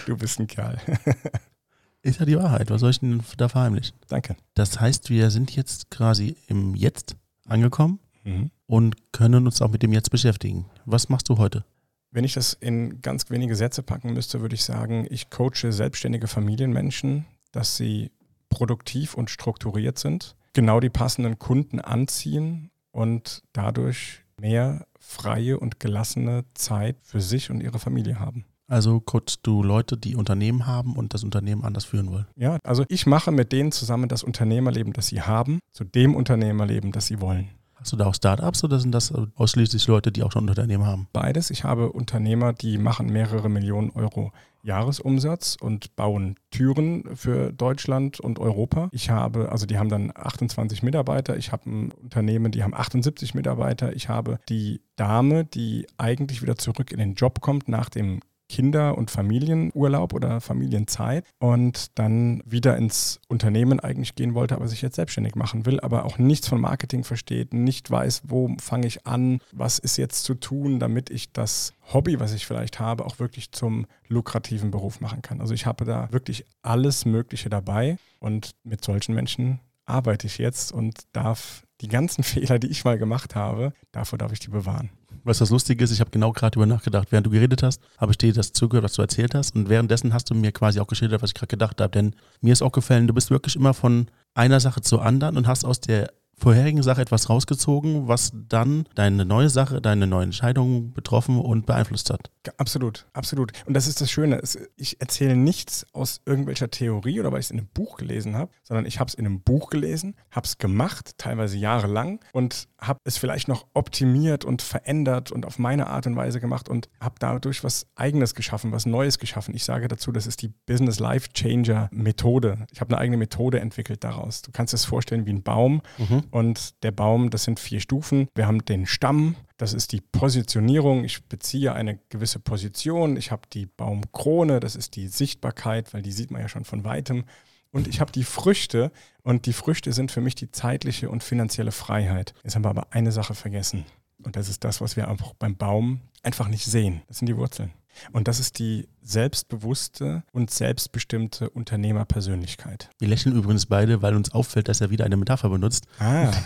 du 0.06 0.17
bist 0.17 0.39
ein 0.39 0.47
Kerl. 0.47 0.78
ist 2.02 2.19
ja 2.19 2.25
die 2.25 2.38
Wahrheit. 2.38 2.69
Was 2.69 2.82
soll 2.82 2.91
ich 2.91 2.99
denn 2.99 3.23
da 3.38 3.49
verheimlichen? 3.49 3.95
Danke. 4.08 4.36
Das 4.56 4.80
heißt, 4.80 5.10
wir 5.10 5.32
sind 5.32 5.56
jetzt 5.56 5.89
quasi 5.89 6.36
im 6.47 6.75
Jetzt 6.75 7.15
angekommen 7.49 7.99
mhm. 8.23 8.51
und 8.67 9.12
können 9.12 9.45
uns 9.45 9.62
auch 9.62 9.71
mit 9.71 9.83
dem 9.83 9.93
jetzt 9.93 10.12
beschäftigen. 10.12 10.65
Was 10.85 11.09
machst 11.09 11.29
du 11.29 11.38
heute? 11.38 11.65
Wenn 12.12 12.23
ich 12.23 12.33
das 12.33 12.53
in 12.53 13.01
ganz 13.01 13.29
wenige 13.29 13.55
Sätze 13.55 13.83
packen 13.83 14.13
müsste, 14.13 14.41
würde 14.41 14.55
ich 14.55 14.63
sagen, 14.63 15.05
ich 15.09 15.29
coache 15.29 15.71
selbstständige 15.71 16.27
Familienmenschen, 16.27 17.25
dass 17.51 17.77
sie 17.77 18.12
produktiv 18.49 19.13
und 19.13 19.29
strukturiert 19.29 19.99
sind, 19.99 20.35
genau 20.53 20.79
die 20.79 20.89
passenden 20.89 21.38
Kunden 21.38 21.79
anziehen 21.79 22.71
und 22.91 23.43
dadurch 23.53 24.23
mehr 24.39 24.88
freie 24.99 25.59
und 25.59 25.79
gelassene 25.79 26.45
Zeit 26.55 26.97
für 27.01 27.21
sich 27.21 27.51
und 27.51 27.62
ihre 27.62 27.79
Familie 27.79 28.19
haben. 28.19 28.45
Also 28.69 28.99
coachst 28.99 29.39
du 29.43 29.63
Leute, 29.63 29.97
die 29.97 30.15
Unternehmen 30.15 30.67
haben 30.67 30.95
und 30.95 31.13
das 31.13 31.23
Unternehmen 31.23 31.63
anders 31.63 31.86
führen 31.86 32.12
wollen? 32.12 32.27
Ja, 32.36 32.58
also 32.63 32.86
ich 32.88 33.08
mache 33.08 33.32
mit 33.32 33.51
denen 33.51 33.71
zusammen 33.71 34.08
das 34.08 34.23
Unternehmerleben, 34.23 34.93
das 34.93 35.08
sie 35.08 35.21
haben, 35.21 35.60
zu 35.71 35.84
dem 35.84 36.15
Unternehmerleben, 36.15 36.91
das 36.91 37.08
sie 37.08 37.19
wollen. 37.19 37.49
Hast 37.75 37.93
du 37.93 37.97
da 37.97 38.05
auch 38.08 38.13
Startups 38.15 38.63
oder 38.63 38.79
sind 38.79 38.91
das 38.91 39.13
ausschließlich 39.36 39.88
Leute, 39.88 40.12
die 40.12 40.21
auch 40.23 40.32
schon 40.34 40.47
Unternehmen 40.47 40.86
haben? 40.86 41.08
Beides. 41.13 41.49
Ich 41.49 41.63
habe 41.63 41.91
Unternehmer, 41.91 42.51
die 42.53 42.77
machen 42.77 43.08
mehrere 43.08 43.49
Millionen 43.49 43.91
Euro 43.91 44.32
Jahresumsatz 44.62 45.55
und 45.60 45.95
bauen 45.95 46.36
Türen 46.51 47.15
für 47.15 47.53
Deutschland 47.53 48.19
und 48.19 48.39
Europa. 48.39 48.89
Ich 48.91 49.10
habe, 49.10 49.49
also 49.51 49.65
die 49.65 49.77
haben 49.77 49.88
dann 49.88 50.12
28 50.13 50.84
Mitarbeiter. 50.84 51.38
Ich 51.38 51.53
habe 51.53 51.69
ein 51.69 51.91
Unternehmen, 51.93 52.51
die 52.51 52.63
haben 52.63 52.73
78 52.73 53.34
Mitarbeiter. 53.34 53.95
Ich 53.95 54.10
habe 54.10 54.39
die 54.49 54.82
Dame, 54.97 55.45
die 55.45 55.88
eigentlich 55.97 56.41
wieder 56.41 56.58
zurück 56.58 56.91
in 56.91 56.99
den 56.99 57.13
Job 57.13 57.39
kommt 57.39 57.69
nach 57.69 57.88
dem 57.88 58.19
Kinder- 58.49 58.97
und 58.97 59.12
Familienurlaub 59.12 60.13
oder 60.13 60.41
Familienzeit 60.41 61.23
und 61.39 61.97
dann 61.97 62.41
wieder 62.45 62.75
ins 62.75 63.21
Unternehmen 63.27 63.79
eigentlich 63.79 64.15
gehen 64.15 64.33
wollte, 64.33 64.55
aber 64.55 64.67
sich 64.67 64.81
jetzt 64.81 64.95
selbstständig 64.95 65.35
machen 65.35 65.65
will, 65.65 65.79
aber 65.79 66.05
auch 66.05 66.17
nichts 66.17 66.47
von 66.47 66.59
Marketing 66.59 67.03
versteht, 67.03 67.53
nicht 67.53 67.89
weiß, 67.89 68.23
wo 68.25 68.53
fange 68.59 68.88
ich 68.88 69.05
an, 69.05 69.39
was 69.51 69.79
ist 69.79 69.97
jetzt 69.97 70.23
zu 70.23 70.33
tun, 70.33 70.79
damit 70.79 71.09
ich 71.09 71.31
das 71.31 71.73
Hobby, 71.93 72.19
was 72.19 72.33
ich 72.33 72.45
vielleicht 72.45 72.79
habe, 72.79 73.05
auch 73.05 73.19
wirklich 73.19 73.51
zum 73.51 73.85
lukrativen 74.07 74.71
Beruf 74.71 74.99
machen 74.99 75.21
kann. 75.21 75.39
Also 75.39 75.53
ich 75.53 75.65
habe 75.65 75.85
da 75.85 76.12
wirklich 76.12 76.45
alles 76.63 77.05
Mögliche 77.05 77.49
dabei 77.49 77.97
und 78.19 78.55
mit 78.63 78.83
solchen 78.83 79.13
Menschen 79.13 79.59
arbeite 79.85 80.27
ich 80.27 80.38
jetzt 80.38 80.71
und 80.71 81.03
darf 81.13 81.63
die 81.81 81.88
ganzen 81.88 82.23
Fehler, 82.23 82.59
die 82.59 82.67
ich 82.67 82.83
mal 82.83 82.97
gemacht 82.97 83.35
habe, 83.35 83.73
davor 83.91 84.17
darf 84.17 84.31
ich 84.31 84.39
die 84.39 84.49
bewahren. 84.49 84.89
Was 85.23 85.39
das 85.39 85.49
Lustige 85.49 85.84
ist, 85.84 85.91
ich 85.91 85.99
habe 85.99 86.12
genau 86.12 86.32
gerade 86.32 86.58
über 86.58 86.65
nachgedacht. 86.65 87.12
Während 87.12 87.27
du 87.27 87.32
geredet 87.32 87.63
hast, 87.63 87.82
habe 87.97 88.12
ich 88.12 88.17
dir 88.17 88.34
das 88.34 88.53
zugehört, 88.53 88.84
was 88.84 88.93
du 88.93 89.01
erzählt 89.01 89.36
hast. 89.36 89.55
Und 89.55 89.69
währenddessen 89.69 90.13
hast 90.13 90.29
du 90.29 90.36
mir 90.36 90.51
quasi 90.51 90.79
auch 90.79 90.88
geschildert, 90.88 91.21
was 91.21 91.32
ich 91.32 91.36
gerade 91.36 91.47
gedacht 91.47 91.82
habe. 91.82 91.91
Denn 91.91 92.15
mir 92.41 92.53
ist 92.53 92.62
auch 92.62 92.71
gefallen, 92.71 93.08
du 93.08 93.13
bist 93.13 93.32
wirklich 93.32 93.55
immer 93.55 93.73
von 93.73 94.10
einer 94.34 94.60
Sache 94.60 94.82
zur 94.82 95.03
anderen 95.03 95.38
und 95.38 95.47
hast 95.47 95.65
aus 95.65 95.79
der 95.79 96.12
vorherigen 96.39 96.82
Sache 96.82 97.01
etwas 97.01 97.29
rausgezogen, 97.29 98.08
was 98.08 98.32
dann 98.34 98.86
deine 98.95 99.25
neue 99.25 99.49
Sache, 99.49 99.82
deine 99.82 100.08
neue 100.08 100.23
Entscheidung 100.23 100.93
betroffen 100.93 101.38
und 101.38 101.65
beeinflusst 101.65 102.10
hat. 102.10 102.32
Absolut, 102.58 103.05
absolut. 103.13 103.51
Und 103.65 103.73
das 103.73 103.88
ist 103.88 104.01
das 104.01 104.10
Schöne. 104.10 104.41
Ich 104.77 105.01
erzähle 105.01 105.36
nichts 105.36 105.86
aus 105.93 106.21
irgendwelcher 106.25 106.71
Theorie 106.71 107.19
oder 107.19 107.32
weil 107.32 107.41
ich 107.41 107.47
es 107.47 107.51
in 107.51 107.60
einem 107.60 107.67
Buch 107.67 107.97
gelesen 107.97 108.36
habe, 108.36 108.51
sondern 108.63 108.86
ich 108.86 108.99
habe 108.99 109.10
es 109.10 109.13
in 109.13 109.25
einem 109.25 109.41
Buch 109.41 109.69
gelesen, 109.69 110.15
habe 110.32 110.45
es 110.45 110.58
gemacht, 110.58 111.17
teilweise 111.17 111.58
jahrelang 111.58 112.21
und 112.32 112.68
habe 112.81 112.99
es 113.03 113.17
vielleicht 113.17 113.47
noch 113.47 113.67
optimiert 113.73 114.45
und 114.45 114.61
verändert 114.61 115.31
und 115.31 115.45
auf 115.45 115.59
meine 115.59 115.87
Art 115.87 116.07
und 116.07 116.15
Weise 116.15 116.39
gemacht 116.39 116.69
und 116.69 116.89
habe 116.99 117.15
dadurch 117.19 117.63
was 117.63 117.87
Eigenes 117.95 118.35
geschaffen, 118.35 118.71
was 118.71 118.85
Neues 118.85 119.19
geschaffen. 119.19 119.55
Ich 119.55 119.63
sage 119.63 119.87
dazu, 119.87 120.11
das 120.11 120.27
ist 120.27 120.41
die 120.41 120.53
Business 120.65 120.99
Life 120.99 121.29
Changer 121.33 121.89
Methode. 121.91 122.67
Ich 122.71 122.81
habe 122.81 122.93
eine 122.93 123.01
eigene 123.01 123.17
Methode 123.17 123.59
entwickelt 123.59 124.03
daraus. 124.03 124.41
Du 124.41 124.51
kannst 124.51 124.73
es 124.73 124.85
vorstellen 124.85 125.25
wie 125.25 125.33
ein 125.33 125.43
Baum 125.43 125.81
mhm. 125.97 126.23
und 126.31 126.83
der 126.83 126.91
Baum, 126.91 127.29
das 127.29 127.43
sind 127.43 127.59
vier 127.59 127.79
Stufen. 127.79 128.27
Wir 128.35 128.47
haben 128.47 128.63
den 128.65 128.85
Stamm, 128.85 129.35
das 129.57 129.73
ist 129.73 129.91
die 129.91 130.01
Positionierung. 130.01 131.03
Ich 131.03 131.25
beziehe 131.25 131.73
eine 131.73 131.99
gewisse 132.09 132.39
Position. 132.39 133.17
Ich 133.17 133.31
habe 133.31 133.41
die 133.51 133.65
Baumkrone, 133.65 134.59
das 134.59 134.75
ist 134.75 134.95
die 134.95 135.07
Sichtbarkeit, 135.07 135.93
weil 135.93 136.01
die 136.01 136.13
sieht 136.13 136.31
man 136.31 136.41
ja 136.41 136.47
schon 136.47 136.63
von 136.63 136.85
weitem. 136.85 137.25
Und 137.71 137.88
ich 137.88 138.01
habe 138.01 138.12
die 138.12 138.23
Früchte 138.23 138.91
und 139.21 139.45
die 139.45 139.53
Früchte 139.53 139.93
sind 139.93 140.12
für 140.12 140.21
mich 140.21 140.36
die 140.36 140.51
zeitliche 140.51 141.10
und 141.10 141.23
finanzielle 141.23 141.71
Freiheit. 141.71 142.34
Jetzt 142.43 142.55
haben 142.55 142.63
wir 142.63 142.69
aber 142.69 142.88
eine 142.91 143.12
Sache 143.12 143.36
vergessen. 143.36 143.86
Und 144.23 144.36
das 144.36 144.49
ist 144.49 144.63
das, 144.63 144.82
was 144.82 144.95
wir 144.95 145.10
auch 145.10 145.34
beim 145.36 145.55
Baum 145.55 146.01
einfach 146.23 146.47
nicht 146.47 146.65
sehen. 146.65 147.01
Das 147.08 147.19
sind 147.19 147.27
die 147.27 147.38
Wurzeln. 147.38 147.71
Und 148.12 148.27
das 148.27 148.39
ist 148.39 148.60
die 148.60 148.88
selbstbewusste 149.01 150.23
und 150.32 150.51
selbstbestimmte 150.51 151.49
Unternehmerpersönlichkeit. 151.49 152.89
Wir 152.99 153.08
lächeln 153.08 153.36
übrigens 153.36 153.65
beide, 153.65 154.01
weil 154.01 154.15
uns 154.15 154.32
auffällt, 154.32 154.67
dass 154.67 154.82
er 154.82 154.89
wieder 154.89 155.05
eine 155.05 155.17
Metapher 155.17 155.49
benutzt. 155.49 155.86
Ah. 155.99 156.32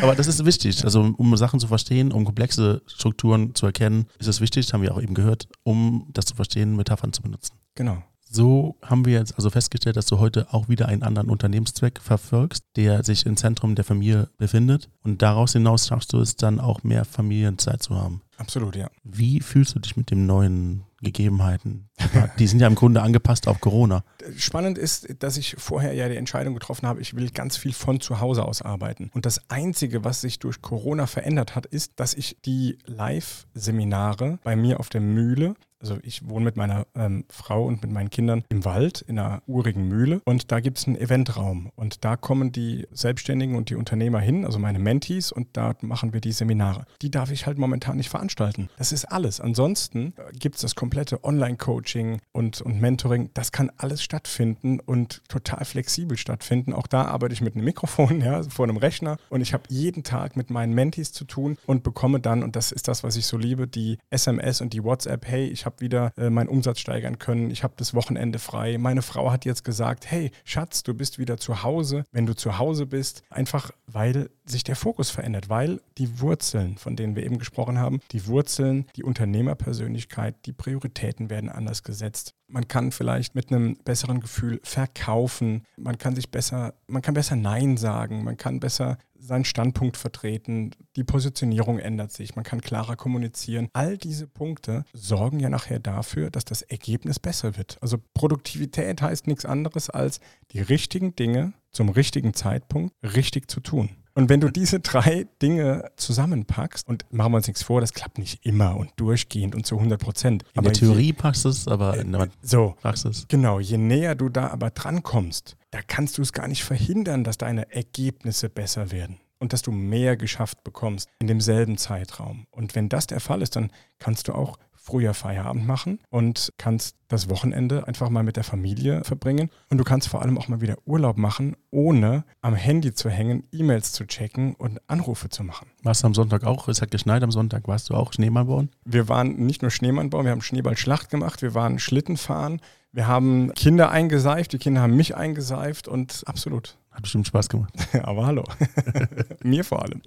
Aber 0.00 0.14
das 0.14 0.26
ist 0.26 0.44
wichtig. 0.44 0.84
Also, 0.84 1.14
um 1.16 1.36
Sachen 1.36 1.60
zu 1.60 1.68
verstehen, 1.68 2.12
um 2.12 2.24
komplexe 2.24 2.82
Strukturen 2.86 3.54
zu 3.54 3.66
erkennen, 3.66 4.06
ist 4.18 4.26
es 4.26 4.40
wichtig, 4.40 4.66
das 4.66 4.72
haben 4.72 4.82
wir 4.82 4.94
auch 4.94 5.02
eben 5.02 5.14
gehört, 5.14 5.48
um 5.62 6.08
das 6.12 6.24
zu 6.26 6.34
verstehen, 6.34 6.76
Metaphern 6.76 7.12
zu 7.12 7.22
benutzen. 7.22 7.56
Genau. 7.74 8.02
So 8.34 8.76
haben 8.80 9.04
wir 9.04 9.12
jetzt 9.12 9.34
also 9.36 9.50
festgestellt, 9.50 9.96
dass 9.96 10.06
du 10.06 10.18
heute 10.18 10.46
auch 10.54 10.70
wieder 10.70 10.88
einen 10.88 11.02
anderen 11.02 11.28
Unternehmenszweck 11.28 12.00
verfolgst, 12.00 12.64
der 12.76 13.04
sich 13.04 13.26
im 13.26 13.36
Zentrum 13.36 13.74
der 13.74 13.84
Familie 13.84 14.30
befindet. 14.38 14.88
Und 15.02 15.20
daraus 15.20 15.52
hinaus 15.52 15.86
schaffst 15.86 16.14
du 16.14 16.18
es 16.18 16.36
dann 16.36 16.58
auch 16.58 16.82
mehr 16.82 17.04
Familienzeit 17.04 17.82
zu 17.82 17.94
haben. 17.94 18.22
Absolut, 18.38 18.74
ja. 18.74 18.90
Wie 19.04 19.40
fühlst 19.40 19.74
du 19.74 19.80
dich 19.80 19.98
mit 19.98 20.10
den 20.10 20.24
neuen 20.24 20.84
Gegebenheiten? 21.02 21.90
Die 22.38 22.46
sind 22.46 22.60
ja 22.60 22.68
im 22.68 22.74
Grunde 22.74 23.02
angepasst 23.02 23.46
auf 23.46 23.60
Corona. 23.60 24.02
Spannend 24.38 24.78
ist, 24.78 25.08
dass 25.18 25.36
ich 25.36 25.56
vorher 25.58 25.92
ja 25.92 26.08
die 26.08 26.16
Entscheidung 26.16 26.54
getroffen 26.54 26.88
habe, 26.88 27.02
ich 27.02 27.14
will 27.14 27.28
ganz 27.30 27.58
viel 27.58 27.74
von 27.74 28.00
zu 28.00 28.20
Hause 28.20 28.46
aus 28.46 28.62
arbeiten. 28.62 29.10
Und 29.12 29.26
das 29.26 29.50
Einzige, 29.50 30.04
was 30.04 30.22
sich 30.22 30.38
durch 30.38 30.62
Corona 30.62 31.06
verändert 31.06 31.54
hat, 31.54 31.66
ist, 31.66 31.92
dass 31.96 32.14
ich 32.14 32.38
die 32.46 32.78
Live-Seminare 32.86 34.38
bei 34.42 34.56
mir 34.56 34.80
auf 34.80 34.88
der 34.88 35.02
Mühle 35.02 35.54
also 35.82 35.98
ich 36.02 36.28
wohne 36.28 36.44
mit 36.44 36.56
meiner 36.56 36.86
ähm, 36.94 37.24
Frau 37.28 37.66
und 37.66 37.82
mit 37.82 37.90
meinen 37.90 38.08
Kindern 38.08 38.44
im 38.48 38.64
Wald 38.64 39.02
in 39.02 39.18
einer 39.18 39.42
urigen 39.46 39.88
Mühle 39.88 40.22
und 40.24 40.50
da 40.52 40.60
gibt 40.60 40.78
es 40.78 40.86
einen 40.86 40.96
Eventraum 40.96 41.70
und 41.74 42.04
da 42.04 42.16
kommen 42.16 42.52
die 42.52 42.86
Selbstständigen 42.92 43.56
und 43.56 43.68
die 43.68 43.74
Unternehmer 43.74 44.20
hin, 44.20 44.44
also 44.44 44.58
meine 44.58 44.78
Mentees 44.78 45.32
und 45.32 45.48
da 45.52 45.74
machen 45.80 46.12
wir 46.12 46.20
die 46.20 46.32
Seminare. 46.32 46.86
Die 47.02 47.10
darf 47.10 47.30
ich 47.30 47.46
halt 47.46 47.58
momentan 47.58 47.96
nicht 47.96 48.08
veranstalten. 48.08 48.70
Das 48.78 48.92
ist 48.92 49.06
alles. 49.06 49.40
Ansonsten 49.40 50.14
äh, 50.16 50.32
gibt 50.38 50.56
es 50.56 50.62
das 50.62 50.74
komplette 50.74 51.24
Online-Coaching 51.24 52.20
und, 52.32 52.60
und 52.60 52.80
Mentoring. 52.80 53.30
Das 53.34 53.52
kann 53.52 53.70
alles 53.76 54.02
stattfinden 54.02 54.80
und 54.80 55.22
total 55.28 55.64
flexibel 55.64 56.16
stattfinden. 56.16 56.72
Auch 56.72 56.86
da 56.86 57.06
arbeite 57.06 57.34
ich 57.34 57.40
mit 57.40 57.56
einem 57.56 57.64
Mikrofon, 57.64 58.20
ja, 58.24 58.42
vor 58.44 58.66
einem 58.66 58.76
Rechner 58.76 59.16
und 59.30 59.40
ich 59.40 59.52
habe 59.52 59.64
jeden 59.68 60.04
Tag 60.04 60.36
mit 60.36 60.50
meinen 60.50 60.74
Mentees 60.74 61.12
zu 61.12 61.24
tun 61.24 61.58
und 61.66 61.82
bekomme 61.82 62.20
dann, 62.20 62.42
und 62.42 62.54
das 62.54 62.70
ist 62.70 62.86
das, 62.86 63.02
was 63.02 63.16
ich 63.16 63.26
so 63.26 63.36
liebe, 63.36 63.66
die 63.66 63.98
SMS 64.10 64.60
und 64.60 64.72
die 64.72 64.84
WhatsApp, 64.84 65.26
hey, 65.26 65.46
ich 65.46 65.66
habe 65.66 65.71
habe 65.72 65.80
wieder 65.80 66.12
äh, 66.16 66.30
meinen 66.30 66.48
Umsatz 66.48 66.80
steigern 66.80 67.18
können, 67.18 67.50
ich 67.50 67.62
habe 67.62 67.74
das 67.76 67.94
Wochenende 67.94 68.38
frei. 68.38 68.78
Meine 68.78 69.02
Frau 69.02 69.30
hat 69.30 69.44
jetzt 69.44 69.64
gesagt, 69.64 70.10
hey 70.10 70.30
Schatz, 70.44 70.82
du 70.82 70.94
bist 70.94 71.18
wieder 71.18 71.38
zu 71.38 71.62
Hause, 71.62 72.04
wenn 72.12 72.26
du 72.26 72.34
zu 72.34 72.58
Hause 72.58 72.86
bist, 72.86 73.22
einfach 73.30 73.70
weil 73.86 74.30
sich 74.44 74.64
der 74.64 74.76
Fokus 74.76 75.10
verändert, 75.10 75.48
weil 75.48 75.80
die 75.98 76.20
Wurzeln, 76.20 76.76
von 76.76 76.96
denen 76.96 77.16
wir 77.16 77.24
eben 77.24 77.38
gesprochen 77.38 77.78
haben, 77.78 78.00
die 78.10 78.26
Wurzeln, 78.26 78.86
die 78.96 79.04
Unternehmerpersönlichkeit, 79.04 80.34
die 80.46 80.52
Prioritäten 80.52 81.30
werden 81.30 81.48
anders 81.48 81.82
gesetzt. 81.82 82.34
Man 82.48 82.68
kann 82.68 82.92
vielleicht 82.92 83.34
mit 83.34 83.50
einem 83.50 83.76
besseren 83.84 84.20
Gefühl 84.20 84.60
verkaufen, 84.62 85.64
man 85.76 85.96
kann 85.96 86.16
sich 86.16 86.30
besser, 86.30 86.74
man 86.86 87.02
kann 87.02 87.14
besser 87.14 87.36
Nein 87.36 87.76
sagen, 87.76 88.24
man 88.24 88.36
kann 88.36 88.60
besser 88.60 88.98
seinen 89.22 89.44
Standpunkt 89.44 89.96
vertreten, 89.96 90.72
die 90.96 91.04
Positionierung 91.04 91.78
ändert 91.78 92.12
sich, 92.12 92.34
man 92.34 92.44
kann 92.44 92.60
klarer 92.60 92.96
kommunizieren. 92.96 93.68
All 93.72 93.96
diese 93.96 94.26
Punkte 94.26 94.84
sorgen 94.92 95.40
ja 95.40 95.48
nachher 95.48 95.78
dafür, 95.78 96.30
dass 96.30 96.44
das 96.44 96.62
Ergebnis 96.62 97.18
besser 97.18 97.56
wird. 97.56 97.78
Also 97.80 97.98
Produktivität 98.14 99.00
heißt 99.00 99.26
nichts 99.26 99.44
anderes 99.44 99.90
als 99.90 100.20
die 100.50 100.60
richtigen 100.60 101.14
Dinge 101.14 101.52
zum 101.70 101.88
richtigen 101.88 102.34
Zeitpunkt 102.34 102.94
richtig 103.02 103.50
zu 103.50 103.60
tun. 103.60 103.90
Und 104.14 104.28
wenn 104.28 104.40
du 104.40 104.50
diese 104.50 104.80
drei 104.80 105.26
Dinge 105.40 105.90
zusammenpackst, 105.96 106.86
und 106.86 107.06
machen 107.10 107.32
wir 107.32 107.36
uns 107.36 107.46
nichts 107.46 107.62
vor, 107.62 107.80
das 107.80 107.94
klappt 107.94 108.18
nicht 108.18 108.44
immer 108.44 108.76
und 108.76 108.90
durchgehend 108.96 109.54
und 109.54 109.64
zu 109.64 109.76
100 109.76 109.98
Prozent. 109.98 110.44
In 110.54 110.64
der 110.64 110.74
Theorie 110.74 111.06
je, 111.06 111.12
passt 111.14 111.46
es, 111.46 111.66
aber 111.66 111.96
in 111.96 112.12
der 112.12 112.28
so, 112.42 112.76
Praxis. 112.82 113.26
Genau, 113.28 113.58
je 113.58 113.78
näher 113.78 114.14
du 114.14 114.28
da 114.28 114.48
aber 114.48 114.70
drankommst, 114.70 115.56
da 115.72 115.80
kannst 115.84 116.18
du 116.18 116.22
es 116.22 116.32
gar 116.32 116.46
nicht 116.46 116.62
verhindern, 116.62 117.24
dass 117.24 117.38
deine 117.38 117.72
Ergebnisse 117.74 118.48
besser 118.48 118.92
werden 118.92 119.18
und 119.40 119.52
dass 119.52 119.62
du 119.62 119.72
mehr 119.72 120.16
geschafft 120.16 120.62
bekommst 120.62 121.08
in 121.18 121.26
demselben 121.26 121.78
Zeitraum. 121.78 122.46
Und 122.50 122.76
wenn 122.76 122.88
das 122.88 123.08
der 123.08 123.20
Fall 123.20 123.42
ist, 123.42 123.56
dann 123.56 123.72
kannst 123.98 124.28
du 124.28 124.34
auch 124.34 124.58
früher 124.82 125.14
Feierabend 125.14 125.66
machen 125.66 126.00
und 126.10 126.52
kannst 126.58 126.96
das 127.08 127.30
Wochenende 127.30 127.86
einfach 127.86 128.10
mal 128.10 128.24
mit 128.24 128.36
der 128.36 128.44
Familie 128.44 129.04
verbringen. 129.04 129.48
Und 129.70 129.78
du 129.78 129.84
kannst 129.84 130.08
vor 130.08 130.22
allem 130.22 130.36
auch 130.36 130.48
mal 130.48 130.60
wieder 130.60 130.76
Urlaub 130.84 131.16
machen, 131.16 131.56
ohne 131.70 132.24
am 132.40 132.54
Handy 132.54 132.92
zu 132.92 133.08
hängen, 133.08 133.44
E-Mails 133.52 133.92
zu 133.92 134.06
checken 134.06 134.54
und 134.54 134.80
Anrufe 134.88 135.28
zu 135.28 135.44
machen. 135.44 135.68
Warst 135.82 136.02
du 136.02 136.08
am 136.08 136.14
Sonntag 136.14 136.44
auch? 136.44 136.68
Es 136.68 136.82
hat 136.82 136.90
geschneit 136.90 137.22
am 137.22 137.30
Sonntag. 137.30 137.68
Warst 137.68 137.90
du 137.90 137.94
auch 137.94 138.12
Schneemann 138.12 138.48
bauen? 138.48 138.70
Wir 138.84 139.08
waren 139.08 139.36
nicht 139.36 139.62
nur 139.62 139.70
Schneemann 139.70 140.10
bauen, 140.10 140.24
wir 140.24 140.32
haben 140.32 140.42
Schneeballschlacht 140.42 141.10
gemacht, 141.10 141.42
wir 141.42 141.54
waren 141.54 141.78
Schlitten 141.78 142.16
fahren, 142.16 142.60
wir 142.92 143.06
haben 143.06 143.52
Kinder 143.54 143.90
eingeseift, 143.90 144.52
die 144.52 144.58
Kinder 144.58 144.82
haben 144.82 144.96
mich 144.96 145.16
eingeseift 145.16 145.88
und 145.88 146.22
absolut. 146.26 146.76
Hat 146.90 147.02
bestimmt 147.02 147.26
Spaß 147.26 147.48
gemacht. 147.48 147.72
Aber 148.02 148.26
hallo. 148.26 148.44
Mir 149.42 149.64
vor 149.64 149.82
allem. 149.82 150.02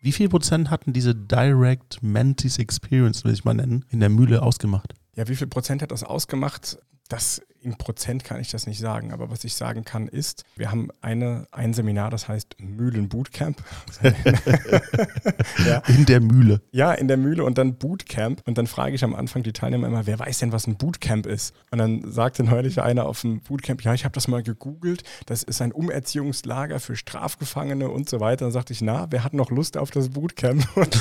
Wie 0.00 0.12
viel 0.12 0.30
Prozent 0.30 0.70
hatten 0.70 0.94
diese 0.94 1.14
Direct 1.14 2.02
Mantis 2.02 2.58
Experience, 2.58 3.24
will 3.24 3.34
ich 3.34 3.44
mal 3.44 3.52
nennen, 3.52 3.84
in 3.90 4.00
der 4.00 4.08
Mühle 4.08 4.42
ausgemacht? 4.42 4.94
Ja, 5.16 5.28
wie 5.28 5.36
viel 5.36 5.46
Prozent 5.46 5.82
hat 5.82 5.90
das 5.90 6.04
ausgemacht? 6.04 6.78
Das 7.08 7.42
in 7.62 7.76
Prozent 7.76 8.24
kann 8.24 8.40
ich 8.40 8.50
das 8.50 8.66
nicht 8.66 8.78
sagen, 8.78 9.12
aber 9.12 9.30
was 9.30 9.44
ich 9.44 9.54
sagen 9.54 9.84
kann 9.84 10.08
ist, 10.08 10.44
wir 10.56 10.70
haben 10.70 10.88
eine, 11.02 11.46
ein 11.52 11.74
Seminar, 11.74 12.10
das 12.10 12.28
heißt 12.28 12.56
Mühlen 12.58 13.08
Bootcamp. 13.08 13.62
ja. 15.66 15.82
In 15.88 16.06
der 16.06 16.20
Mühle. 16.20 16.62
Ja, 16.72 16.92
in 16.92 17.08
der 17.08 17.18
Mühle 17.18 17.44
und 17.44 17.58
dann 17.58 17.76
Bootcamp. 17.76 18.42
Und 18.46 18.56
dann 18.56 18.66
frage 18.66 18.94
ich 18.94 19.04
am 19.04 19.14
Anfang 19.14 19.42
die 19.42 19.52
Teilnehmer 19.52 19.86
immer, 19.86 20.06
wer 20.06 20.18
weiß 20.18 20.38
denn, 20.38 20.52
was 20.52 20.66
ein 20.66 20.76
Bootcamp 20.76 21.26
ist? 21.26 21.54
Und 21.70 21.78
dann 21.78 22.10
sagte 22.10 22.44
neulich 22.44 22.80
einer 22.80 23.06
auf 23.06 23.20
dem 23.20 23.40
Bootcamp, 23.40 23.82
ja, 23.82 23.92
ich 23.92 24.04
habe 24.04 24.14
das 24.14 24.26
mal 24.26 24.42
gegoogelt, 24.42 25.04
das 25.26 25.42
ist 25.42 25.60
ein 25.60 25.72
Umerziehungslager 25.72 26.80
für 26.80 26.96
Strafgefangene 26.96 27.90
und 27.90 28.08
so 28.08 28.20
weiter. 28.20 28.46
Dann 28.46 28.52
sagte 28.52 28.72
ich, 28.72 28.80
na, 28.80 29.06
wer 29.10 29.22
hat 29.22 29.34
noch 29.34 29.50
Lust 29.50 29.76
auf 29.76 29.90
das 29.90 30.08
Bootcamp? 30.10 30.66
Und 30.76 30.98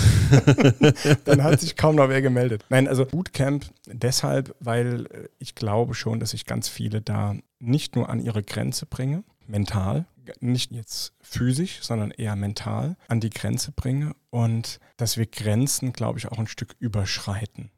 dann 1.26 1.44
hat 1.44 1.60
sich 1.62 1.76
kaum 1.76 1.96
noch 1.96 2.10
wer 2.10 2.22
gemeldet. 2.22 2.66
Nein, 2.70 2.88
also 2.88 3.06
Bootcamp 3.06 3.66
deshalb, 4.00 4.56
weil 4.60 5.30
ich 5.40 5.56
glaube 5.56 5.94
schon, 5.94 6.20
dass 6.20 6.34
ich 6.34 6.46
ganz 6.46 6.70
viele 6.70 7.02
da 7.02 7.36
nicht 7.60 7.96
nur 7.96 8.10
an 8.10 8.20
ihre 8.20 8.44
Grenze 8.44 8.86
bringe, 8.86 9.24
mental, 9.48 10.06
nicht 10.40 10.72
jetzt 10.72 11.14
physisch, 11.22 11.80
sondern 11.82 12.12
eher 12.12 12.36
mental 12.36 12.96
an 13.08 13.20
die 13.20 13.30
Grenze 13.30 13.72
bringe 13.72 14.16
und 14.30 14.80
dass 14.98 15.18
wir 15.18 15.26
Grenzen, 15.26 15.94
glaube 15.94 16.20
ich, 16.20 16.28
auch 16.28 16.38
ein 16.38 16.48
Stück 16.48 16.76
überschreiten. 16.80 17.72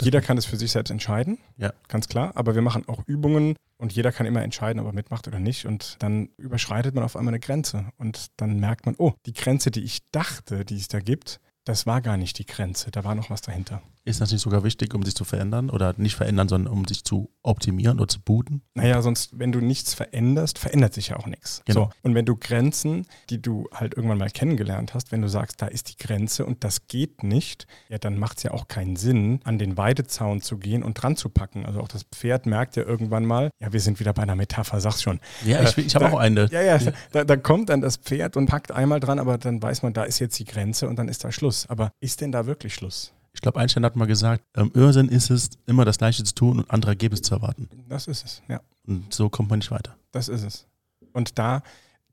Jeder 0.00 0.20
kann 0.20 0.38
es 0.38 0.46
für 0.46 0.56
sich 0.56 0.70
selbst 0.70 0.90
entscheiden, 0.90 1.38
ja. 1.56 1.72
ganz 1.88 2.08
klar, 2.08 2.32
aber 2.36 2.54
wir 2.54 2.62
machen 2.62 2.86
auch 2.88 3.02
Übungen 3.06 3.56
und 3.78 3.92
jeder 3.92 4.12
kann 4.12 4.26
immer 4.26 4.42
entscheiden, 4.42 4.80
ob 4.80 4.86
er 4.86 4.92
mitmacht 4.92 5.26
oder 5.26 5.40
nicht 5.40 5.66
und 5.66 5.96
dann 5.98 6.28
überschreitet 6.36 6.94
man 6.94 7.02
auf 7.02 7.16
einmal 7.16 7.32
eine 7.32 7.40
Grenze 7.40 7.90
und 7.96 8.28
dann 8.36 8.60
merkt 8.60 8.86
man, 8.86 8.94
oh, 8.98 9.14
die 9.26 9.32
Grenze, 9.32 9.70
die 9.70 9.82
ich 9.82 10.08
dachte, 10.10 10.64
die 10.64 10.76
es 10.76 10.88
da 10.88 11.00
gibt, 11.00 11.40
das 11.64 11.86
war 11.86 12.00
gar 12.00 12.16
nicht 12.16 12.38
die 12.38 12.46
Grenze, 12.46 12.90
da 12.90 13.02
war 13.04 13.14
noch 13.14 13.30
was 13.30 13.40
dahinter. 13.40 13.82
Ist 14.08 14.22
das 14.22 14.32
nicht 14.32 14.40
sogar 14.40 14.64
wichtig, 14.64 14.94
um 14.94 15.02
sich 15.02 15.14
zu 15.14 15.24
verändern 15.24 15.68
oder 15.68 15.94
nicht 15.98 16.16
verändern, 16.16 16.48
sondern 16.48 16.72
um 16.72 16.86
sich 16.86 17.04
zu 17.04 17.30
optimieren 17.42 17.98
oder 17.98 18.08
zu 18.08 18.22
booten? 18.22 18.62
Naja, 18.72 19.02
sonst, 19.02 19.38
wenn 19.38 19.52
du 19.52 19.60
nichts 19.60 19.92
veränderst, 19.92 20.58
verändert 20.58 20.94
sich 20.94 21.08
ja 21.08 21.16
auch 21.16 21.26
nichts. 21.26 21.60
Genau. 21.66 21.84
So. 21.84 21.90
Und 22.02 22.14
wenn 22.14 22.24
du 22.24 22.34
Grenzen, 22.34 23.06
die 23.28 23.42
du 23.42 23.68
halt 23.70 23.94
irgendwann 23.94 24.16
mal 24.16 24.30
kennengelernt 24.30 24.94
hast, 24.94 25.12
wenn 25.12 25.20
du 25.20 25.28
sagst, 25.28 25.60
da 25.60 25.66
ist 25.66 25.90
die 25.90 25.96
Grenze 25.98 26.46
und 26.46 26.64
das 26.64 26.86
geht 26.86 27.22
nicht, 27.22 27.66
ja, 27.90 27.98
dann 27.98 28.18
macht 28.18 28.38
es 28.38 28.44
ja 28.44 28.52
auch 28.52 28.66
keinen 28.66 28.96
Sinn, 28.96 29.40
an 29.44 29.58
den 29.58 29.76
Weidezaun 29.76 30.40
zu 30.40 30.56
gehen 30.56 30.82
und 30.82 30.94
dran 30.94 31.16
zu 31.16 31.28
packen. 31.28 31.66
Also 31.66 31.80
auch 31.80 31.88
das 31.88 32.04
Pferd 32.04 32.46
merkt 32.46 32.76
ja 32.76 32.84
irgendwann 32.84 33.26
mal, 33.26 33.50
ja, 33.60 33.74
wir 33.74 33.80
sind 33.80 34.00
wieder 34.00 34.14
bei 34.14 34.22
einer 34.22 34.36
Metapher, 34.36 34.80
sag's 34.80 35.02
schon. 35.02 35.20
Ja, 35.44 35.62
ich, 35.62 35.76
ich 35.76 35.94
habe 35.94 36.10
auch 36.10 36.18
eine. 36.18 36.48
Ja, 36.50 36.62
ja, 36.62 36.78
da, 37.12 37.24
da 37.24 37.36
kommt 37.36 37.68
dann 37.68 37.82
das 37.82 37.98
Pferd 37.98 38.38
und 38.38 38.46
packt 38.46 38.72
einmal 38.72 39.00
dran, 39.00 39.18
aber 39.18 39.36
dann 39.36 39.62
weiß 39.62 39.82
man, 39.82 39.92
da 39.92 40.04
ist 40.04 40.18
jetzt 40.18 40.38
die 40.38 40.46
Grenze 40.46 40.88
und 40.88 40.96
dann 40.96 41.08
ist 41.08 41.24
da 41.24 41.30
Schluss. 41.30 41.66
Aber 41.68 41.92
ist 42.00 42.22
denn 42.22 42.32
da 42.32 42.46
wirklich 42.46 42.72
Schluss? 42.72 43.12
Ich 43.38 43.42
glaube, 43.42 43.60
Einstein 43.60 43.84
hat 43.84 43.94
mal 43.94 44.06
gesagt, 44.06 44.42
ähm, 44.56 44.72
Irrsinn 44.74 45.08
ist 45.08 45.30
es, 45.30 45.50
immer 45.66 45.84
das 45.84 45.98
Gleiche 45.98 46.24
zu 46.24 46.34
tun 46.34 46.58
und 46.58 46.68
andere 46.72 46.90
Ergebnisse 46.90 47.22
zu 47.22 47.36
erwarten. 47.36 47.68
Das 47.88 48.08
ist 48.08 48.24
es, 48.24 48.42
ja. 48.48 48.60
Und 48.84 49.14
so 49.14 49.28
kommt 49.28 49.48
man 49.48 49.60
nicht 49.60 49.70
weiter. 49.70 49.94
Das 50.10 50.28
ist 50.28 50.42
es. 50.42 50.66
Und 51.12 51.38
da 51.38 51.62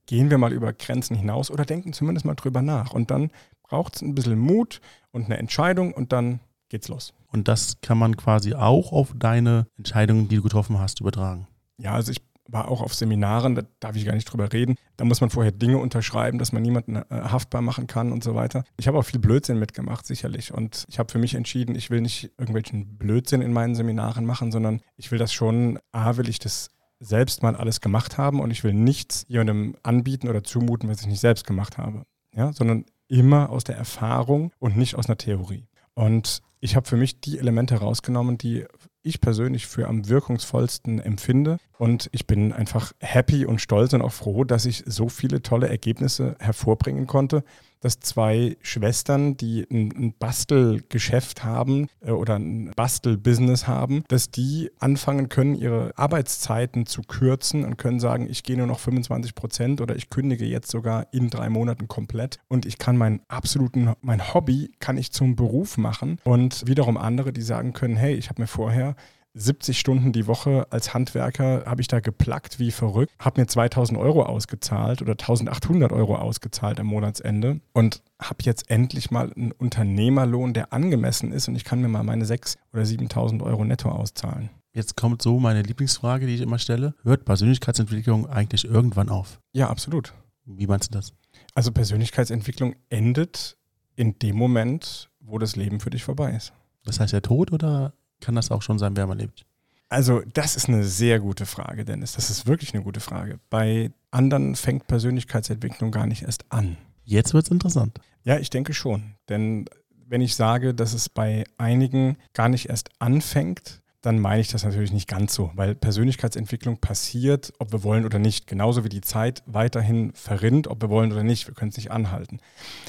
gehen 0.05 0.29
wir 0.29 0.38
mal 0.38 0.53
über 0.53 0.71
Grenzen 0.71 1.15
hinaus 1.15 1.49
oder 1.49 1.65
denken 1.65 1.93
zumindest 1.93 2.27
mal 2.27 2.35
drüber 2.35 2.61
nach. 2.61 2.93
Und 2.93 3.09
dann 3.09 3.31
braucht 3.63 3.95
es 3.95 4.03
ein 4.03 4.13
bisschen 4.13 4.38
Mut 4.38 4.81
und 5.09 5.25
eine 5.25 5.39
Entscheidung 5.39 5.95
und 5.95 6.13
dann 6.13 6.41
geht's 6.69 6.89
los. 6.89 7.11
Und 7.31 7.47
das 7.47 7.81
kann 7.81 7.97
man 7.97 8.15
quasi 8.17 8.53
auch 8.53 8.91
auf 8.91 9.11
deine 9.17 9.65
Entscheidungen, 9.79 10.27
die 10.27 10.35
du 10.35 10.43
getroffen 10.43 10.77
hast, 10.77 10.99
übertragen. 10.99 11.47
Ja, 11.79 11.93
also 11.95 12.11
ich 12.11 12.21
war 12.47 12.69
auch 12.69 12.81
auf 12.81 12.93
Seminaren, 12.93 13.55
da 13.55 13.63
darf 13.79 13.95
ich 13.95 14.05
gar 14.05 14.13
nicht 14.13 14.25
drüber 14.25 14.53
reden. 14.53 14.75
Da 14.97 15.05
muss 15.05 15.21
man 15.21 15.29
vorher 15.29 15.51
Dinge 15.51 15.77
unterschreiben, 15.77 16.38
dass 16.38 16.51
man 16.51 16.62
niemanden 16.62 16.95
äh, 16.95 17.03
haftbar 17.10 17.62
machen 17.62 17.88
kann 17.88 18.12
und 18.12 18.23
so 18.23 18.36
weiter. 18.36 18.63
Ich 18.77 18.88
habe 18.88 18.97
auch 18.97 19.05
viel 19.05 19.19
Blödsinn 19.19 19.60
mitgemacht, 19.60 20.05
sicherlich. 20.05 20.53
Und 20.53 20.86
ich 20.88 20.99
habe 20.99 21.12
für 21.12 21.17
mich 21.17 21.36
entschieden, 21.36 21.75
ich 21.75 21.89
will 21.89 22.01
nicht 22.01 22.31
irgendwelchen 22.38 22.97
Blödsinn 22.97 23.41
in 23.41 23.53
meinen 23.53 23.75
Seminaren 23.75 24.25
machen, 24.25 24.51
sondern 24.51 24.81
ich 24.95 25.12
will 25.12 25.19
das 25.19 25.34
schon, 25.34 25.79
A, 25.91 26.17
will 26.17 26.29
ich 26.29 26.39
das 26.39 26.69
selbst 26.99 27.43
mal 27.43 27.55
alles 27.55 27.81
gemacht 27.81 28.17
haben 28.17 28.39
und 28.39 28.51
ich 28.51 28.63
will 28.63 28.73
nichts 28.73 29.25
jemandem 29.27 29.75
anbieten 29.84 30.29
oder 30.29 30.43
zumuten, 30.43 30.89
was 30.89 31.01
ich 31.01 31.08
nicht 31.08 31.19
selbst 31.19 31.45
gemacht 31.45 31.77
habe. 31.77 32.03
Ja, 32.34 32.53
sondern 32.53 32.86
immer 33.08 33.49
aus 33.49 33.63
der 33.63 33.77
Erfahrung 33.77 34.51
und 34.60 34.77
nicht 34.77 34.95
aus 34.95 35.08
einer 35.08 35.17
Theorie. 35.17 35.67
Und 35.93 36.41
ich 36.60 36.75
habe 36.75 36.88
für 36.88 36.97
mich 36.97 37.21
die 37.21 37.38
Elemente 37.38 37.75
rausgenommen, 37.75 38.38
die 38.38 38.65
ich 39.05 39.21
persönlich 39.21 39.67
für 39.67 39.87
am 39.87 40.09
wirkungsvollsten 40.09 40.99
empfinde. 40.99 41.57
Und 41.77 42.09
ich 42.11 42.27
bin 42.27 42.51
einfach 42.51 42.93
happy 42.99 43.45
und 43.45 43.61
stolz 43.61 43.93
und 43.93 44.01
auch 44.01 44.13
froh, 44.13 44.43
dass 44.43 44.65
ich 44.65 44.83
so 44.85 45.09
viele 45.09 45.41
tolle 45.41 45.69
Ergebnisse 45.69 46.35
hervorbringen 46.39 47.07
konnte, 47.07 47.43
dass 47.86 48.00
zwei 48.00 48.58
Schwestern, 48.63 49.38
die 49.38 49.67
ein, 49.69 49.93
ein 49.95 50.13
Bastelgeschäft 50.17 51.43
haben 51.43 51.88
äh, 52.02 52.10
oder 52.10 52.39
ein 52.39 52.71
Bastelbusiness 52.76 53.67
haben, 53.67 54.04
dass 54.08 54.32
die 54.32 54.71
anfangen 54.80 55.30
können, 55.30 55.54
ihre 55.54 55.95
Arbeitszeiten 55.95 56.88
zu 56.88 57.04
kürzen 57.04 57.63
und 57.63 57.78
können 57.78 58.00
sagen, 58.00 58.28
ich 58.28 58.41
gehe 58.41 58.58
nur 58.58 58.65
noch 58.65 58.80
25 58.80 59.36
Prozent 59.36 59.82
oder 59.82 59.95
ich 59.95 60.10
kündige 60.10 60.45
jetzt 60.45 60.71
sogar 60.71 61.06
in 61.12 61.30
drei 61.30 61.48
Monaten 61.50 61.88
komplett 61.88 62.39
und 62.48 62.65
ich 62.65 62.80
kann 62.80 62.98
meinen 62.98 63.21
absoluten, 63.28 63.93
mein 64.02 64.34
Hobby 64.34 64.71
kann 64.80 64.98
ich 64.98 65.12
zum 65.12 65.36
Beruf 65.36 65.78
machen. 65.78 66.17
Und 66.24 66.67
wiederum 66.67 66.98
andere, 66.98 67.34
die 67.34 67.43
sagen 67.43 67.74
können, 67.74 67.98
hey, 67.98 68.15
ich 68.15 68.30
habe 68.30 68.41
mir 68.41 68.48
vorher 68.48 68.95
70 69.36 69.78
Stunden 69.78 70.13
die 70.13 70.28
Woche 70.28 70.65
als 70.71 70.93
Handwerker 70.93 71.65
habe 71.65 71.82
ich 71.82 71.89
da 71.89 72.00
geplackt 72.00 72.58
wie 72.58 72.71
verrückt, 72.71 73.13
habe 73.19 73.41
mir 73.41 73.48
2000 73.48 74.00
Euro 74.00 74.24
ausgezahlt 74.24 75.02
oder 75.02 75.12
1800 75.12 75.91
Euro 75.91 76.15
ausgezahlt 76.15 76.80
am 76.80 76.88
Monatsende 76.88 77.60
und 77.74 78.02
habe 78.19 78.38
jetzt 78.43 78.69
endlich 78.71 79.12
mal 79.12 79.32
einen 79.34 79.52
Unternehmerlohn, 79.52 80.54
der 80.54 80.71
angemessen 80.71 81.34
ist 81.34 81.50
und 81.50 81.56
ich 81.56 81.65
kann 81.65 81.82
mir 81.82 81.89
mal 81.89 82.04
meine 82.04 82.24
6.000 82.24 82.58
oder 82.74 82.84
7.000 82.84 83.43
Euro 83.43 83.65
netto 83.65 83.89
auszahlen. 83.89 84.50
Jetzt 84.71 84.95
kommt 84.95 85.21
so 85.21 85.39
meine 85.39 85.62
Lieblingsfrage, 85.62 86.28
die 86.28 86.36
ich 86.36 86.41
immer 86.41 86.60
stelle. 86.60 86.95
Hört 87.04 87.26
Persönlichkeitsentwicklung 87.26 88.28
eigentlich 88.28 88.65
irgendwann 88.65 89.10
auf? 89.10 89.39
Ja, 89.54 89.69
absolut. 89.69 90.13
Wie 90.45 90.67
meinst 90.67 90.93
du 90.93 90.98
das? 90.98 91.13
Also 91.54 91.71
Persönlichkeitsentwicklung 91.71 92.76
endet 92.89 93.58
in 93.95 94.17
dem 94.19 94.36
Moment, 94.36 95.10
wo 95.19 95.38
das 95.39 95.56
Leben 95.56 95.80
für 95.80 95.89
dich 95.89 96.04
vorbei 96.04 96.32
ist. 96.32 96.54
Das 96.84 97.00
heißt 97.00 97.13
der 97.13 97.21
Tod 97.21 97.52
oder 97.52 97.93
kann 98.25 98.35
das 98.35 98.51
auch 98.51 98.61
schon 98.61 98.79
sein, 98.79 98.97
wer 98.97 99.07
man 99.07 99.17
lebt? 99.17 99.45
Also, 99.88 100.21
das 100.33 100.55
ist 100.55 100.67
eine 100.67 100.83
sehr 100.83 101.19
gute 101.19 101.45
Frage, 101.45 101.85
Dennis. 101.85 102.13
Das 102.13 102.29
ist 102.29 102.47
wirklich 102.47 102.73
eine 102.73 102.83
gute 102.83 102.99
Frage. 102.99 103.39
Bei 103.49 103.91
anderen 104.11 104.55
fängt 104.55 104.88
Persönlichkeitsentwicklung 104.88 105.91
gar 105.91 106.07
nicht 106.07 106.23
erst 106.23 106.51
an. 106.51 106.77
Jetzt 107.03 107.33
wird 107.33 107.45
es 107.45 107.51
interessant. 107.51 107.99
Ja, 108.23 108.39
ich 108.39 108.49
denke 108.49 108.73
schon. 108.73 109.13
Denn 109.29 109.65
wenn 110.07 110.21
ich 110.21 110.35
sage, 110.35 110.73
dass 110.73 110.93
es 110.93 111.07
bei 111.07 111.43
einigen 111.57 112.17
gar 112.33 112.49
nicht 112.49 112.69
erst 112.69 112.89
anfängt, 112.99 113.81
dann 114.01 114.19
meine 114.19 114.41
ich 114.41 114.49
das 114.49 114.63
natürlich 114.63 114.91
nicht 114.91 115.07
ganz 115.07 115.33
so, 115.33 115.51
weil 115.55 115.73
Persönlichkeitsentwicklung 115.73 116.77
passiert, 116.77 117.53
ob 117.57 117.71
wir 117.71 117.83
wollen 117.83 118.05
oder 118.05 118.19
nicht. 118.19 118.45
Genauso 118.47 118.83
wie 118.83 118.89
die 118.89 119.01
Zeit 119.01 119.41
weiterhin 119.45 120.13
verrinnt, 120.13 120.67
ob 120.67 120.81
wir 120.81 120.89
wollen 120.89 121.11
oder 121.11 121.23
nicht. 121.23 121.47
Wir 121.47 121.55
können 121.55 121.69
es 121.69 121.77
nicht 121.77 121.91
anhalten. 121.91 122.39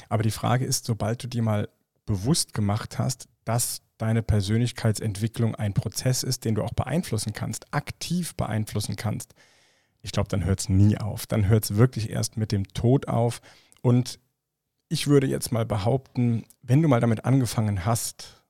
Aber 0.08 0.22
die 0.22 0.30
Frage 0.30 0.64
ist, 0.64 0.84
sobald 0.84 1.22
du 1.22 1.28
dir 1.28 1.42
mal 1.42 1.68
bewusst 2.04 2.52
gemacht 2.52 2.98
hast, 2.98 3.28
dass 3.44 3.80
deine 3.98 4.22
Persönlichkeitsentwicklung 4.22 5.54
ein 5.54 5.74
Prozess 5.74 6.22
ist, 6.22 6.44
den 6.44 6.54
du 6.54 6.62
auch 6.62 6.74
beeinflussen 6.74 7.32
kannst, 7.32 7.72
aktiv 7.72 8.34
beeinflussen 8.34 8.96
kannst, 8.96 9.34
ich 10.06 10.12
glaube, 10.12 10.28
dann 10.28 10.44
hört 10.44 10.60
es 10.60 10.68
nie 10.68 10.96
auf. 10.98 11.26
Dann 11.26 11.48
hört 11.48 11.64
es 11.64 11.76
wirklich 11.76 12.10
erst 12.10 12.36
mit 12.36 12.52
dem 12.52 12.68
Tod 12.68 13.08
auf. 13.08 13.40
Und 13.82 14.20
ich 14.88 15.08
würde 15.08 15.26
jetzt 15.26 15.50
mal 15.50 15.66
behaupten, 15.66 16.44
wenn 16.62 16.80
du 16.80 16.88
mal 16.88 17.00
damit 17.00 17.24
angefangen 17.24 17.84
hast 17.84 18.44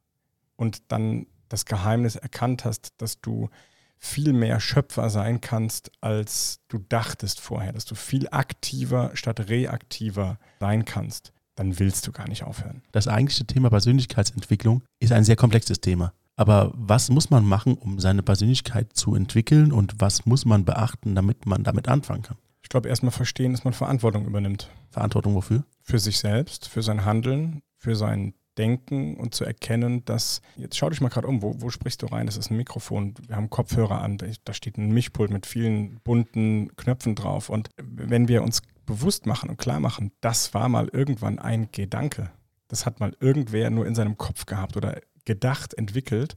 und 0.56 0.92
dann 0.92 1.26
das 1.48 1.64
Geheimnis 1.64 2.16
erkannt 2.16 2.66
hast, 2.66 2.92
dass 2.98 3.22
du 3.22 3.48
viel 3.96 4.34
mehr 4.34 4.60
Schöpfer 4.60 5.08
sein 5.08 5.40
kannst, 5.40 5.90
als 6.02 6.60
du 6.68 6.76
dachtest 6.76 7.40
vorher, 7.40 7.72
dass 7.72 7.86
du 7.86 7.94
viel 7.94 8.28
aktiver 8.30 9.12
statt 9.14 9.48
reaktiver 9.48 10.38
sein 10.60 10.84
kannst, 10.84 11.32
dann 11.56 11.78
willst 11.78 12.06
du 12.06 12.12
gar 12.12 12.28
nicht 12.28 12.44
aufhören. 12.44 12.82
Das 12.92 13.08
eigentliche 13.08 13.46
Thema 13.46 13.70
Persönlichkeitsentwicklung 13.70 14.82
ist 15.00 15.12
ein 15.12 15.24
sehr 15.24 15.36
komplexes 15.36 15.80
Thema. 15.80 16.12
Aber 16.36 16.70
was 16.74 17.08
muss 17.08 17.30
man 17.30 17.44
machen, 17.46 17.74
um 17.74 17.98
seine 17.98 18.22
Persönlichkeit 18.22 18.92
zu 18.92 19.14
entwickeln 19.14 19.72
und 19.72 19.94
was 19.98 20.26
muss 20.26 20.44
man 20.44 20.64
beachten, 20.64 21.14
damit 21.14 21.46
man 21.46 21.64
damit 21.64 21.88
anfangen 21.88 22.22
kann? 22.22 22.36
Ich 22.62 22.68
glaube, 22.68 22.88
erstmal 22.88 23.12
verstehen, 23.12 23.52
dass 23.52 23.64
man 23.64 23.72
Verantwortung 23.72 24.26
übernimmt. 24.26 24.68
Verantwortung 24.90 25.34
wofür? 25.34 25.64
Für 25.82 25.98
sich 25.98 26.18
selbst, 26.18 26.68
für 26.68 26.82
sein 26.82 27.04
Handeln, 27.04 27.62
für 27.78 27.96
sein 27.96 28.34
Denken 28.58 29.16
und 29.16 29.34
zu 29.34 29.44
erkennen, 29.44 30.04
dass, 30.04 30.40
jetzt 30.56 30.76
schau 30.76 30.90
dich 30.90 31.00
mal 31.00 31.08
gerade 31.08 31.28
um, 31.28 31.42
wo, 31.42 31.60
wo 31.60 31.70
sprichst 31.70 32.02
du 32.02 32.06
rein? 32.06 32.26
Das 32.26 32.36
ist 32.36 32.50
ein 32.50 32.56
Mikrofon, 32.56 33.14
wir 33.26 33.36
haben 33.36 33.50
Kopfhörer 33.50 34.02
an, 34.02 34.18
da 34.18 34.52
steht 34.52 34.78
ein 34.78 34.92
Mischpult 34.92 35.30
mit 35.30 35.46
vielen 35.46 36.00
bunten 36.04 36.74
Knöpfen 36.76 37.14
drauf. 37.14 37.50
Und 37.50 37.70
wenn 37.80 38.28
wir 38.28 38.42
uns 38.42 38.62
bewusst 38.86 39.26
machen 39.26 39.50
und 39.50 39.58
klar 39.58 39.80
machen, 39.80 40.12
das 40.20 40.54
war 40.54 40.68
mal 40.68 40.88
irgendwann 40.92 41.38
ein 41.38 41.68
Gedanke. 41.72 42.30
Das 42.68 42.86
hat 42.86 43.00
mal 43.00 43.14
irgendwer 43.20 43.70
nur 43.70 43.86
in 43.86 43.94
seinem 43.94 44.16
Kopf 44.16 44.46
gehabt 44.46 44.76
oder 44.76 45.00
gedacht, 45.24 45.74
entwickelt. 45.74 46.36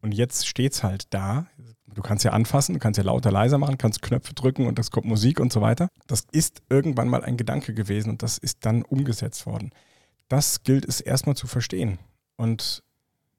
Und 0.00 0.12
jetzt 0.12 0.46
steht 0.46 0.72
es 0.72 0.82
halt 0.82 1.12
da. 1.12 1.46
Du 1.86 2.02
kannst 2.02 2.24
ja 2.24 2.32
anfassen, 2.32 2.74
du 2.74 2.78
kannst 2.78 2.98
ja 2.98 3.04
lauter, 3.04 3.30
leiser 3.30 3.58
machen, 3.58 3.76
kannst 3.76 4.02
Knöpfe 4.02 4.32
drücken 4.32 4.66
und 4.66 4.78
das 4.78 4.90
kommt 4.90 5.06
Musik 5.06 5.40
und 5.40 5.52
so 5.52 5.60
weiter. 5.60 5.88
Das 6.06 6.26
ist 6.32 6.62
irgendwann 6.70 7.08
mal 7.08 7.22
ein 7.22 7.36
Gedanke 7.36 7.74
gewesen 7.74 8.10
und 8.10 8.22
das 8.22 8.38
ist 8.38 8.64
dann 8.64 8.82
umgesetzt 8.82 9.44
worden. 9.46 9.70
Das 10.28 10.62
gilt 10.62 10.88
es 10.88 11.00
erstmal 11.00 11.36
zu 11.36 11.46
verstehen. 11.46 11.98
Und 12.36 12.82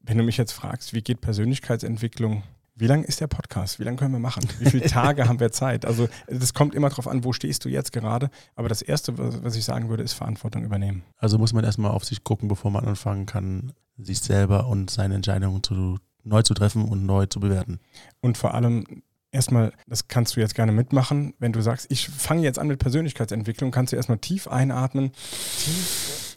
wenn 0.01 0.17
du 0.17 0.23
mich 0.23 0.37
jetzt 0.37 0.51
fragst, 0.51 0.93
wie 0.93 1.01
geht 1.01 1.21
Persönlichkeitsentwicklung 1.21 2.43
wie 2.81 2.87
lang 2.87 3.03
ist 3.03 3.21
der 3.21 3.27
Podcast? 3.27 3.79
Wie 3.79 3.83
lange 3.83 3.97
können 3.97 4.11
wir 4.11 4.19
machen? 4.19 4.43
Wie 4.57 4.67
viele 4.67 4.87
Tage 4.87 5.27
haben 5.27 5.39
wir 5.39 5.51
Zeit? 5.51 5.85
Also 5.85 6.09
das 6.27 6.55
kommt 6.55 6.73
immer 6.73 6.89
darauf 6.89 7.07
an, 7.07 7.23
wo 7.23 7.31
stehst 7.31 7.63
du 7.63 7.69
jetzt 7.69 7.91
gerade. 7.91 8.31
Aber 8.55 8.69
das 8.69 8.81
Erste, 8.81 9.13
was 9.17 9.55
ich 9.55 9.63
sagen 9.63 9.87
würde, 9.87 10.01
ist 10.01 10.13
Verantwortung 10.13 10.63
übernehmen. 10.63 11.03
Also 11.17 11.37
muss 11.37 11.53
man 11.53 11.63
erstmal 11.63 11.91
auf 11.91 12.03
sich 12.03 12.23
gucken, 12.23 12.47
bevor 12.47 12.71
man 12.71 12.83
anfangen 12.83 13.27
kann, 13.27 13.73
sich 13.99 14.19
selber 14.19 14.65
und 14.65 14.89
seine 14.89 15.13
Entscheidungen 15.13 15.61
zu, 15.61 15.99
neu 16.23 16.41
zu 16.41 16.55
treffen 16.55 16.85
und 16.85 17.05
neu 17.05 17.27
zu 17.27 17.39
bewerten. 17.39 17.79
Und 18.19 18.39
vor 18.39 18.55
allem 18.55 19.03
erstmal, 19.31 19.73
das 19.85 20.07
kannst 20.07 20.35
du 20.35 20.39
jetzt 20.39 20.55
gerne 20.55 20.71
mitmachen, 20.71 21.35
wenn 21.37 21.53
du 21.53 21.61
sagst, 21.61 21.85
ich 21.89 22.09
fange 22.09 22.41
jetzt 22.41 22.57
an 22.57 22.67
mit 22.67 22.79
Persönlichkeitsentwicklung, 22.79 23.69
kannst 23.69 23.93
du 23.93 23.95
erstmal 23.95 24.17
tief 24.17 24.47
einatmen, 24.47 25.11
tief, 25.59 26.35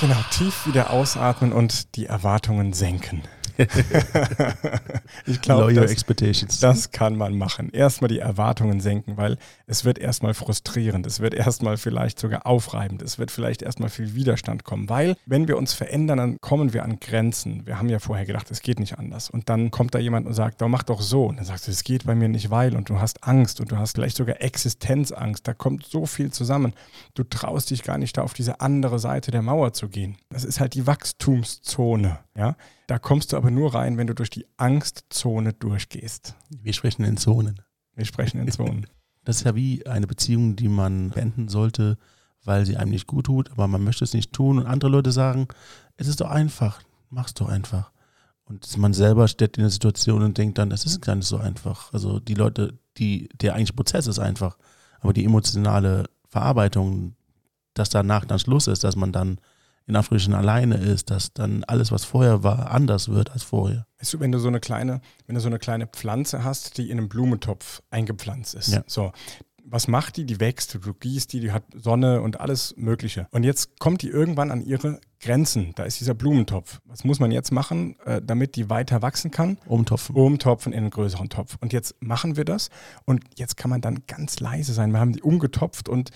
genau, 0.00 0.18
tief 0.32 0.66
wieder 0.66 0.90
ausatmen 0.90 1.52
und 1.52 1.94
die 1.94 2.06
Erwartungen 2.06 2.72
senken. 2.72 3.22
ich 5.26 5.40
glaube, 5.40 5.72
das, 5.74 6.60
das 6.60 6.90
kann 6.90 7.16
man 7.16 7.38
machen. 7.38 7.70
Erstmal 7.70 8.08
die 8.08 8.18
Erwartungen 8.18 8.80
senken, 8.80 9.16
weil 9.16 9.38
es 9.66 9.84
wird 9.84 9.98
erstmal 9.98 10.34
frustrierend, 10.34 11.06
es 11.06 11.20
wird 11.20 11.34
erstmal 11.34 11.76
vielleicht 11.76 12.18
sogar 12.18 12.46
aufreibend, 12.46 13.02
es 13.02 13.18
wird 13.18 13.30
vielleicht 13.30 13.62
erstmal 13.62 13.88
viel 13.88 14.14
Widerstand 14.14 14.64
kommen, 14.64 14.88
weil 14.88 15.16
wenn 15.26 15.48
wir 15.48 15.56
uns 15.56 15.72
verändern, 15.72 16.18
dann 16.18 16.40
kommen 16.40 16.72
wir 16.72 16.84
an 16.84 16.98
Grenzen. 17.00 17.66
Wir 17.66 17.78
haben 17.78 17.88
ja 17.88 17.98
vorher 18.00 18.26
gedacht, 18.26 18.50
es 18.50 18.60
geht 18.60 18.80
nicht 18.80 18.98
anders. 18.98 19.30
Und 19.30 19.48
dann 19.48 19.70
kommt 19.70 19.94
da 19.94 19.98
jemand 19.98 20.26
und 20.26 20.34
sagt, 20.34 20.60
mach 20.60 20.82
doch 20.82 21.00
so. 21.00 21.26
Und 21.26 21.36
dann 21.36 21.44
sagst 21.44 21.66
du, 21.66 21.70
es 21.70 21.84
geht 21.84 22.04
bei 22.04 22.14
mir 22.14 22.28
nicht, 22.28 22.50
weil. 22.50 22.76
Und 22.76 22.88
du 22.88 22.98
hast 22.98 23.24
Angst 23.24 23.60
und 23.60 23.70
du 23.70 23.76
hast 23.76 23.92
vielleicht 23.92 24.16
sogar 24.16 24.40
Existenzangst. 24.40 25.46
Da 25.46 25.54
kommt 25.54 25.86
so 25.86 26.06
viel 26.06 26.32
zusammen. 26.32 26.72
Du 27.14 27.22
traust 27.22 27.70
dich 27.70 27.82
gar 27.82 27.98
nicht 27.98 28.16
da 28.16 28.22
auf 28.22 28.34
diese 28.34 28.60
andere 28.60 28.98
Seite 28.98 29.30
der 29.30 29.42
Mauer 29.42 29.72
zu 29.72 29.88
gehen. 29.88 30.16
Das 30.30 30.44
ist 30.44 30.60
halt 30.60 30.74
die 30.74 30.86
Wachstumszone. 30.86 32.18
Ja, 32.36 32.56
da 32.86 32.98
kommst 32.98 33.32
du 33.32 33.36
aber 33.36 33.50
nur 33.50 33.74
rein, 33.74 33.96
wenn 33.96 34.06
du 34.06 34.14
durch 34.14 34.30
die 34.30 34.46
Angstzone 34.56 35.52
durchgehst. 35.52 36.34
Wir 36.50 36.72
sprechen 36.72 37.04
in 37.04 37.16
Zonen. 37.16 37.60
Wir 37.94 38.04
sprechen 38.04 38.40
in 38.40 38.50
Zonen. 38.50 38.86
Das 39.26 39.36
ist 39.36 39.44
ja 39.44 39.54
wie 39.54 39.86
eine 39.86 40.06
Beziehung, 40.06 40.54
die 40.54 40.68
man 40.68 41.08
beenden 41.08 41.48
sollte, 41.48 41.96
weil 42.44 42.66
sie 42.66 42.76
einem 42.76 42.90
nicht 42.90 43.06
gut 43.06 43.24
tut, 43.24 43.50
aber 43.50 43.66
man 43.66 43.82
möchte 43.82 44.04
es 44.04 44.12
nicht 44.12 44.34
tun. 44.34 44.58
Und 44.58 44.66
andere 44.66 44.90
Leute 44.90 45.12
sagen, 45.12 45.48
es 45.96 46.08
ist 46.08 46.20
doch 46.20 46.28
einfach, 46.28 46.82
mach's 47.08 47.32
doch 47.32 47.48
einfach. 47.48 47.90
Und 48.44 48.76
man 48.76 48.92
selber 48.92 49.26
steht 49.26 49.56
in 49.56 49.62
der 49.62 49.70
Situation 49.70 50.22
und 50.22 50.36
denkt 50.36 50.58
dann, 50.58 50.70
es 50.70 50.84
ist 50.84 51.00
gar 51.00 51.14
nicht 51.14 51.26
so 51.26 51.38
einfach. 51.38 51.90
Also 51.94 52.20
die 52.20 52.34
Leute, 52.34 52.78
die, 52.98 53.30
der 53.40 53.54
eigentliche 53.54 53.72
Prozess 53.72 54.06
ist 54.06 54.18
einfach, 54.18 54.58
aber 55.00 55.14
die 55.14 55.24
emotionale 55.24 56.04
Verarbeitung, 56.28 57.16
dass 57.72 57.88
danach 57.88 58.26
dann 58.26 58.38
Schluss 58.38 58.66
ist, 58.66 58.84
dass 58.84 58.96
man 58.96 59.12
dann 59.12 59.38
in 59.86 59.96
Anführungsstrichen 59.96 60.34
alleine 60.34 60.76
ist, 60.76 61.10
dass 61.10 61.32
dann 61.32 61.64
alles, 61.64 61.92
was 61.92 62.04
vorher 62.04 62.42
war, 62.42 62.70
anders 62.70 63.08
wird 63.08 63.32
als 63.32 63.42
vorher. 63.42 63.86
Weißt 63.98 64.14
du, 64.14 64.20
wenn 64.20 64.32
du 64.32 64.38
so 64.38 64.48
eine 64.48 64.60
kleine, 64.60 65.00
wenn 65.26 65.34
du 65.34 65.40
so 65.40 65.48
eine 65.48 65.58
kleine 65.58 65.86
Pflanze 65.86 66.42
hast, 66.44 66.78
die 66.78 66.90
in 66.90 66.98
einem 66.98 67.08
Blumentopf 67.08 67.82
eingepflanzt 67.90 68.54
ist, 68.54 68.68
ja. 68.68 68.82
so, 68.86 69.12
was 69.66 69.88
macht 69.88 70.16
die? 70.16 70.26
Die 70.26 70.40
wächst, 70.40 70.74
du 70.74 70.94
gießt 70.94 71.32
die, 71.32 71.40
die 71.40 71.52
hat 71.52 71.64
Sonne 71.74 72.20
und 72.20 72.40
alles 72.40 72.74
Mögliche. 72.76 73.26
Und 73.30 73.44
jetzt 73.44 73.78
kommt 73.78 74.02
die 74.02 74.08
irgendwann 74.08 74.50
an 74.50 74.60
ihre 74.60 75.00
Grenzen. 75.20 75.72
Da 75.74 75.84
ist 75.84 76.00
dieser 76.00 76.14
Blumentopf. 76.14 76.80
Was 76.84 77.04
muss 77.04 77.18
man 77.18 77.32
jetzt 77.32 77.50
machen, 77.50 77.98
äh, 78.04 78.20
damit 78.22 78.56
die 78.56 78.68
weiter 78.68 79.00
wachsen 79.00 79.30
kann? 79.30 79.58
Umtopfen. 79.66 80.14
Umtopfen 80.14 80.72
in 80.72 80.80
einen 80.80 80.90
größeren 80.90 81.30
Topf. 81.30 81.56
Und 81.60 81.72
jetzt 81.72 81.96
machen 82.00 82.36
wir 82.36 82.44
das. 82.44 82.68
Und 83.06 83.24
jetzt 83.36 83.56
kann 83.56 83.70
man 83.70 83.80
dann 83.80 84.06
ganz 84.06 84.38
leise 84.38 84.74
sein. 84.74 84.92
Wir 84.92 85.00
haben 85.00 85.12
die 85.12 85.22
umgetopft 85.22 85.88
und 85.88 86.10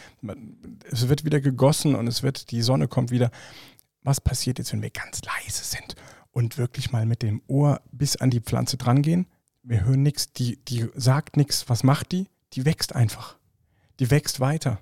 es 0.90 1.08
wird 1.08 1.24
wieder 1.24 1.40
gegossen 1.40 1.94
und 1.94 2.06
es 2.06 2.22
wird, 2.22 2.50
die 2.50 2.62
Sonne 2.62 2.86
kommt 2.86 3.10
wieder. 3.10 3.30
Was 4.02 4.20
passiert 4.20 4.58
jetzt, 4.58 4.72
wenn 4.72 4.82
wir 4.82 4.90
ganz 4.90 5.22
leise 5.22 5.64
sind 5.64 5.96
und 6.30 6.58
wirklich 6.58 6.92
mal 6.92 7.06
mit 7.06 7.22
dem 7.22 7.42
Ohr 7.46 7.80
bis 7.90 8.16
an 8.16 8.30
die 8.30 8.40
Pflanze 8.40 8.76
drangehen? 8.76 9.26
Wir 9.62 9.84
hören 9.84 10.02
nichts, 10.02 10.32
die, 10.32 10.56
die 10.64 10.86
sagt 10.94 11.36
nichts. 11.36 11.68
Was 11.68 11.82
macht 11.82 12.12
die? 12.12 12.28
Die 12.54 12.64
wächst 12.64 12.94
einfach 12.94 13.37
die 13.98 14.10
wächst 14.10 14.40
weiter. 14.40 14.78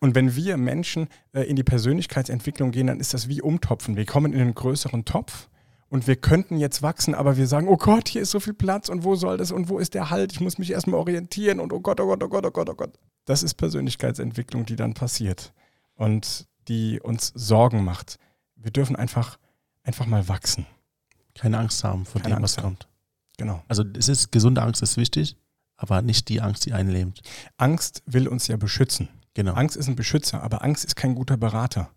Und 0.00 0.14
wenn 0.14 0.36
wir 0.36 0.56
Menschen 0.56 1.08
äh, 1.32 1.42
in 1.42 1.56
die 1.56 1.64
Persönlichkeitsentwicklung 1.64 2.70
gehen, 2.70 2.86
dann 2.86 3.00
ist 3.00 3.14
das 3.14 3.28
wie 3.28 3.42
umtopfen. 3.42 3.96
Wir 3.96 4.06
kommen 4.06 4.32
in 4.32 4.40
einen 4.40 4.54
größeren 4.54 5.04
Topf 5.04 5.48
und 5.88 6.06
wir 6.06 6.16
könnten 6.16 6.56
jetzt 6.56 6.82
wachsen, 6.82 7.14
aber 7.14 7.36
wir 7.36 7.46
sagen, 7.46 7.68
oh 7.68 7.76
Gott, 7.76 8.08
hier 8.08 8.22
ist 8.22 8.30
so 8.30 8.40
viel 8.40 8.54
Platz 8.54 8.88
und 8.88 9.04
wo 9.04 9.16
soll 9.16 9.36
das 9.36 9.52
und 9.52 9.68
wo 9.68 9.78
ist 9.78 9.94
der 9.94 10.10
Halt? 10.10 10.32
Ich 10.32 10.40
muss 10.40 10.58
mich 10.58 10.70
erstmal 10.70 11.00
orientieren 11.00 11.60
und 11.60 11.72
oh 11.72 11.80
Gott, 11.80 12.00
oh 12.00 12.06
Gott, 12.06 12.22
oh 12.22 12.28
Gott, 12.28 12.46
oh 12.46 12.50
Gott, 12.50 12.68
oh 12.68 12.74
Gott. 12.74 12.98
Das 13.24 13.42
ist 13.42 13.54
Persönlichkeitsentwicklung, 13.54 14.66
die 14.66 14.76
dann 14.76 14.94
passiert 14.94 15.52
und 15.94 16.46
die 16.68 17.00
uns 17.00 17.32
Sorgen 17.34 17.84
macht. 17.84 18.18
Wir 18.56 18.70
dürfen 18.70 18.96
einfach, 18.96 19.38
einfach 19.82 20.06
mal 20.06 20.28
wachsen. 20.28 20.66
Keine 21.34 21.58
Angst 21.58 21.82
haben 21.84 22.06
vor 22.06 22.20
Keine 22.20 22.34
dem, 22.34 22.38
Angst 22.42 22.56
was 22.56 22.62
kommt. 22.62 22.88
Genau. 23.36 23.62
Also 23.68 23.84
es 23.96 24.08
ist 24.08 24.30
gesunde 24.30 24.62
Angst 24.62 24.82
ist 24.82 24.96
wichtig, 24.96 25.36
aber 25.76 26.02
nicht 26.02 26.28
die 26.28 26.40
Angst, 26.40 26.66
die 26.66 26.72
einen 26.72 26.90
lähmt. 26.90 27.22
Angst 27.56 28.02
will 28.06 28.28
uns 28.28 28.46
ja 28.46 28.56
beschützen. 28.56 29.08
Genau. 29.34 29.54
Angst 29.54 29.76
ist 29.76 29.88
ein 29.88 29.96
Beschützer, 29.96 30.42
aber 30.42 30.62
Angst 30.62 30.84
ist 30.84 30.96
kein 30.96 31.14
guter 31.14 31.36
Berater. 31.36 31.90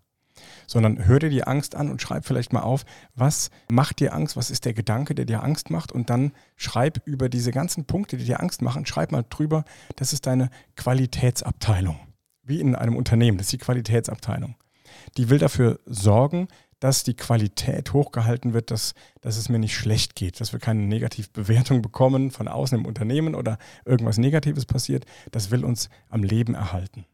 Sondern 0.66 1.04
hör 1.06 1.18
dir 1.18 1.30
die 1.30 1.44
Angst 1.44 1.74
an 1.74 1.90
und 1.90 2.02
schreib 2.02 2.24
vielleicht 2.24 2.52
mal 2.52 2.60
auf, 2.60 2.84
was 3.14 3.50
macht 3.70 4.00
dir 4.00 4.12
Angst, 4.12 4.36
was 4.36 4.50
ist 4.50 4.64
der 4.64 4.74
Gedanke, 4.74 5.14
der 5.14 5.24
dir 5.24 5.42
Angst 5.42 5.70
macht 5.70 5.92
und 5.92 6.10
dann 6.10 6.32
schreib 6.56 7.00
über 7.06 7.28
diese 7.28 7.50
ganzen 7.50 7.86
Punkte, 7.86 8.16
die 8.16 8.24
dir 8.24 8.40
Angst 8.40 8.62
machen, 8.62 8.86
schreib 8.86 9.10
mal 9.12 9.24
drüber, 9.28 9.64
das 9.96 10.12
ist 10.12 10.26
deine 10.26 10.50
Qualitätsabteilung. 10.76 11.98
Wie 12.42 12.60
in 12.60 12.74
einem 12.74 12.96
Unternehmen, 12.96 13.38
das 13.38 13.48
ist 13.48 13.52
die 13.52 13.58
Qualitätsabteilung. 13.58 14.56
Die 15.16 15.28
will 15.28 15.38
dafür 15.38 15.80
sorgen, 15.86 16.48
dass 16.80 17.02
die 17.02 17.14
Qualität 17.14 17.92
hochgehalten 17.92 18.52
wird, 18.52 18.70
dass, 18.70 18.94
dass 19.20 19.36
es 19.36 19.48
mir 19.48 19.58
nicht 19.58 19.76
schlecht 19.76 20.14
geht, 20.14 20.40
dass 20.40 20.52
wir 20.52 20.60
keine 20.60 20.82
Negativbewertung 20.82 21.82
bekommen 21.82 22.30
von 22.30 22.48
außen 22.48 22.78
im 22.78 22.86
Unternehmen 22.86 23.34
oder 23.34 23.58
irgendwas 23.84 24.18
Negatives 24.18 24.64
passiert. 24.64 25.04
Das 25.32 25.50
will 25.50 25.64
uns 25.64 25.88
am 26.08 26.22
Leben 26.22 26.54
erhalten. 26.54 27.04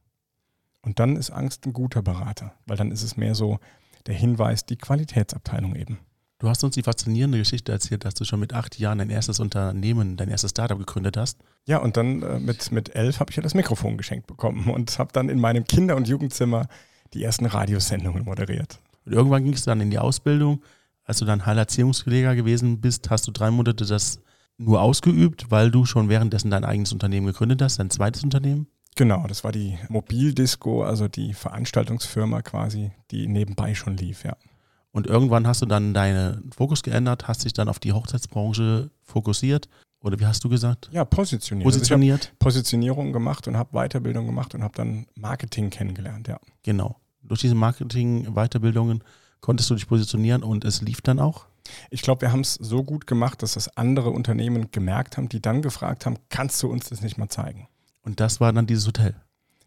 Und 0.83 0.99
dann 0.99 1.17
ist 1.17 1.31
Angst 1.31 1.67
ein 1.67 1.73
guter 1.73 2.03
Berater, 2.03 2.55
weil 2.67 2.77
dann 2.77 2.91
ist 2.91 3.03
es 3.03 3.17
mehr 3.17 3.35
so 3.35 3.59
der 4.07 4.15
Hinweis, 4.15 4.67
die 4.67 4.77
Qualitätsabteilung 4.77 5.77
eben. 5.77 5.99
Du 6.39 6.51
hast 6.51 6.63
uns 6.63 6.75
die 6.75 6.83
faszinierende 6.83 7.39
Geschichte 7.39 7.73
erzählt, 7.73 8.05
dass 8.05 8.13
du 8.13 8.25
schon 8.25 8.41
mit 8.41 8.53
acht 8.53 8.79
Jahren 8.79 8.99
dein 8.99 9.09
erstes 9.09 9.41
Unternehmen, 9.41 10.19
dein 10.19 10.29
erstes 10.29 10.51
Startup 10.51 10.77
gegründet 10.77 11.17
hast. 11.17 11.39
Ja, 11.65 11.79
und 11.79 11.97
dann 11.97 12.23
äh, 12.23 12.39
mit, 12.39 12.71
mit 12.71 12.95
elf 12.95 13.19
habe 13.21 13.31
ich 13.31 13.37
ja 13.37 13.43
das 13.43 13.55
Mikrofon 13.55 13.97
geschenkt 13.97 14.27
bekommen 14.27 14.69
und 14.69 14.99
habe 14.99 15.11
dann 15.13 15.31
in 15.31 15.41
meinem 15.41 15.65
Kinder- 15.65 15.97
und 15.97 16.07
Jugendzimmer 16.07 16.67
die 17.15 17.23
ersten 17.23 17.47
Radiosendungen 17.47 18.25
moderiert. 18.25 18.81
Und 19.05 19.13
irgendwann 19.13 19.45
ging 19.45 19.53
es 19.53 19.65
dann 19.65 19.81
in 19.81 19.91
die 19.91 19.99
Ausbildung. 19.99 20.63
Als 21.05 21.19
du 21.19 21.25
dann 21.25 21.45
Heilerziehungspfleger 21.45 22.35
gewesen 22.35 22.81
bist, 22.81 23.11
hast 23.11 23.27
du 23.27 23.33
drei 23.33 23.51
Monate 23.51 23.85
das 23.85 24.21
nur 24.57 24.81
ausgeübt, 24.81 25.51
weil 25.51 25.71
du 25.71 25.85
schon 25.85 26.09
währenddessen 26.09 26.51
dein 26.51 26.65
eigenes 26.65 26.93
Unternehmen 26.93 27.27
gegründet 27.27 27.61
hast, 27.61 27.79
dein 27.79 27.91
zweites 27.91 28.25
Unternehmen? 28.25 28.69
Genau, 28.97 29.27
das 29.27 29.43
war 29.43 29.53
die 29.53 29.77
Mobildisco, 29.89 30.85
also 30.85 31.09
die 31.09 31.35
Veranstaltungsfirma 31.35 32.43
quasi, 32.43 32.93
die 33.11 33.27
nebenbei 33.27 33.75
schon 33.75 33.97
lief, 33.97 34.25
ja. 34.25 34.37
Und 34.93 35.09
irgendwann 35.09 35.49
hast 35.49 35.61
du 35.61 35.67
dann 35.67 35.93
deinen 35.93 36.53
Fokus 36.53 36.85
geändert, 36.85 37.27
hast 37.27 37.45
dich 37.45 37.53
dann 37.53 37.69
auf 37.69 37.81
die 37.81 37.93
Hochzeitsbranche 37.93 38.91
fokussiert. 39.03 39.69
Oder 40.01 40.21
wie 40.21 40.27
hast 40.27 40.45
du 40.45 40.49
gesagt? 40.49 40.89
Ja, 40.93 41.05
positioniert. 41.05 41.65
Positioniert. 41.65 42.21
Also 42.27 42.37
Positionierung 42.39 43.13
gemacht 43.13 43.49
und 43.49 43.57
habe 43.57 43.71
Weiterbildung 43.73 44.27
gemacht 44.27 44.55
und 44.55 44.63
habe 44.63 44.75
dann 44.77 45.07
Marketing 45.17 45.71
kennengelernt, 45.71 46.29
ja. 46.29 46.39
Genau 46.63 46.97
durch 47.25 47.41
diese 47.41 47.55
Marketing-Weiterbildungen 47.55 49.03
konntest 49.41 49.71
du 49.71 49.75
dich 49.75 49.89
positionieren 49.89 50.43
und 50.43 50.65
es 50.65 50.81
lief 50.81 51.01
dann 51.01 51.19
auch? 51.19 51.47
Ich 51.91 52.03
glaube, 52.03 52.23
wir 52.23 52.33
haben 52.33 52.41
es 52.41 52.55
so 52.55 52.85
gut 52.85 53.07
gemacht, 53.07 53.43
dass 53.43 53.55
das 53.55 53.77
andere 53.77 54.11
Unternehmen 54.11 54.71
gemerkt 54.71 55.17
haben, 55.17 55.29
die 55.29 55.41
dann 55.41 55.63
gefragt 55.63 56.07
haben, 56.07 56.17
kannst 56.29 56.63
du 56.63 56.69
uns 56.69 56.89
das 56.89 57.01
nicht 57.01 57.19
mal 57.19 57.29
zeigen? 57.29 57.69
Und 58.03 58.21
das 58.21 58.41
war 58.41 58.53
dann 58.53 58.67
dieses 58.67 58.87
Hotel? 58.87 59.15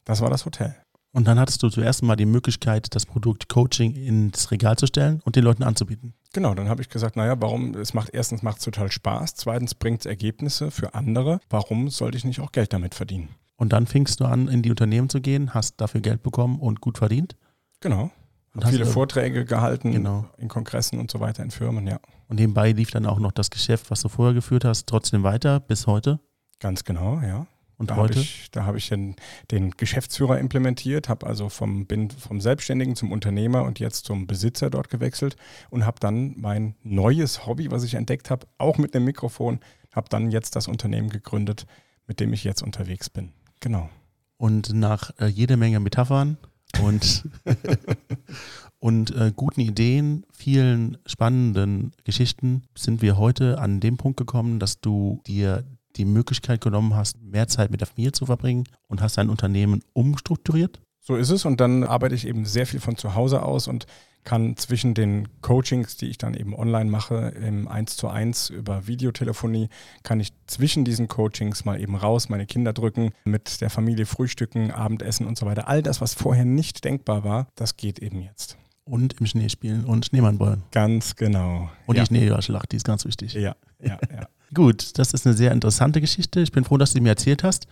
Das 0.06 0.22
war 0.22 0.30
das 0.30 0.46
Hotel. 0.46 0.76
Und 1.12 1.28
dann 1.28 1.40
hattest 1.40 1.64
du 1.64 1.70
zuerst 1.70 2.04
mal 2.04 2.16
die 2.16 2.28
Möglichkeit, 2.28 2.94
das 2.94 3.06
Produkt 3.06 3.50
Coaching 3.50 3.96
ins 3.96 4.52
Regal 4.52 4.78
zu 4.78 4.86
stellen 4.86 5.22
und 5.26 5.36
den 5.36 5.44
Leuten 5.44 5.64
anzubieten. 5.64 6.14
Genau, 6.34 6.54
dann 6.54 6.70
habe 6.70 6.82
ich 6.82 6.90
gesagt, 6.90 7.16
naja, 7.16 7.36
warum, 7.40 7.74
es 7.74 7.94
macht 7.96 8.12
erstens 8.14 8.44
macht 8.44 8.60
es 8.60 8.66
total 8.66 8.92
Spaß, 8.92 9.34
zweitens 9.36 9.74
bringt 9.74 10.02
es 10.02 10.06
Ergebnisse 10.06 10.70
für 10.70 10.94
andere. 10.94 11.40
Warum 11.50 11.90
sollte 11.90 12.18
ich 12.18 12.26
nicht 12.26 12.40
auch 12.40 12.52
Geld 12.52 12.74
damit 12.74 12.94
verdienen? 12.94 13.30
Und 13.56 13.74
dann 13.74 13.88
fingst 13.88 14.20
du 14.20 14.26
an, 14.26 14.48
in 14.48 14.62
die 14.62 14.70
Unternehmen 14.70 15.10
zu 15.10 15.20
gehen, 15.20 15.56
hast 15.56 15.82
dafür 15.82 16.02
Geld 16.02 16.22
bekommen 16.22 16.60
und 16.60 16.82
gut 16.82 17.00
verdient? 17.00 17.36
Genau. 17.80 18.12
Und 18.54 18.68
viele 18.68 18.88
Vorträge 18.88 19.46
gehalten 19.46 19.92
genau. 19.92 20.26
in 20.38 20.48
Kongressen 20.48 21.00
und 21.00 21.12
so 21.12 21.20
weiter 21.20 21.44
in 21.44 21.52
Firmen, 21.52 21.86
ja. 21.86 22.00
Und 22.28 22.40
nebenbei 22.40 22.72
lief 22.72 22.90
dann 22.90 23.06
auch 23.06 23.20
noch 23.20 23.32
das 23.32 23.52
Geschäft, 23.52 23.92
was 23.92 24.02
du 24.02 24.10
vorher 24.10 24.34
geführt 24.34 24.66
hast, 24.66 24.88
trotzdem 24.88 25.22
weiter 25.22 25.60
bis 25.60 25.86
heute? 25.86 26.20
Ganz 26.60 26.84
genau, 26.84 27.22
ja. 27.22 27.46
Und 27.78 27.92
da 27.92 27.98
heute? 27.98 28.16
Hab 28.16 28.22
ich, 28.24 28.52
da 28.52 28.66
habe 28.66 28.78
ich 28.80 28.90
den, 28.90 29.16
den, 29.52 29.72
Geschäftsführer 29.72 30.40
implementiert, 30.40 31.10
habe 31.10 31.28
also 31.28 31.50
vom, 31.50 31.86
bin 31.86 32.10
vom 32.10 32.42
Selbstständigen 32.42 32.96
zum 32.96 33.12
Unternehmer 33.12 33.64
und 33.64 33.80
jetzt 33.80 34.06
zum 34.06 34.26
Besitzer 34.26 34.72
dort 34.72 34.90
gewechselt 34.90 35.36
und 35.70 35.86
habe 35.86 36.00
dann 36.00 36.34
mein 36.38 36.76
neues 36.82 37.46
Hobby, 37.46 37.70
was 37.70 37.84
ich 37.84 37.94
entdeckt 37.94 38.32
habe, 38.32 38.48
auch 38.58 38.80
mit 38.80 38.96
einem 38.96 39.06
Mikrofon, 39.06 39.60
habe 39.92 40.10
dann 40.10 40.32
jetzt 40.32 40.56
das 40.56 40.68
Unternehmen 40.68 41.10
gegründet, 41.10 41.68
mit 42.08 42.20
dem 42.20 42.34
ich 42.34 42.44
jetzt 42.44 42.64
unterwegs 42.64 43.12
bin. 43.12 43.32
Genau. 43.60 43.90
Und 44.38 44.74
nach 44.74 45.12
äh, 45.20 45.28
jede 45.28 45.58
Menge 45.58 45.80
Metaphern 45.80 46.38
und, 46.82 47.24
und 48.80 49.16
äh, 49.16 49.32
guten 49.36 49.62
Ideen, 49.62 50.26
vielen 50.32 50.98
spannenden 51.06 51.92
Geschichten 52.04 52.64
sind 52.78 53.02
wir 53.02 53.18
heute 53.18 53.60
an 53.60 53.80
dem 53.80 53.98
Punkt 53.98 54.18
gekommen, 54.18 54.60
dass 54.60 54.80
du 54.80 55.22
dir 55.28 55.64
die 55.96 56.06
Möglichkeit 56.06 56.62
genommen 56.62 56.96
hast, 56.96 57.22
mehr 57.22 57.48
Zeit 57.48 57.72
mit 57.72 57.82
der 57.82 57.88
Familie 57.88 58.12
zu 58.12 58.26
verbringen 58.26 58.66
und 58.88 59.02
hast 59.02 59.18
dein 59.18 59.30
Unternehmen 59.30 59.82
umstrukturiert. 59.94 60.80
So 61.00 61.16
ist 61.16 61.30
es 61.30 61.46
und 61.46 61.60
dann 61.62 61.84
arbeite 61.84 62.16
ich 62.16 62.28
eben 62.28 62.46
sehr 62.46 62.68
viel 62.68 62.80
von 62.80 62.98
zu 62.98 63.16
Hause 63.16 63.42
aus 63.42 63.68
und 63.68 63.88
kann 64.24 64.58
zwischen 64.58 64.94
den 64.94 65.28
Coachings, 65.42 65.96
die 65.96 66.08
ich 66.08 66.18
dann 66.18 66.34
eben 66.34 66.54
online 66.54 66.90
mache, 66.90 67.34
im 67.42 67.68
1 67.68 67.96
zu 67.96 68.10
1 68.10 68.50
über 68.50 68.86
Videotelefonie, 68.86 69.70
kann 70.04 70.20
ich 70.20 70.34
zwischen 70.48 70.84
diesen 70.84 71.08
Coachings 71.08 71.64
mal 71.64 71.80
eben 71.80 71.96
raus, 71.96 72.28
meine 72.28 72.46
Kinder 72.46 72.74
drücken, 72.74 73.12
mit 73.24 73.62
der 73.62 73.70
Familie 73.70 74.06
frühstücken, 74.06 74.72
Abendessen 74.72 75.26
und 75.26 75.38
so 75.38 75.46
weiter. 75.46 75.68
All 75.68 75.82
das, 75.82 76.02
was 76.02 76.14
vorher 76.14 76.46
nicht 76.46 76.84
denkbar 76.84 77.24
war, 77.24 77.48
das 77.56 77.78
geht 77.78 78.00
eben 78.00 78.22
jetzt. 78.22 78.58
Und 78.84 79.20
im 79.20 79.26
Schnee 79.26 79.50
spielen 79.50 79.86
und 79.86 80.06
Schneemann 80.06 80.38
bauen. 80.38 80.64
Ganz 80.72 81.16
genau. 81.16 81.70
Und 81.86 81.96
ja. 81.98 82.04
die 82.04 82.08
Schneeschlacht, 82.08 82.72
die 82.72 82.78
ist 82.78 82.86
ganz 82.86 83.06
wichtig. 83.06 83.34
Ja, 83.34 83.56
ja, 83.80 83.98
ja. 84.12 84.28
Gut, 84.54 84.98
das 84.98 85.14
ist 85.14 85.26
eine 85.26 85.36
sehr 85.36 85.52
interessante 85.52 86.00
Geschichte. 86.00 86.40
Ich 86.42 86.52
bin 86.52 86.64
froh, 86.64 86.78
dass 86.78 86.94
du 86.94 87.02
mir 87.02 87.10
erzählt 87.10 87.44
hast. 87.44 87.68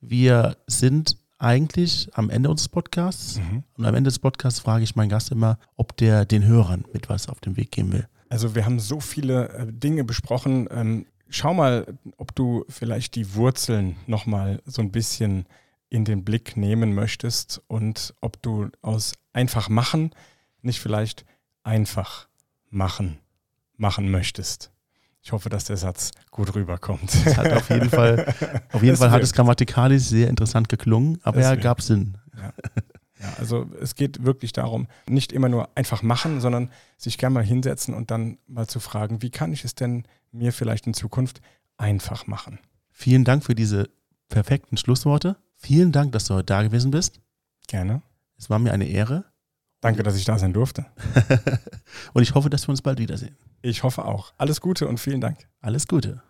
Wir 0.00 0.56
sind 0.66 1.16
eigentlich 1.38 2.08
am 2.14 2.30
Ende 2.30 2.50
unseres 2.50 2.68
Podcasts. 2.68 3.38
Mhm. 3.38 3.62
Und 3.76 3.86
am 3.86 3.94
Ende 3.94 4.08
des 4.08 4.18
Podcasts 4.18 4.60
frage 4.60 4.84
ich 4.84 4.96
meinen 4.96 5.08
Gast 5.08 5.30
immer, 5.30 5.58
ob 5.76 5.96
der 5.96 6.24
den 6.24 6.44
Hörern 6.44 6.84
mit 6.92 7.08
was 7.08 7.28
auf 7.28 7.40
den 7.40 7.56
Weg 7.56 7.70
geben 7.70 7.92
will. 7.92 8.08
Also 8.28 8.54
wir 8.54 8.64
haben 8.64 8.80
so 8.80 9.00
viele 9.00 9.48
äh, 9.50 9.66
Dinge 9.72 10.04
besprochen. 10.04 10.68
Ähm, 10.70 11.06
schau 11.28 11.54
mal, 11.54 11.86
ob 12.16 12.34
du 12.34 12.64
vielleicht 12.68 13.14
die 13.14 13.34
Wurzeln 13.34 13.96
nochmal 14.06 14.60
so 14.66 14.82
ein 14.82 14.92
bisschen 14.92 15.46
in 15.88 16.04
den 16.04 16.24
Blick 16.24 16.56
nehmen 16.56 16.94
möchtest 16.94 17.62
und 17.66 18.14
ob 18.20 18.42
du 18.42 18.68
aus 18.82 19.14
einfach 19.32 19.68
machen 19.68 20.10
nicht 20.62 20.80
vielleicht 20.80 21.24
einfach 21.62 22.28
machen 22.70 23.18
machen 23.76 24.10
möchtest. 24.10 24.72
Ich 25.28 25.32
hoffe, 25.32 25.50
dass 25.50 25.64
der 25.64 25.76
Satz 25.76 26.12
gut 26.30 26.54
rüberkommt. 26.54 27.14
Es 27.26 27.36
hat 27.36 27.52
auf 27.52 27.68
jeden 27.68 27.90
Fall, 27.90 28.34
auf 28.72 28.82
jeden 28.82 28.96
Fall 28.96 29.10
hat 29.10 29.22
es 29.22 29.34
grammatikalisch 29.34 30.04
sehr 30.04 30.26
interessant 30.26 30.70
geklungen, 30.70 31.18
aber 31.22 31.42
er 31.42 31.58
gab 31.58 31.82
Sinn. 31.82 32.16
Ja. 32.34 32.54
ja. 33.20 33.34
also 33.36 33.66
es 33.78 33.94
geht 33.94 34.24
wirklich 34.24 34.54
darum, 34.54 34.88
nicht 35.06 35.32
immer 35.32 35.50
nur 35.50 35.68
einfach 35.74 36.00
machen, 36.02 36.40
sondern 36.40 36.70
sich 36.96 37.18
gerne 37.18 37.34
mal 37.34 37.44
hinsetzen 37.44 37.92
und 37.92 38.10
dann 38.10 38.38
mal 38.46 38.68
zu 38.68 38.80
fragen, 38.80 39.20
wie 39.20 39.28
kann 39.28 39.52
ich 39.52 39.66
es 39.66 39.74
denn 39.74 40.04
mir 40.32 40.50
vielleicht 40.50 40.86
in 40.86 40.94
Zukunft 40.94 41.42
einfach 41.76 42.26
machen? 42.26 42.58
Vielen 42.90 43.24
Dank 43.24 43.44
für 43.44 43.54
diese 43.54 43.90
perfekten 44.30 44.78
Schlussworte. 44.78 45.36
Vielen 45.56 45.92
Dank, 45.92 46.12
dass 46.12 46.24
du 46.24 46.36
heute 46.36 46.46
da 46.46 46.62
gewesen 46.62 46.90
bist. 46.90 47.20
Gerne. 47.66 48.00
Es 48.38 48.48
war 48.48 48.58
mir 48.58 48.72
eine 48.72 48.88
Ehre. 48.88 49.26
Danke, 49.80 50.02
dass 50.02 50.16
ich 50.16 50.24
da 50.24 50.38
sein 50.38 50.52
durfte. 50.52 50.86
und 52.12 52.22
ich 52.22 52.34
hoffe, 52.34 52.50
dass 52.50 52.66
wir 52.66 52.70
uns 52.70 52.82
bald 52.82 52.98
wiedersehen. 52.98 53.36
Ich 53.62 53.82
hoffe 53.82 54.04
auch. 54.04 54.32
Alles 54.36 54.60
Gute 54.60 54.88
und 54.88 54.98
vielen 54.98 55.20
Dank. 55.20 55.48
Alles 55.60 55.86
Gute. 55.86 56.22